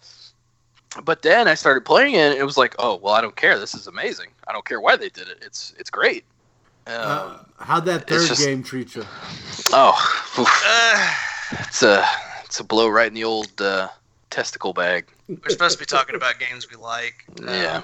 [1.04, 3.58] But then I started playing it and it was like, "Oh, well, I don't care.
[3.58, 4.28] This is amazing.
[4.46, 5.38] I don't care why they did it.
[5.42, 6.24] It's it's great."
[6.86, 9.04] Uh, how'd that third just- game treat you?
[9.72, 9.94] Oh,
[10.38, 10.48] oof.
[11.68, 12.04] it's a
[12.44, 13.88] it's a blow right in the old uh,
[14.30, 15.06] testicle bag.
[15.28, 17.24] We're supposed to be talking about games we like.
[17.42, 17.82] Yeah.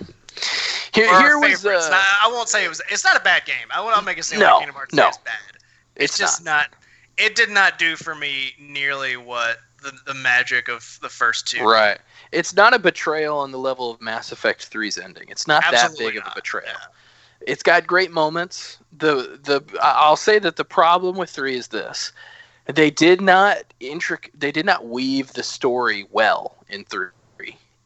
[0.95, 2.83] Here, Or our here was uh, Now, I won't say it was.
[2.91, 3.69] It's not a bad game.
[3.75, 5.09] I will not make it seem No, like Kingdom Hearts no.
[5.09, 5.58] is bad.
[5.99, 6.69] It's, It's just not.
[7.17, 11.65] It did not do for me nearly what the, the magic of the first two.
[11.65, 11.99] right.
[12.33, 15.25] It's not a betrayal on the level of Mass Effect 3's ending.
[15.29, 16.77] It's not Absolutely that big of a betrayal.
[17.47, 18.79] It's got great moments.
[18.99, 22.13] The the I'll say that the problem with 3 is this.
[22.67, 27.09] They did not intric they did not weave the story well in 3.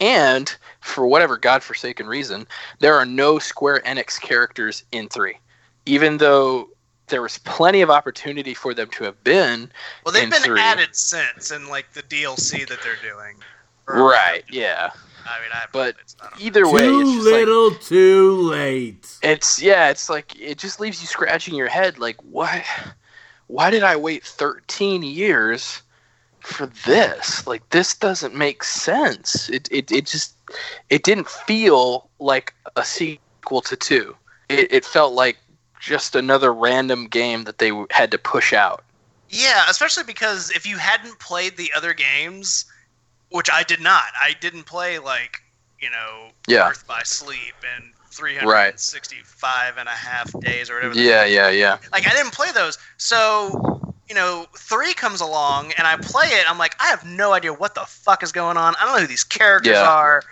[0.01, 2.49] And for whatever godforsaken reason,
[2.81, 5.39] there are no Square Enix characters in 3.
[5.87, 6.69] Even though
[7.13, 9.71] there was plenty of opportunity for them to have been
[10.05, 10.61] Well, they've in been 3.
[10.61, 13.37] added since in like the DLC that they're doing.
[13.87, 14.91] Right, yeah.
[15.25, 15.97] I mean, I But
[16.41, 19.07] either way, too it's just like little, too late.
[19.23, 22.65] it's yeah, it's like it just leaves you scratching your head like why
[23.47, 25.83] why did I wait 13 years
[26.41, 27.47] for this?
[27.47, 29.49] Like this doesn't make sense.
[29.51, 30.35] It it, it just
[30.91, 34.17] it didn't feel like a sequel to 2.
[34.49, 35.37] It it felt like
[35.83, 38.85] just another random game that they had to push out.
[39.29, 42.65] Yeah, especially because if you hadn't played the other games,
[43.31, 45.43] which I did not, I didn't play like
[45.81, 46.69] you know Yeah.
[46.69, 48.79] Birth by Sleep and Right.
[48.79, 50.95] 365 and a half days or whatever.
[50.95, 51.79] Yeah, yeah, yeah.
[51.93, 52.79] like I didn't play those.
[52.99, 56.49] So, you know, three comes along and I play it.
[56.49, 58.75] I'm like, I have no idea what the fuck is going on.
[58.79, 59.89] I don't know who these characters Yeah.
[59.91, 60.23] are.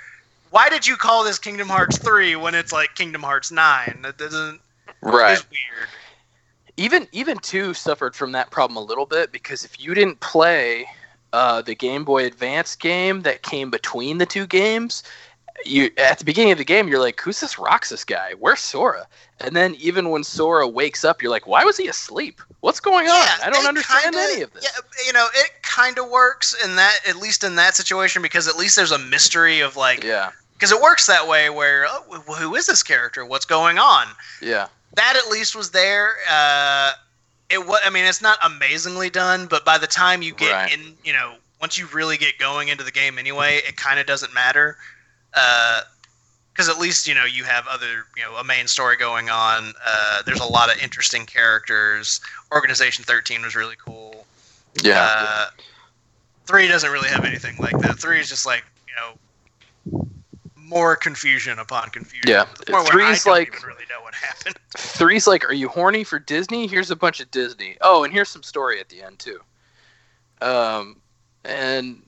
[0.51, 4.01] Why did you call this Kingdom Hearts three when it's like Kingdom Hearts nine?
[4.03, 4.61] That doesn't.
[5.03, 5.33] Right.
[5.33, 5.89] It's weird.
[6.77, 10.87] even even two suffered from that problem a little bit because if you didn't play
[11.33, 15.03] uh, the Game Boy Advance game that came between the two games,
[15.65, 18.33] you at the beginning of the game you're like, "Who's this Roxas guy?
[18.39, 19.07] Where's Sora?"
[19.41, 22.41] And then even when Sora wakes up, you're like, "Why was he asleep?
[22.61, 23.29] What's going on?
[23.43, 26.77] I don't understand kinda- any of this." Yeah, you know, it kind of works in
[26.77, 30.31] that, at least in that situation, because at least there's a mystery of like, Yeah,
[30.55, 31.49] because it works that way.
[31.51, 33.25] Where oh, who is this character?
[33.25, 34.09] What's going on?
[34.43, 36.15] yeah, that at least was there.
[36.31, 36.93] Uh,
[37.49, 37.81] it was.
[37.85, 40.73] I mean, it's not amazingly done, but by the time you get Right.
[40.73, 44.07] in, you know, once you really get going into the game anyway, it kind of
[44.07, 44.77] doesn't matter.
[45.33, 49.73] Because at least you know you have other, you know, a main story going on.
[49.85, 52.21] Uh, there's a lot of interesting characters.
[52.53, 54.27] Organization 13 was really cool.
[54.83, 55.09] yeah.
[55.17, 55.47] Uh,
[56.47, 57.99] three doesn't really have anything like that.
[57.99, 58.95] Three is just like you
[59.97, 60.11] know
[60.71, 62.31] more confusion upon confusion.
[62.31, 62.45] Yeah.
[62.45, 64.57] To the point where Three's like- really know what happened.
[64.77, 66.67] Three's like, are you horny for Disney?
[66.67, 67.77] Here's a bunch of Disney.
[67.83, 69.41] Oh, and here's some story at the end too.
[70.41, 70.97] Um,
[71.45, 72.03] and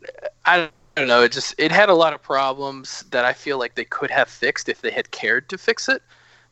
[0.47, 1.23] I don't know.
[1.23, 4.29] It just it had a lot of problems that I feel like they could have
[4.29, 6.03] fixed if they had cared to fix it.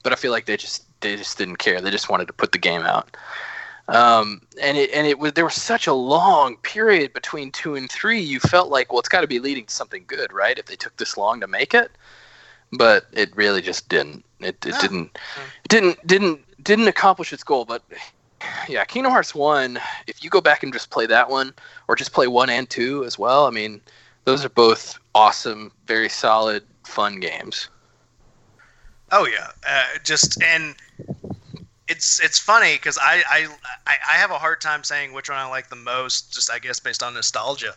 [0.03, 1.81] But I feel like they just they just didn't care.
[1.81, 3.17] They just wanted to put the game out.
[3.91, 7.91] Um, and it and it was there was such a long period between two and
[7.91, 8.21] three.
[8.21, 10.57] You felt like, well, it's got to be leading to something good, right?
[10.57, 11.91] If they took this long to make it,
[12.73, 14.25] but it really just didn't.
[14.39, 15.19] It, it didn't
[15.65, 17.65] it didn't didn't didn't accomplish its goal.
[17.65, 17.83] But
[18.69, 19.81] yeah, Kingdom Hearts one.
[20.07, 21.53] If you go back and just play that one,
[21.89, 23.81] or just play one and two as well, I mean,
[24.25, 27.69] those are both awesome, very solid, fun games.
[29.11, 30.77] Oh yeah, uh, just and
[31.91, 33.49] it's it's funny because I, I
[33.87, 36.79] I have a hard time saying which one I like the most, just I guess
[36.79, 37.75] based on nostalgia.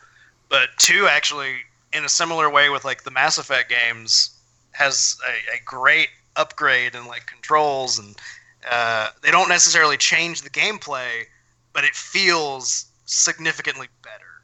[0.49, 1.55] But two actually,
[1.91, 4.29] in a similar way with like the Mass Effect games,
[4.73, 8.15] has a, a great upgrade in like controls and
[8.69, 11.25] uh, they don't necessarily change the gameplay,
[11.73, 14.41] but it feels significantly better.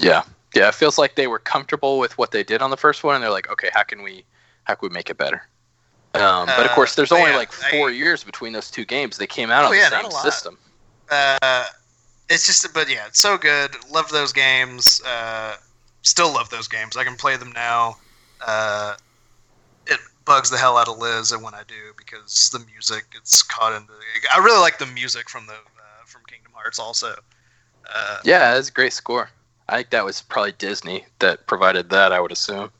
[0.00, 0.22] Yeah,
[0.54, 0.68] yeah.
[0.68, 3.22] It feels like they were comfortable with what they did on the first one, and
[3.22, 4.24] they're like, okay, how can we
[4.64, 5.46] how can we make it better?
[6.14, 8.84] Um, but of Uh, course, there's but only yeah, like four years between those two
[8.84, 9.16] games.
[9.16, 10.58] They came out Oh, on yeah, the same system.
[11.10, 11.64] Uh,
[12.28, 13.70] it's just, but yeah, it's so good.
[13.90, 15.00] Love those games.
[15.06, 15.56] Uh,
[16.02, 16.96] still love those games.
[16.96, 17.96] I can play them now.
[18.46, 18.94] Uh,
[19.86, 23.42] it bugs the hell out of Liz and when I do because the music gets
[23.42, 23.92] caught into.
[24.34, 27.14] I really like the music from the uh, from Kingdom Hearts also.
[27.92, 29.30] Uh, Yeah, that's a great score.
[29.68, 32.12] I think that was probably Disney that provided that.
[32.12, 32.70] I would assume.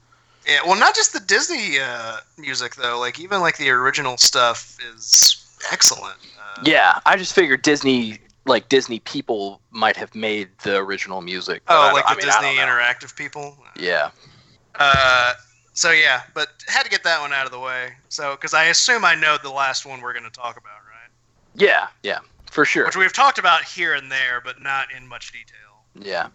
[0.47, 2.99] Yeah, well, not just the Disney uh, music though.
[2.99, 6.17] Like even like the original stuff is excellent.
[6.39, 11.63] Uh, Yeah, I just figured Disney, like Disney people, might have made the original music.
[11.69, 13.57] oh, like I the mean, Disney interactive people.
[13.79, 14.11] Yeah,
[14.75, 15.35] Uh,
[15.75, 17.93] so yeah, but had to get that one out of the way.
[18.09, 21.11] So because I assume I know the last one we're going to talk about, right?
[21.55, 22.19] yeah, yeah,
[22.51, 22.85] for sure.
[22.87, 25.57] Which we've talked about here and there, but not in much detail.
[25.95, 26.29] Yeah.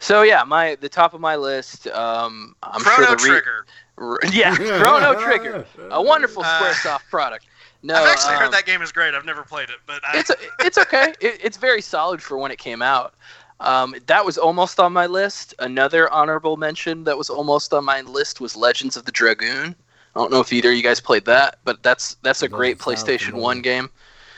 [0.00, 1.86] So yeah, my the top of my list.
[1.86, 3.66] Um, I'm Chrono sure the re- Trigger.
[3.98, 7.46] R- yeah, Chrono Trigger, a wonderful Uh, SquareSoft product.
[7.82, 9.14] No, I've actually um, heard that game is great.
[9.14, 11.14] I've never played it, but I, it's it's okay.
[11.20, 13.14] It, it's very solid for when it came out.
[13.60, 15.54] Um, that was almost on my list.
[15.58, 19.74] Another honorable mention that was almost on my list was Legends of the Dragoon.
[20.16, 22.78] I don't know if either of you guys played that, but that's that's a great
[22.78, 23.34] PlayStation.
[23.34, 23.90] One game.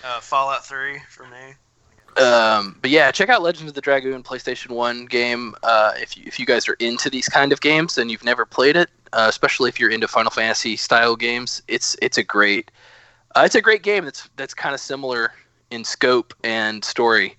[0.05, 1.55] uh, Fallout Three for me.
[2.17, 5.55] Um, but yeah, check out Legends of the Dragoon PlayStation One game.
[5.63, 8.45] Uh, if you, if you guys are into these kind of games and you've never
[8.45, 12.71] played it, uh, especially if you're into Final Fantasy style games, it's it's a great
[13.35, 14.05] uh, it's a great game.
[14.05, 15.33] That's that's kind of similar
[15.71, 17.37] in scope and story.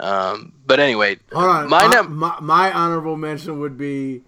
[0.00, 1.68] Um, but anyway, Hold on.
[1.68, 4.22] my Uh, num- my, my honorable mention would be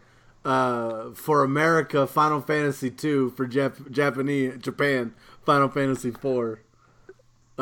[0.44, 5.14] uh, for America Final Fantasy two for Jap- Japanese Japan
[5.46, 6.60] Final Fantasy four.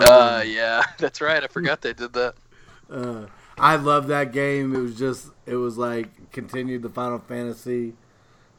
[0.02, 1.42] Uh, yeah, that's right.
[1.42, 2.34] I forgot they did that.
[2.90, 3.26] Uh,
[3.58, 4.74] I love that game.
[4.74, 7.94] It was just it was like continued the Final Fantasy.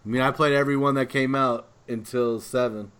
[0.05, 2.91] I mean, I played every one that came out until seven.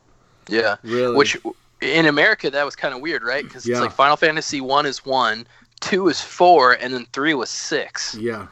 [0.48, 1.16] Yeah, Really?
[1.16, 1.38] Which
[1.82, 3.44] in America that was kind of weird, right?
[3.44, 3.76] Because Yeah.
[3.76, 5.46] it's like Final Fantasy one is one,
[5.80, 8.16] two is four, and then three was six.
[8.16, 8.48] Yeah.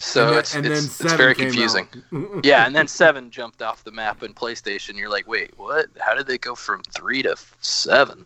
[0.00, 1.88] So then- it's it's, it's very confusing.
[2.44, 4.96] yeah, and then seven jumped off the map in PlayStation.
[4.96, 5.86] You're like, wait, what?
[6.00, 8.24] How did they go from three to seven?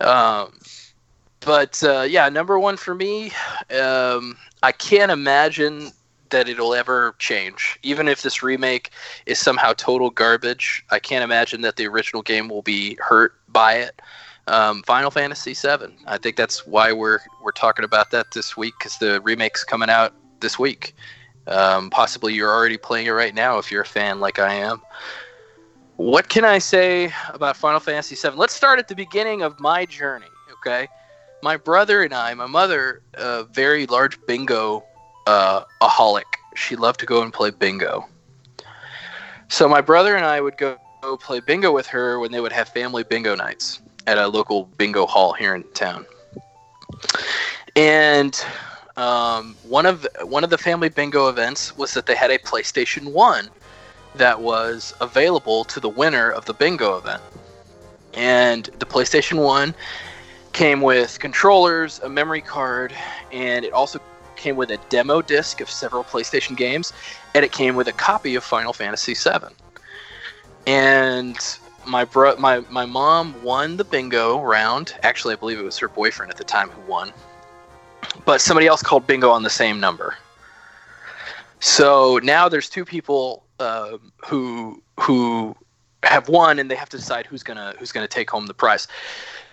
[0.00, 0.58] Um,
[1.40, 3.32] but uh, yeah, number one for me.
[3.78, 5.92] Um, I can't imagine
[6.30, 7.78] that it'll ever change.
[7.82, 8.90] Even if this remake
[9.26, 13.74] is somehow total garbage, I can't imagine that the original game will be hurt by
[13.74, 14.00] it.
[14.48, 15.96] Um, Final Fantasy VII.
[16.06, 19.90] I think that's why we're we're talking about that this week because the remake's coming
[19.90, 20.94] out this week.
[21.48, 24.82] Um, possibly you're already playing it right now if you're a fan like I am.
[25.96, 28.36] What can I say about Final Fantasy VII?
[28.36, 30.26] Let's start at the beginning of my journey.
[30.52, 30.88] Okay,
[31.42, 34.84] my brother and I, my mother, a very large bingo
[35.26, 36.24] uh, aholic.
[36.54, 38.06] She loved to go and play bingo.
[39.48, 42.52] So my brother and I would go, go play bingo with her when they would
[42.52, 46.04] have family bingo nights at a local bingo hall here in town.
[47.74, 48.38] And
[48.98, 53.12] um, one of one of the family bingo events was that they had a PlayStation
[53.12, 53.48] One
[54.18, 57.22] that was available to the winner of the bingo event.
[58.14, 59.74] And the PlayStation One
[60.52, 62.94] came with controllers, a memory card,
[63.30, 64.00] and it also
[64.36, 66.92] came with a demo disc of several PlayStation games,
[67.34, 69.54] and it came with a copy of Final Fantasy VII.
[70.66, 71.36] And
[71.86, 74.94] my bro, my my mom won the bingo round.
[75.02, 77.12] Actually, I believe it was her boyfriend at the time who won,
[78.24, 80.16] but somebody else called bingo on the same number.
[81.60, 85.56] So now there's two people um who who
[86.02, 88.88] have won, and they have to decide who's gonna who's gonna take home the prize.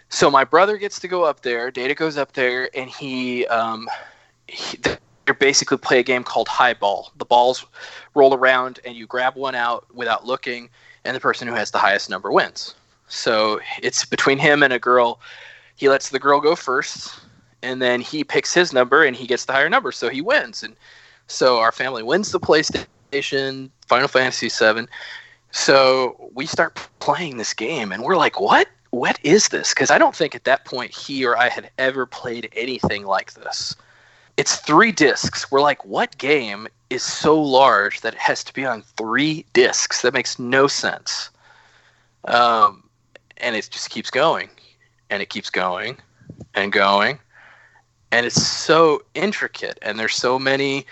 [0.10, 1.72] So my brother gets to go up there.
[1.72, 3.90] Data goes up there, and he, um,
[4.48, 7.12] he they basically play a game called highball.
[7.18, 7.66] The balls
[8.14, 10.70] roll around, and you grab one out without looking,
[11.04, 12.76] and the person who has the highest number wins.
[13.08, 15.20] So it's between him and a girl.
[15.76, 17.20] He lets the girl go first,
[17.64, 20.62] and then he picks his number, and he gets the higher number, so he wins.
[20.62, 20.76] And
[21.26, 24.88] so our family wins the PlayStation, Final Fantasy VII.
[25.52, 28.68] So we start playing this game, and we're like, "What?
[28.90, 32.08] What is this?" Because I don't think at that point he or I had ever
[32.08, 33.76] played anything like this.
[34.36, 35.52] It's three discs.
[35.52, 40.02] We're like, "What game is so large that it has to be on three discs?
[40.02, 41.30] That makes no sense."
[42.26, 42.90] Um,
[43.38, 44.50] and it just keeps going,
[45.12, 45.98] and it keeps going,
[46.56, 47.20] and going,
[48.12, 50.88] and it's so intricate, and there's so many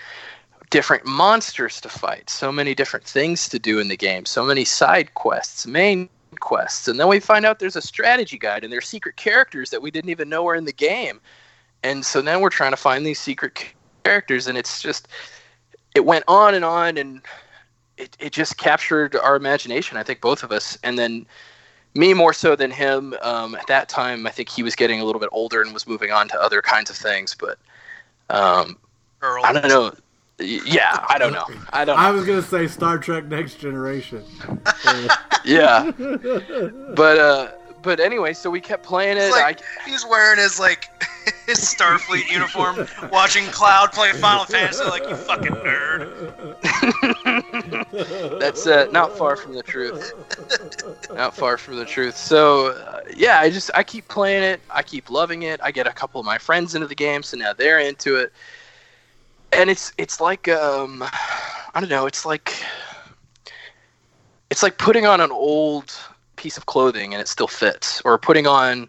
[0.72, 4.64] different monsters to fight, so many different things to do in the game, so many
[4.64, 6.08] side quests, main
[6.40, 9.82] quests, and then we find out there's a strategy guide and there's secret characters that
[9.82, 11.20] we didn't even know were in the game.
[11.82, 13.66] And so then we're trying to find these secret
[14.02, 15.08] characters and it's just
[15.94, 17.20] it went on and on and
[17.98, 20.78] it, it just captured our imagination, I think both of us.
[20.82, 21.26] And then
[21.94, 23.14] me more so than him.
[23.20, 25.86] Um, at that time, I think he was getting a little bit older and was
[25.86, 27.36] moving on to other kinds of things.
[27.38, 27.58] But
[28.30, 28.78] um,
[29.22, 29.92] I don't know.
[30.42, 31.46] Y- Yeah, I don't know.
[31.72, 31.98] I don't.
[31.98, 34.24] I was gonna say Star Trek Next Generation.
[35.44, 35.90] yeah,
[36.94, 37.50] but uh,
[37.82, 39.30] but anyway, so we kept playing it.
[39.30, 40.88] Like I, he's wearing his like
[41.46, 44.84] his Starfleet uniform, watching Cloud play Final Fantasy.
[44.84, 46.58] Like you fucking nerd.
[48.40, 50.12] That's uh, not far from the truth.
[51.14, 52.16] Not far from the truth.
[52.16, 54.60] So uh, yeah, I just I keep playing it.
[54.70, 55.60] I keep loving it.
[55.62, 58.32] I get a couple of my friends into the game, so now they're into it.
[59.52, 61.02] And it's it's like um,
[61.74, 62.06] I don't know.
[62.06, 62.54] It's like
[64.50, 65.92] it's like putting on an old
[66.36, 68.88] piece of clothing and it still fits, or putting on.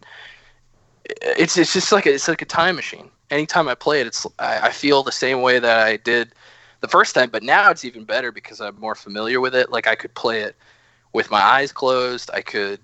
[1.21, 3.09] It's it's just like a, it's like a time machine.
[3.29, 6.33] Anytime I play it, it's I, I feel the same way that I did
[6.81, 9.71] the first time, but now it's even better because I'm more familiar with it.
[9.71, 10.55] Like I could play it
[11.13, 12.29] with my eyes closed.
[12.33, 12.79] I could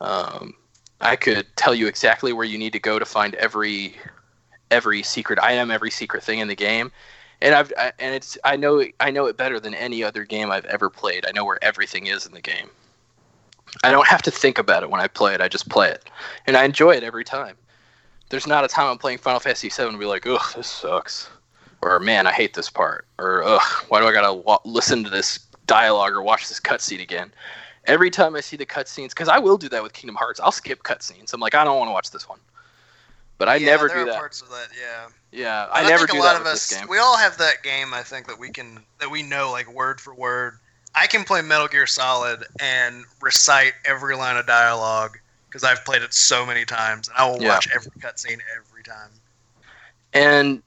[0.00, 0.54] Um,
[1.00, 3.96] I could tell you exactly where you need to go to find every
[4.72, 6.90] every secret item, every secret thing in the game,
[7.40, 10.50] and I've I, and it's I know I know it better than any other game
[10.50, 11.26] I've ever played.
[11.26, 12.70] I know where everything is in the game.
[13.84, 15.40] I don't have to think about it when I play it.
[15.40, 16.08] I just play it,
[16.46, 17.56] and I enjoy it every time.
[18.30, 21.28] There's not a time I'm playing Final Fantasy VII and be like, "Ugh, this sucks,"
[21.82, 25.10] or "Man, I hate this part," or "Ugh, why do I gotta wa- listen to
[25.10, 27.32] this dialogue or watch this cutscene again?"
[27.86, 30.52] Every time I see the cutscenes, because I will do that with Kingdom Hearts, I'll
[30.52, 31.32] skip cutscenes.
[31.34, 32.38] I'm like, I don't want to watch this one,
[33.42, 34.18] but I Yeah, never there do are that.
[34.18, 35.08] Parts of that, yeah.
[35.32, 36.84] Yeah, And I never think do a lot that of us.
[36.88, 37.92] We all have that game.
[37.92, 40.54] I think that we can that we know like word for word.
[40.94, 46.02] I can play Metal Gear Solid and recite every line of dialogue because I've played
[46.02, 47.42] it so many times, and I will Yeah.
[47.42, 49.10] watch every cutscene every time.
[50.12, 50.62] and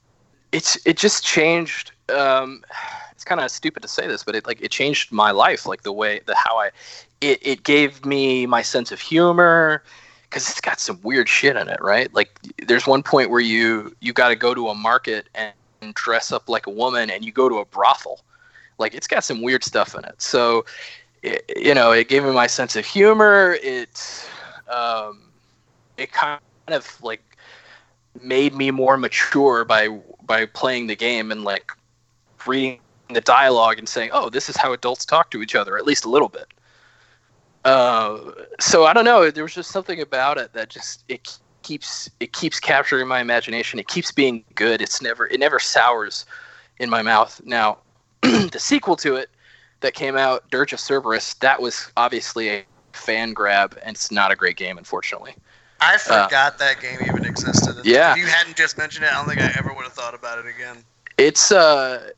[0.52, 2.64] it's it just changed um
[3.12, 5.82] it's kind of stupid to say this but it like it changed my life like
[5.82, 6.70] the way the how i
[7.20, 9.82] it, it gave me my sense of humor
[10.36, 12.12] because it's got some weird shit in it right?
[12.12, 15.54] Like there's one point where you you got to go to a market and
[15.94, 18.20] dress up like a woman and you go to a brothel.
[18.76, 20.20] Like it's got some weird stuff in it.
[20.20, 20.66] So
[21.22, 23.56] it, you know it gave me my sense of humor.
[23.62, 24.28] It
[24.68, 25.22] um
[25.96, 26.38] it kind
[26.68, 27.22] of like
[28.20, 29.88] made me more mature by
[30.26, 31.72] by playing the game and like
[32.46, 35.86] reading the dialogue and saying, "Oh, this is how adults talk to each other," at
[35.86, 36.52] least a little bit.
[37.66, 38.30] Uh,
[38.60, 39.28] so I don't know.
[39.28, 43.80] There was just something about it that just it keeps it keeps capturing my imagination.
[43.80, 44.80] It keeps being good.
[44.80, 46.24] It's never it never sours
[46.78, 47.40] in my mouth.
[47.44, 47.78] Now,
[48.22, 49.30] the sequel to it
[49.80, 54.30] that came out, Dirge of Cerberus, that was obviously a fan grab, and it's not
[54.30, 55.34] a great game, unfortunately.
[55.80, 57.78] I forgot that game even existed.
[57.78, 58.12] Uh, yeah.
[58.12, 60.38] If you hadn't just mentioned it, I don't think I ever would have thought about
[60.38, 60.84] it again.
[61.18, 62.10] it's uh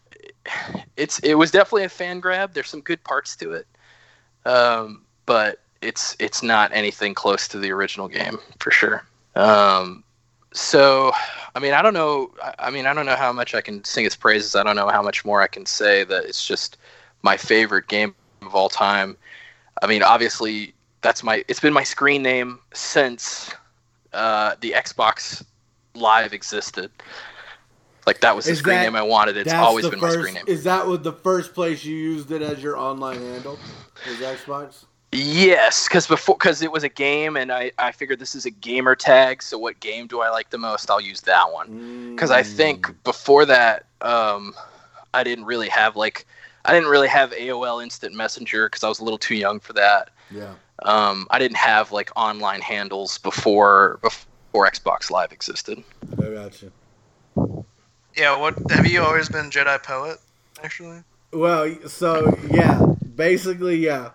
[0.96, 3.66] it's it was definitely a fan grab there's some good parts to it
[4.44, 9.04] um but it's it's not anything close to the original game for sure
[9.36, 10.02] um
[10.54, 11.12] so
[11.54, 14.06] i mean i don't know I, mean i don't know how much i can sing
[14.06, 16.78] its praises i don't know how much more i can say that it's just
[17.22, 19.16] my favorite game of all time
[19.82, 20.72] i mean obviously
[21.02, 23.54] that's my it's been my screen name since
[24.14, 25.44] uh the xbox
[25.94, 26.90] live existed
[28.06, 29.36] like that was the Is screen that- name I wanted.
[29.36, 30.44] It's always been first, my screen name.
[30.46, 33.58] Is that what the first place you used it as your online handle?
[34.06, 34.86] Was Xbox?
[35.10, 38.50] Yes, because before because it was a game, and I I figured this is a
[38.50, 39.42] gamer tag.
[39.42, 40.90] So what game do I like the most?
[40.90, 42.12] I'll use that one.
[42.14, 44.54] Because I think before that, um,
[45.14, 46.26] I didn't really have like
[46.66, 49.72] I didn't really have AOL Instant Messenger because I was a little too young for
[49.72, 50.10] that.
[50.30, 50.54] Yeah.
[50.82, 55.82] Um, I didn't have like online handles before before Xbox Live existed.
[56.12, 57.64] I got you.
[58.14, 58.38] Yeah.
[58.38, 60.18] What have you always been Jedi poet?
[60.62, 61.02] Actually.
[61.32, 64.10] Well, so yeah, basically yeah.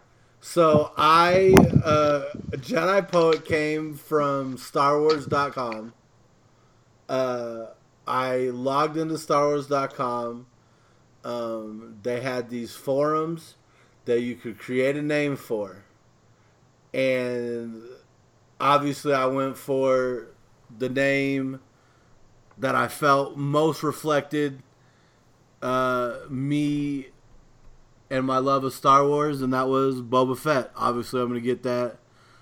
[0.45, 1.55] So I
[1.85, 2.25] uh
[2.57, 5.93] Jedi Poet came from StarWars.com.
[7.07, 7.67] Uh
[8.05, 10.45] I logged into StarWars.com.
[11.23, 13.55] Um they had these forums
[14.03, 15.85] that you could create a name for.
[16.93, 17.81] And
[18.59, 20.27] obviously I went for
[20.77, 21.61] the name
[22.57, 24.61] that I felt most reflected
[25.61, 27.12] uh, me
[28.13, 30.71] and my love of Star Wars, and that was Boba Fett.
[30.75, 31.97] Obviously, I'm going to get that.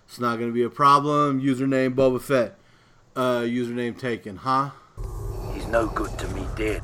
[0.05, 1.41] It's not going to be a problem.
[1.41, 2.57] Username Boba Fett.
[3.15, 4.71] Uh, username taken, huh?
[5.53, 6.81] He's no good to me dead.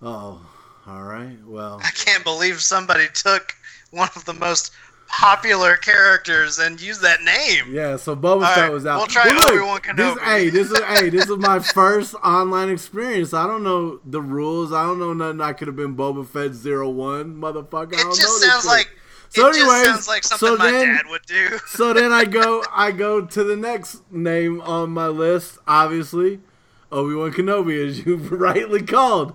[0.00, 0.40] Oh,
[0.86, 1.36] all right.
[1.46, 3.54] Well, I can't believe somebody took
[3.90, 4.72] one of the most
[5.10, 7.74] popular characters and use that name.
[7.74, 7.96] yeah.
[7.96, 8.98] So Boba Fett right, was out.
[8.98, 10.20] we'll try look, Obi-Wan This, Kenobi.
[10.22, 13.34] hey, this is hey, this is my first online experience.
[13.34, 14.72] I don't know the rules.
[14.72, 15.40] I don't know nothing.
[15.40, 17.94] I could have been Boba Fett zero one, motherfucker.
[17.96, 18.68] I It don't just know sounds shit.
[18.70, 18.90] like
[19.30, 21.58] So it just anyways, sounds like something so my then- dad would do.
[21.68, 26.40] so then I go I go to the next name on my list, obviously.
[26.92, 29.34] Obi Wan Kenobi, as you rightly called.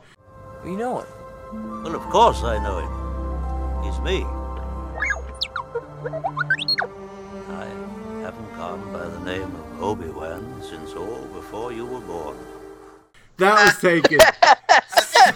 [0.65, 1.83] You know him?
[1.83, 3.83] Well, of course I know him.
[3.83, 4.25] He's me.
[6.05, 7.65] I
[8.21, 12.37] haven't gone by the name of Obi-Wan since all before you were born.
[13.37, 14.19] That was taken.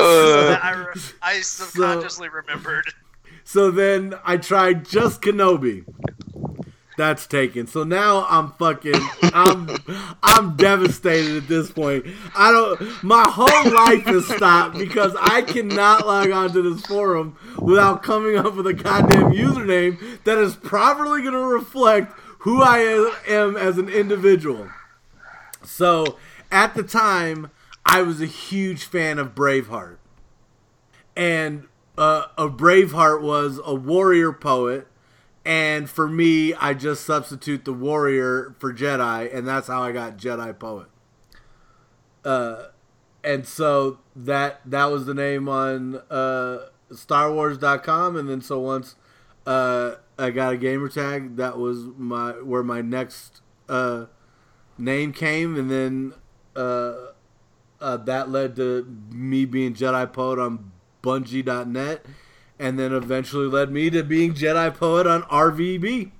[0.00, 2.86] Uh, I, re- I subconsciously remembered.
[3.44, 5.84] So then I tried just Kenobi.
[6.96, 7.66] That's taken.
[7.66, 9.68] So now I'm fucking I'm
[10.22, 12.06] I'm devastated at this point.
[12.34, 17.36] I don't my whole life has stopped because I cannot log on to this forum
[17.58, 22.78] without coming up with a goddamn username that is properly gonna reflect who I
[23.28, 24.70] am as an individual.
[25.62, 26.16] So
[26.50, 27.50] at the time
[27.84, 29.98] I was a huge fan of Braveheart.
[31.14, 31.66] And
[31.98, 34.86] uh, a Braveheart was a warrior poet
[35.46, 40.16] And for me, I just substitute the warrior for Jedi, and that's how I got
[40.16, 40.88] Jedi Poet.
[42.24, 42.64] Uh,
[43.22, 48.96] and so that that was the name on uh, StarWars.com, and then so once
[49.46, 54.06] uh, I got a gamer tag, that was my where my next uh,
[54.76, 56.14] name came, and then
[56.56, 57.12] uh,
[57.80, 60.72] uh, that led to me being Jedi Poet on
[61.04, 62.04] Bungie.net,
[62.58, 66.10] and then eventually led me to being Jedi Poet on RVB.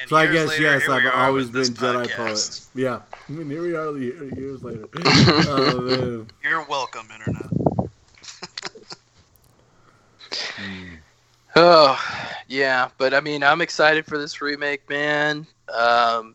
[0.00, 2.72] And so I guess later, yes, I've always been Jedi podcast.
[2.74, 2.82] Poet.
[2.82, 4.86] Yeah, I mean here we are years later.
[5.04, 6.26] oh.
[6.42, 7.46] You're welcome, internet.
[11.56, 11.96] Oh,
[12.48, 15.46] yeah, but I mean, I'm excited for this remake, man.
[15.72, 16.34] Um,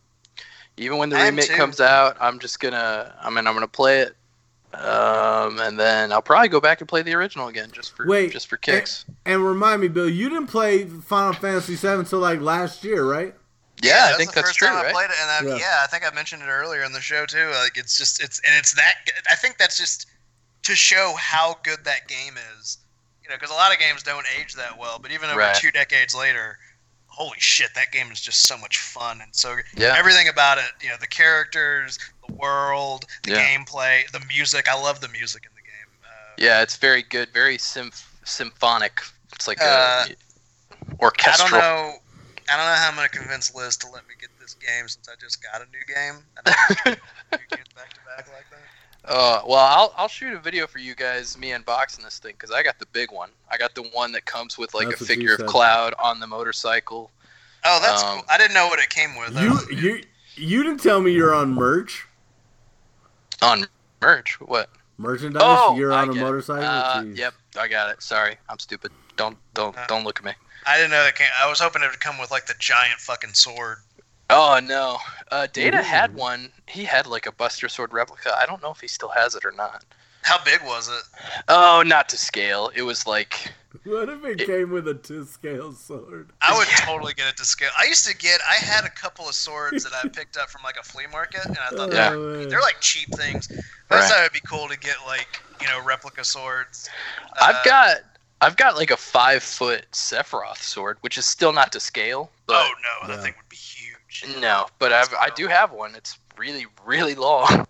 [0.78, 4.00] even when the I remake comes out, I'm just gonna, I mean, I'm gonna play
[4.00, 4.16] it,
[4.74, 8.30] um, and then I'll probably go back and play the original again, just for Wait,
[8.32, 9.04] just for kicks.
[9.26, 13.04] And, and remind me, Bill, you didn't play Final Fantasy VII until like last year,
[13.04, 13.34] right?
[13.82, 14.92] yeah, I that's think the that's first true, time I right?
[14.94, 15.58] played it, and I, Yeah.
[15.58, 15.80] yeah.
[15.82, 17.50] I think I mentioned it earlier in the show too.
[17.62, 18.94] Like it's just it's and it's that
[19.30, 20.06] I think that's just
[20.64, 22.78] to show how good that game is.
[23.24, 25.54] You know, because a lot of games don't age that well, but even over Right.
[25.54, 26.58] two decades later,
[27.06, 29.94] holy shit, that game is just so much fun and so Yeah.
[29.96, 30.64] everything about it.
[30.82, 33.46] You know, the characters, the world, the Yeah.
[33.46, 34.68] gameplay, the music.
[34.68, 35.70] I love the music in the game.
[36.04, 36.08] Uh,
[36.38, 39.00] Yeah, it's very good, very symph- symphonic.
[39.32, 40.16] It's like Uh, a
[41.00, 41.46] orchestral.
[41.46, 41.98] I don't know.
[42.52, 45.08] I don't know how I'm gonna convince Liz to let me get this game since
[45.08, 46.24] I just got a new game.
[46.36, 46.46] I don't
[46.86, 48.58] know if two games back to back like that.
[49.02, 52.50] Uh, well, I'll I'll shoot a video for you guys, me unboxing this thing, because
[52.50, 53.30] I got the big one.
[53.50, 55.46] I got the one that comes with like That's a figure of.
[55.46, 57.10] Cloud on the motorcycle.
[57.64, 58.26] Oh, that's Um, cool.
[58.28, 59.34] I didn't know what it came with.
[59.40, 60.04] You you
[60.34, 62.06] you didn't tell me you're on merch
[63.42, 63.66] On
[64.00, 64.70] merch, what?
[65.00, 65.42] merchandise.
[65.44, 66.64] Oh, you're I on a motorcycle.
[66.64, 68.02] Uh, yep, I got it.
[68.02, 68.92] Sorry, I'm stupid.
[69.16, 70.32] Don't don't Uh, don't look at me.
[70.66, 71.28] I didn't know it came.
[71.42, 73.78] I was hoping it would come with like the giant fucking sword.
[74.28, 74.98] Oh no,
[75.32, 75.82] uh, Data Ooh.
[75.82, 76.52] had one.
[76.66, 78.36] He had like a Buster Sword replica.
[78.38, 79.84] I don't know if he still has it or not.
[80.22, 81.02] How big was it?
[81.48, 82.70] Oh, not to scale.
[82.74, 83.52] It was like
[83.84, 86.32] What if it, came with a two scale sword?
[86.42, 87.70] I would totally get it to scale.
[87.78, 88.40] I used to get.
[88.48, 91.42] I had a couple of swords that I picked up from like a flea market,
[91.54, 92.08] and I thought Yeah.
[92.08, 93.48] they were, they're like cheap things.
[93.88, 94.08] But I Right.
[94.08, 96.92] thought it'd be cool to get like you know replica swords.
[97.40, 97.98] I've Uh, got
[98.40, 102.30] I've got like a five foot Sephiroth sword, which is still not to scale.
[102.46, 103.22] But Oh no, that Yeah.
[103.22, 104.28] thing would be huge.
[104.40, 105.94] no, but I've, I do have one.
[105.94, 107.66] It's really really long.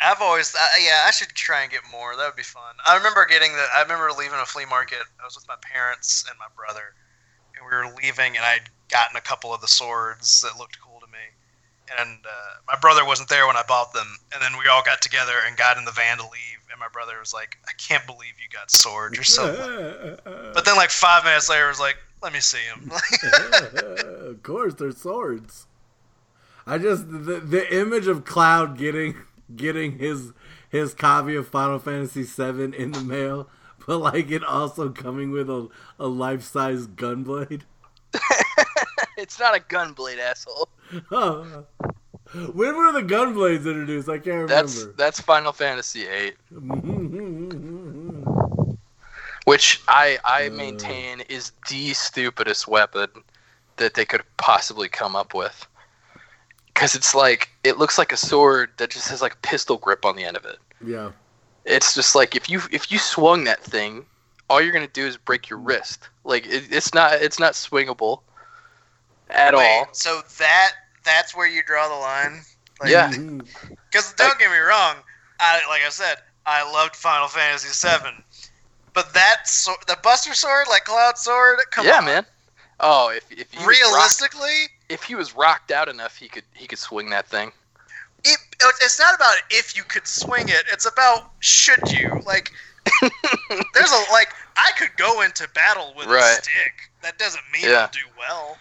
[0.00, 2.16] I've always, uh, yeah, I should try and get more.
[2.16, 2.74] That would be fun.
[2.86, 3.66] I remember getting the.
[3.74, 5.02] I remember leaving a flea market.
[5.20, 6.94] I was with my parents and my brother,
[7.56, 11.00] and we were leaving, and I'd gotten a couple of the swords that looked cool
[11.00, 11.18] to me.
[11.98, 15.02] And uh, my brother wasn't there when I bought them, and then we all got
[15.02, 16.60] together and got in the van to leave.
[16.70, 19.16] And my brother was like, "I can't believe you got swords.
[19.16, 20.16] You're so."
[20.54, 22.90] but then, like five minutes later, was like, "Let me see them."
[24.30, 25.66] of course, they're swords.
[26.66, 29.16] I just the, the image of Cloud getting
[29.56, 30.32] getting his
[30.68, 33.48] his copy of Final Fantasy VII in the mail,
[33.86, 35.68] but like it also coming with a
[35.98, 37.62] a life size gunblade.
[39.16, 40.68] it's not a gunblade, asshole.
[41.10, 41.66] Oh.
[42.32, 44.08] When were the gunblades introduced?
[44.08, 44.94] I can't That's remember.
[44.96, 46.34] that's Final Fantasy VIII,
[49.44, 50.50] which I I Uh.
[50.50, 53.08] maintain is the stupidest weapon
[53.76, 55.66] that they could possibly come up with.
[56.74, 60.04] Because it's like it looks like a sword that just has like a pistol grip
[60.04, 60.58] on the end of it.
[60.84, 61.10] yeah.
[61.66, 64.06] It's just like if you if you swung that thing,
[64.48, 66.08] all you're gonna do is break your wrist.
[66.24, 68.22] Like it, it's not it's not swingable
[69.28, 69.88] at Wait, all.
[69.92, 70.72] So that
[71.04, 72.40] that's where you draw the line.
[72.80, 73.10] Like, Yeah.
[73.10, 73.40] Mm-hmm.
[73.90, 74.96] Because don't get me wrong,
[75.38, 76.16] I like I said,
[76.46, 78.24] I loved Final Fantasy VII,
[78.94, 82.26] but that sword, the Buster Sword, like Cloud Sword, come yeah, on, man.
[82.80, 86.44] Oh, if if he was rocked- Realistically, if he was rocked out enough, he could
[86.54, 87.52] he could swing that thing.
[88.24, 88.38] it,
[88.80, 92.20] it's not about if you could swing it; it's about should you.
[92.26, 92.50] Like,
[93.74, 96.38] there's a like I could go into battle with Right.
[96.38, 96.90] a stick.
[97.02, 97.82] That doesn't mean Yeah.
[97.82, 98.56] I'll do well.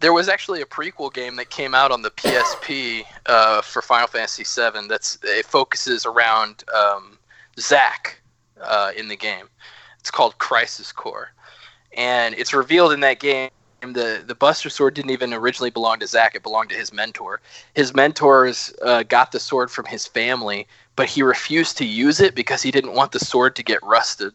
[0.00, 4.06] There was actually a prequel game that came out on the PSP uh, for Final
[4.06, 4.88] Fantasy VII.
[4.88, 7.18] That's it focuses around um,
[7.58, 8.20] Zack
[8.60, 9.48] uh, in the game.
[9.98, 11.30] It's called Crisis Core,
[11.96, 13.50] and it's revealed in that game
[13.92, 16.34] the the Buster Sword didn't even originally belong to Zack.
[16.34, 17.40] It belonged to his mentor.
[17.74, 20.66] His mentors uh, got the sword from his family,
[20.96, 24.32] but he refused to use it because he didn't want the sword to get rusted.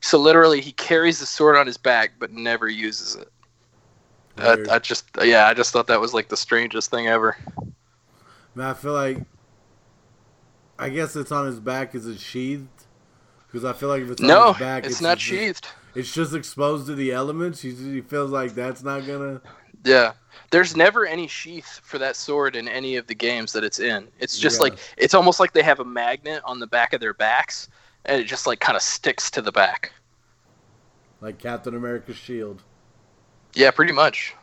[0.00, 3.28] So literally, he carries the sword on his back but never uses it.
[4.38, 7.36] I, I just yeah, I just thought that was like the strangest thing ever.
[8.54, 9.18] Man, I feel like
[10.78, 11.94] I guess it's on his back.
[11.94, 12.68] Is it sheathed?
[13.46, 15.68] Because I feel like if it's on his back, it's not just- sheathed.
[15.94, 17.60] It's just exposed to the elements.
[17.60, 19.40] He, he feels like that's not gonna.
[19.84, 20.12] Yeah.
[20.50, 24.08] There's never any sheath for that sword in any of the games that it's in.
[24.18, 24.64] It's just Yeah.
[24.64, 27.68] like it's almost like they have a magnet on the back of their backs
[28.04, 29.92] and it just like kind of sticks to the back.
[31.20, 32.62] Like Captain America's shield.
[33.54, 34.34] Yeah, pretty much.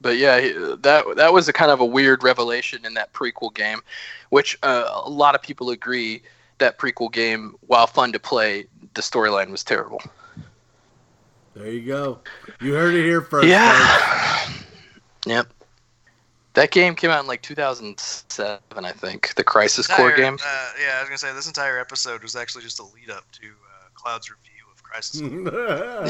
[0.00, 0.38] But yeah,
[0.80, 3.80] that that was a kind of a weird revelation in that prequel game,
[4.30, 6.22] which uh, a lot of people agree
[6.58, 10.00] that prequel game, while fun to play, the storyline was terrible.
[11.56, 12.18] There you go.
[12.60, 13.48] You heard it here first.
[13.48, 14.48] Yeah.
[15.26, 15.48] Yep.
[16.54, 19.34] That game came out in like 2007, I think.
[19.34, 20.34] The Crisis Core game.
[20.34, 23.24] Uh, yeah, I was gonna say this entire episode was actually just a lead up
[23.32, 25.20] to uh, Cloud's review of Crisis.
[25.20, 26.06] Core.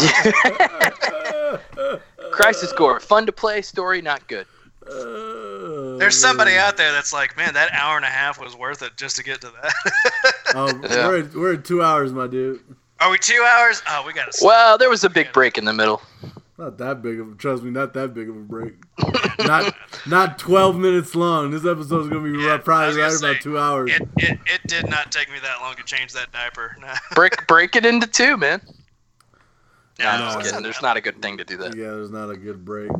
[2.30, 4.46] Crisis Core, fun to play, story not good.
[5.98, 8.98] There's somebody out there that's like, man, that hour and a half was worth it
[8.98, 9.72] just to get to that.
[10.54, 11.08] Oh, Yeah.
[11.08, 12.60] we're, at, we're at two hours, my dude.
[13.00, 13.82] Are we two hours?
[13.88, 14.32] Oh, we gotta.
[14.42, 16.00] Well, there was a big break in the middle.
[16.58, 17.36] Not that big of.
[17.36, 18.74] Trust me, not that big of a break.
[19.40, 19.74] not
[20.06, 21.50] not twelve minutes long.
[21.50, 23.90] This episode's gonna be right, I probably right gonna about two hours.
[23.92, 26.74] It, it it did not take me that long to change that diaper.
[27.14, 28.62] Break break it into two, man.
[29.98, 30.62] No, I'm just kidding.
[30.62, 31.74] There's not a good thing to do that.
[31.76, 32.90] Yeah, there's not a good break.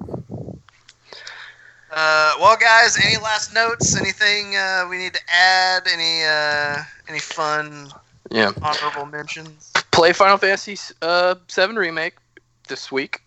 [1.91, 3.97] Uh, well, guys, any last notes?
[3.99, 5.87] Anything uh, we need to add?
[5.91, 7.89] Any uh, any fun
[8.31, 8.51] Yeah.
[8.61, 9.73] honorable mentions?
[9.97, 12.17] Play Final Fantasy uh, Seven remake
[12.69, 13.23] this week.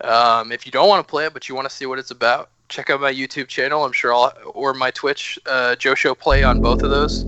[0.00, 2.10] Um, if you don't want to play it, but you want to see what it's
[2.10, 3.84] about, check out my YouTube channel.
[3.84, 7.24] I'm sure I'll or my Twitch, uh, Joe Show Play on both of those.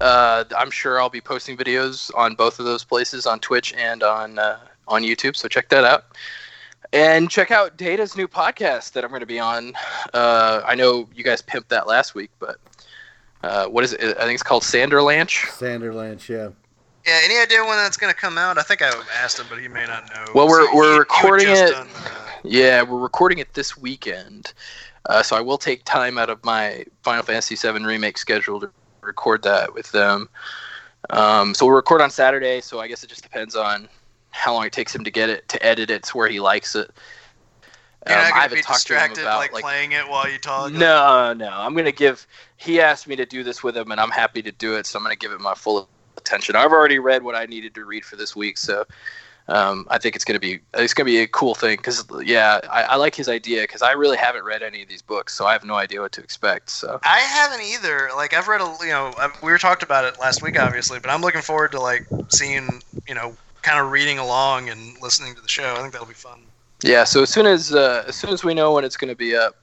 [0.00, 4.04] Uh, I'm sure I'll be posting videos on both of those places on Twitch and
[4.04, 5.34] on uh, on YouTube.
[5.34, 6.04] So check that out.
[6.92, 9.72] And check out Data's new podcast that I'm going to be on.
[10.14, 12.58] Uh, I know you guys pimped that last week, but
[13.42, 14.16] uh, what is it?
[14.16, 15.46] I think it's called Sanderlanch.
[15.46, 16.50] Sanderlanch, yeah.
[17.06, 18.58] Yeah, any idea when that's gonna come out?
[18.58, 18.90] I think I
[19.22, 20.24] asked him, but he may not know.
[20.34, 21.70] Well, we're So we're had recording just it.
[21.72, 24.52] done, uh, Yeah, we're recording it this weekend,
[25.08, 28.70] uh, so I will take time out of my Final Fantasy VII remake schedule to
[29.02, 30.28] record that with them.
[31.10, 32.60] Um, so we'll record on Saturday.
[32.60, 33.88] So I guess it just depends on
[34.30, 36.74] how long it takes him to get it to edit it to where he likes
[36.74, 36.90] it.
[38.08, 40.08] You're Um, not gonna haven't be talked to him distracted, about like, like playing it
[40.08, 40.72] while you talk.
[40.72, 41.50] no, no.
[41.50, 42.26] I'm gonna give.
[42.56, 44.86] He asked me to do this with him, and I'm happy to do it.
[44.86, 46.56] So I'm gonna give it my full attention.
[46.56, 48.84] I've already read what I needed to read for this week, so
[49.48, 51.76] um, I think it's gonna be it's gonna be a cool thing.
[51.76, 55.02] Because yeah, I, I like his idea because I really haven't read any of these
[55.02, 56.70] books, so I have no idea what to expect.
[56.70, 58.10] So I haven't either.
[58.16, 60.98] Like I've read a, you know, i we were talked about it last week, obviously,
[60.98, 65.34] but I'm looking forward to like seeing, you know, kind of reading along and listening
[65.36, 65.74] to the show.
[65.74, 66.40] I think that'll be fun.
[66.82, 69.36] yeah, so as soon as uh, as soon as we know when it's gonna be
[69.36, 69.54] up,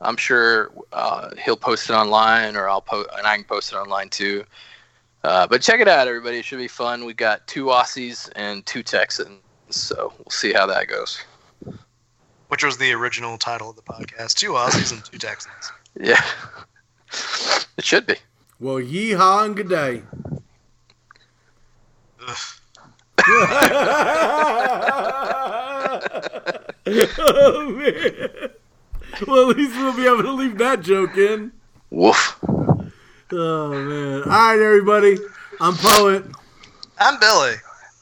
[0.00, 3.76] I'm sure uh, he'll post it online, or I'll post, and I can post it
[3.76, 4.44] online too.
[5.22, 6.38] Uh, but check it out, everybody.
[6.38, 7.04] It should be fun.
[7.04, 11.22] We got two Aussies and two Texans, so we'll see how that goes.
[12.48, 15.72] Which was the original title of the podcast: Two Aussies and Two Texans.
[16.00, 16.24] Yeah,
[17.76, 18.14] it should be.
[18.60, 20.02] Well, yeehaw and good day.
[27.18, 28.50] oh man.
[29.26, 31.52] Well, at least we'll be able to leave that joke in.
[31.90, 32.38] Woof.
[33.32, 34.22] Oh man.
[34.22, 35.16] All right, everybody.
[35.60, 36.24] I'm Poet.
[36.98, 37.54] I'm Billy.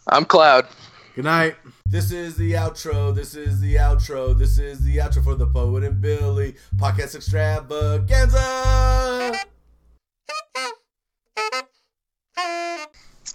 [0.06, 0.66] I'm Cloud.
[1.14, 1.56] Good night.
[1.90, 3.14] This is the outro.
[3.14, 4.38] This is the outro.
[4.38, 8.38] This is the outro for the Poet and Billy podcast extravaganza.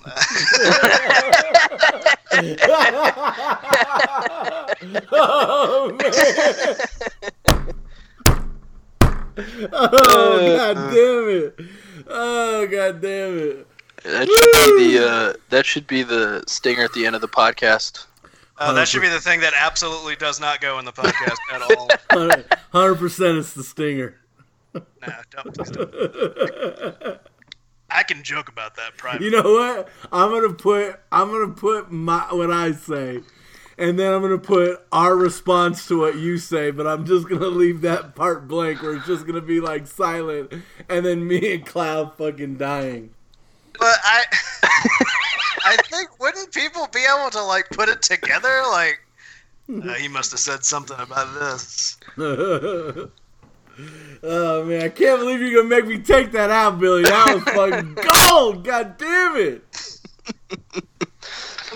[5.12, 6.14] oh man.
[9.36, 11.60] Oh god damn it.
[12.08, 13.68] Oh god damn it.
[14.04, 17.28] That should be the uh, that should be the stinger at the end of the
[17.28, 18.06] podcast.
[18.58, 21.62] Uh, that should be the thing that absolutely does not go in the podcast at
[21.62, 21.90] all.
[22.72, 24.16] Hundred percent, it's the stinger.
[24.74, 24.82] Nah,
[25.32, 27.20] don't, please don't.
[27.90, 29.28] I can joke about that privately.
[29.28, 29.90] You know what?
[30.12, 33.22] I'm gonna put I'm gonna put my what I say,
[33.78, 36.72] and then I'm gonna put our response to what you say.
[36.72, 40.54] But I'm just gonna leave that part blank, where it's just gonna be like silent,
[40.90, 43.12] and then me and Cloud fucking dying.
[43.80, 44.24] But I,
[45.66, 48.62] I think wouldn't people be able to like put it together?
[48.70, 49.00] Like,
[49.84, 51.98] uh, he must have said something about this.
[52.18, 53.10] oh
[54.66, 57.04] man, I can't believe you're gonna make me take that out, Billy.
[57.04, 57.98] That was fucking
[58.30, 58.64] gold.
[58.64, 59.64] God damn it.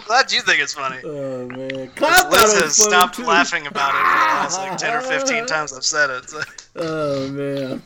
[0.09, 1.01] I'm glad you think it's funny.
[1.03, 3.23] Oh man, Liz Cloud thought has stopped too.
[3.25, 6.29] laughing about it for the last like ten or fifteen times I've said it.
[6.29, 6.41] so-
[6.77, 7.81] Oh man.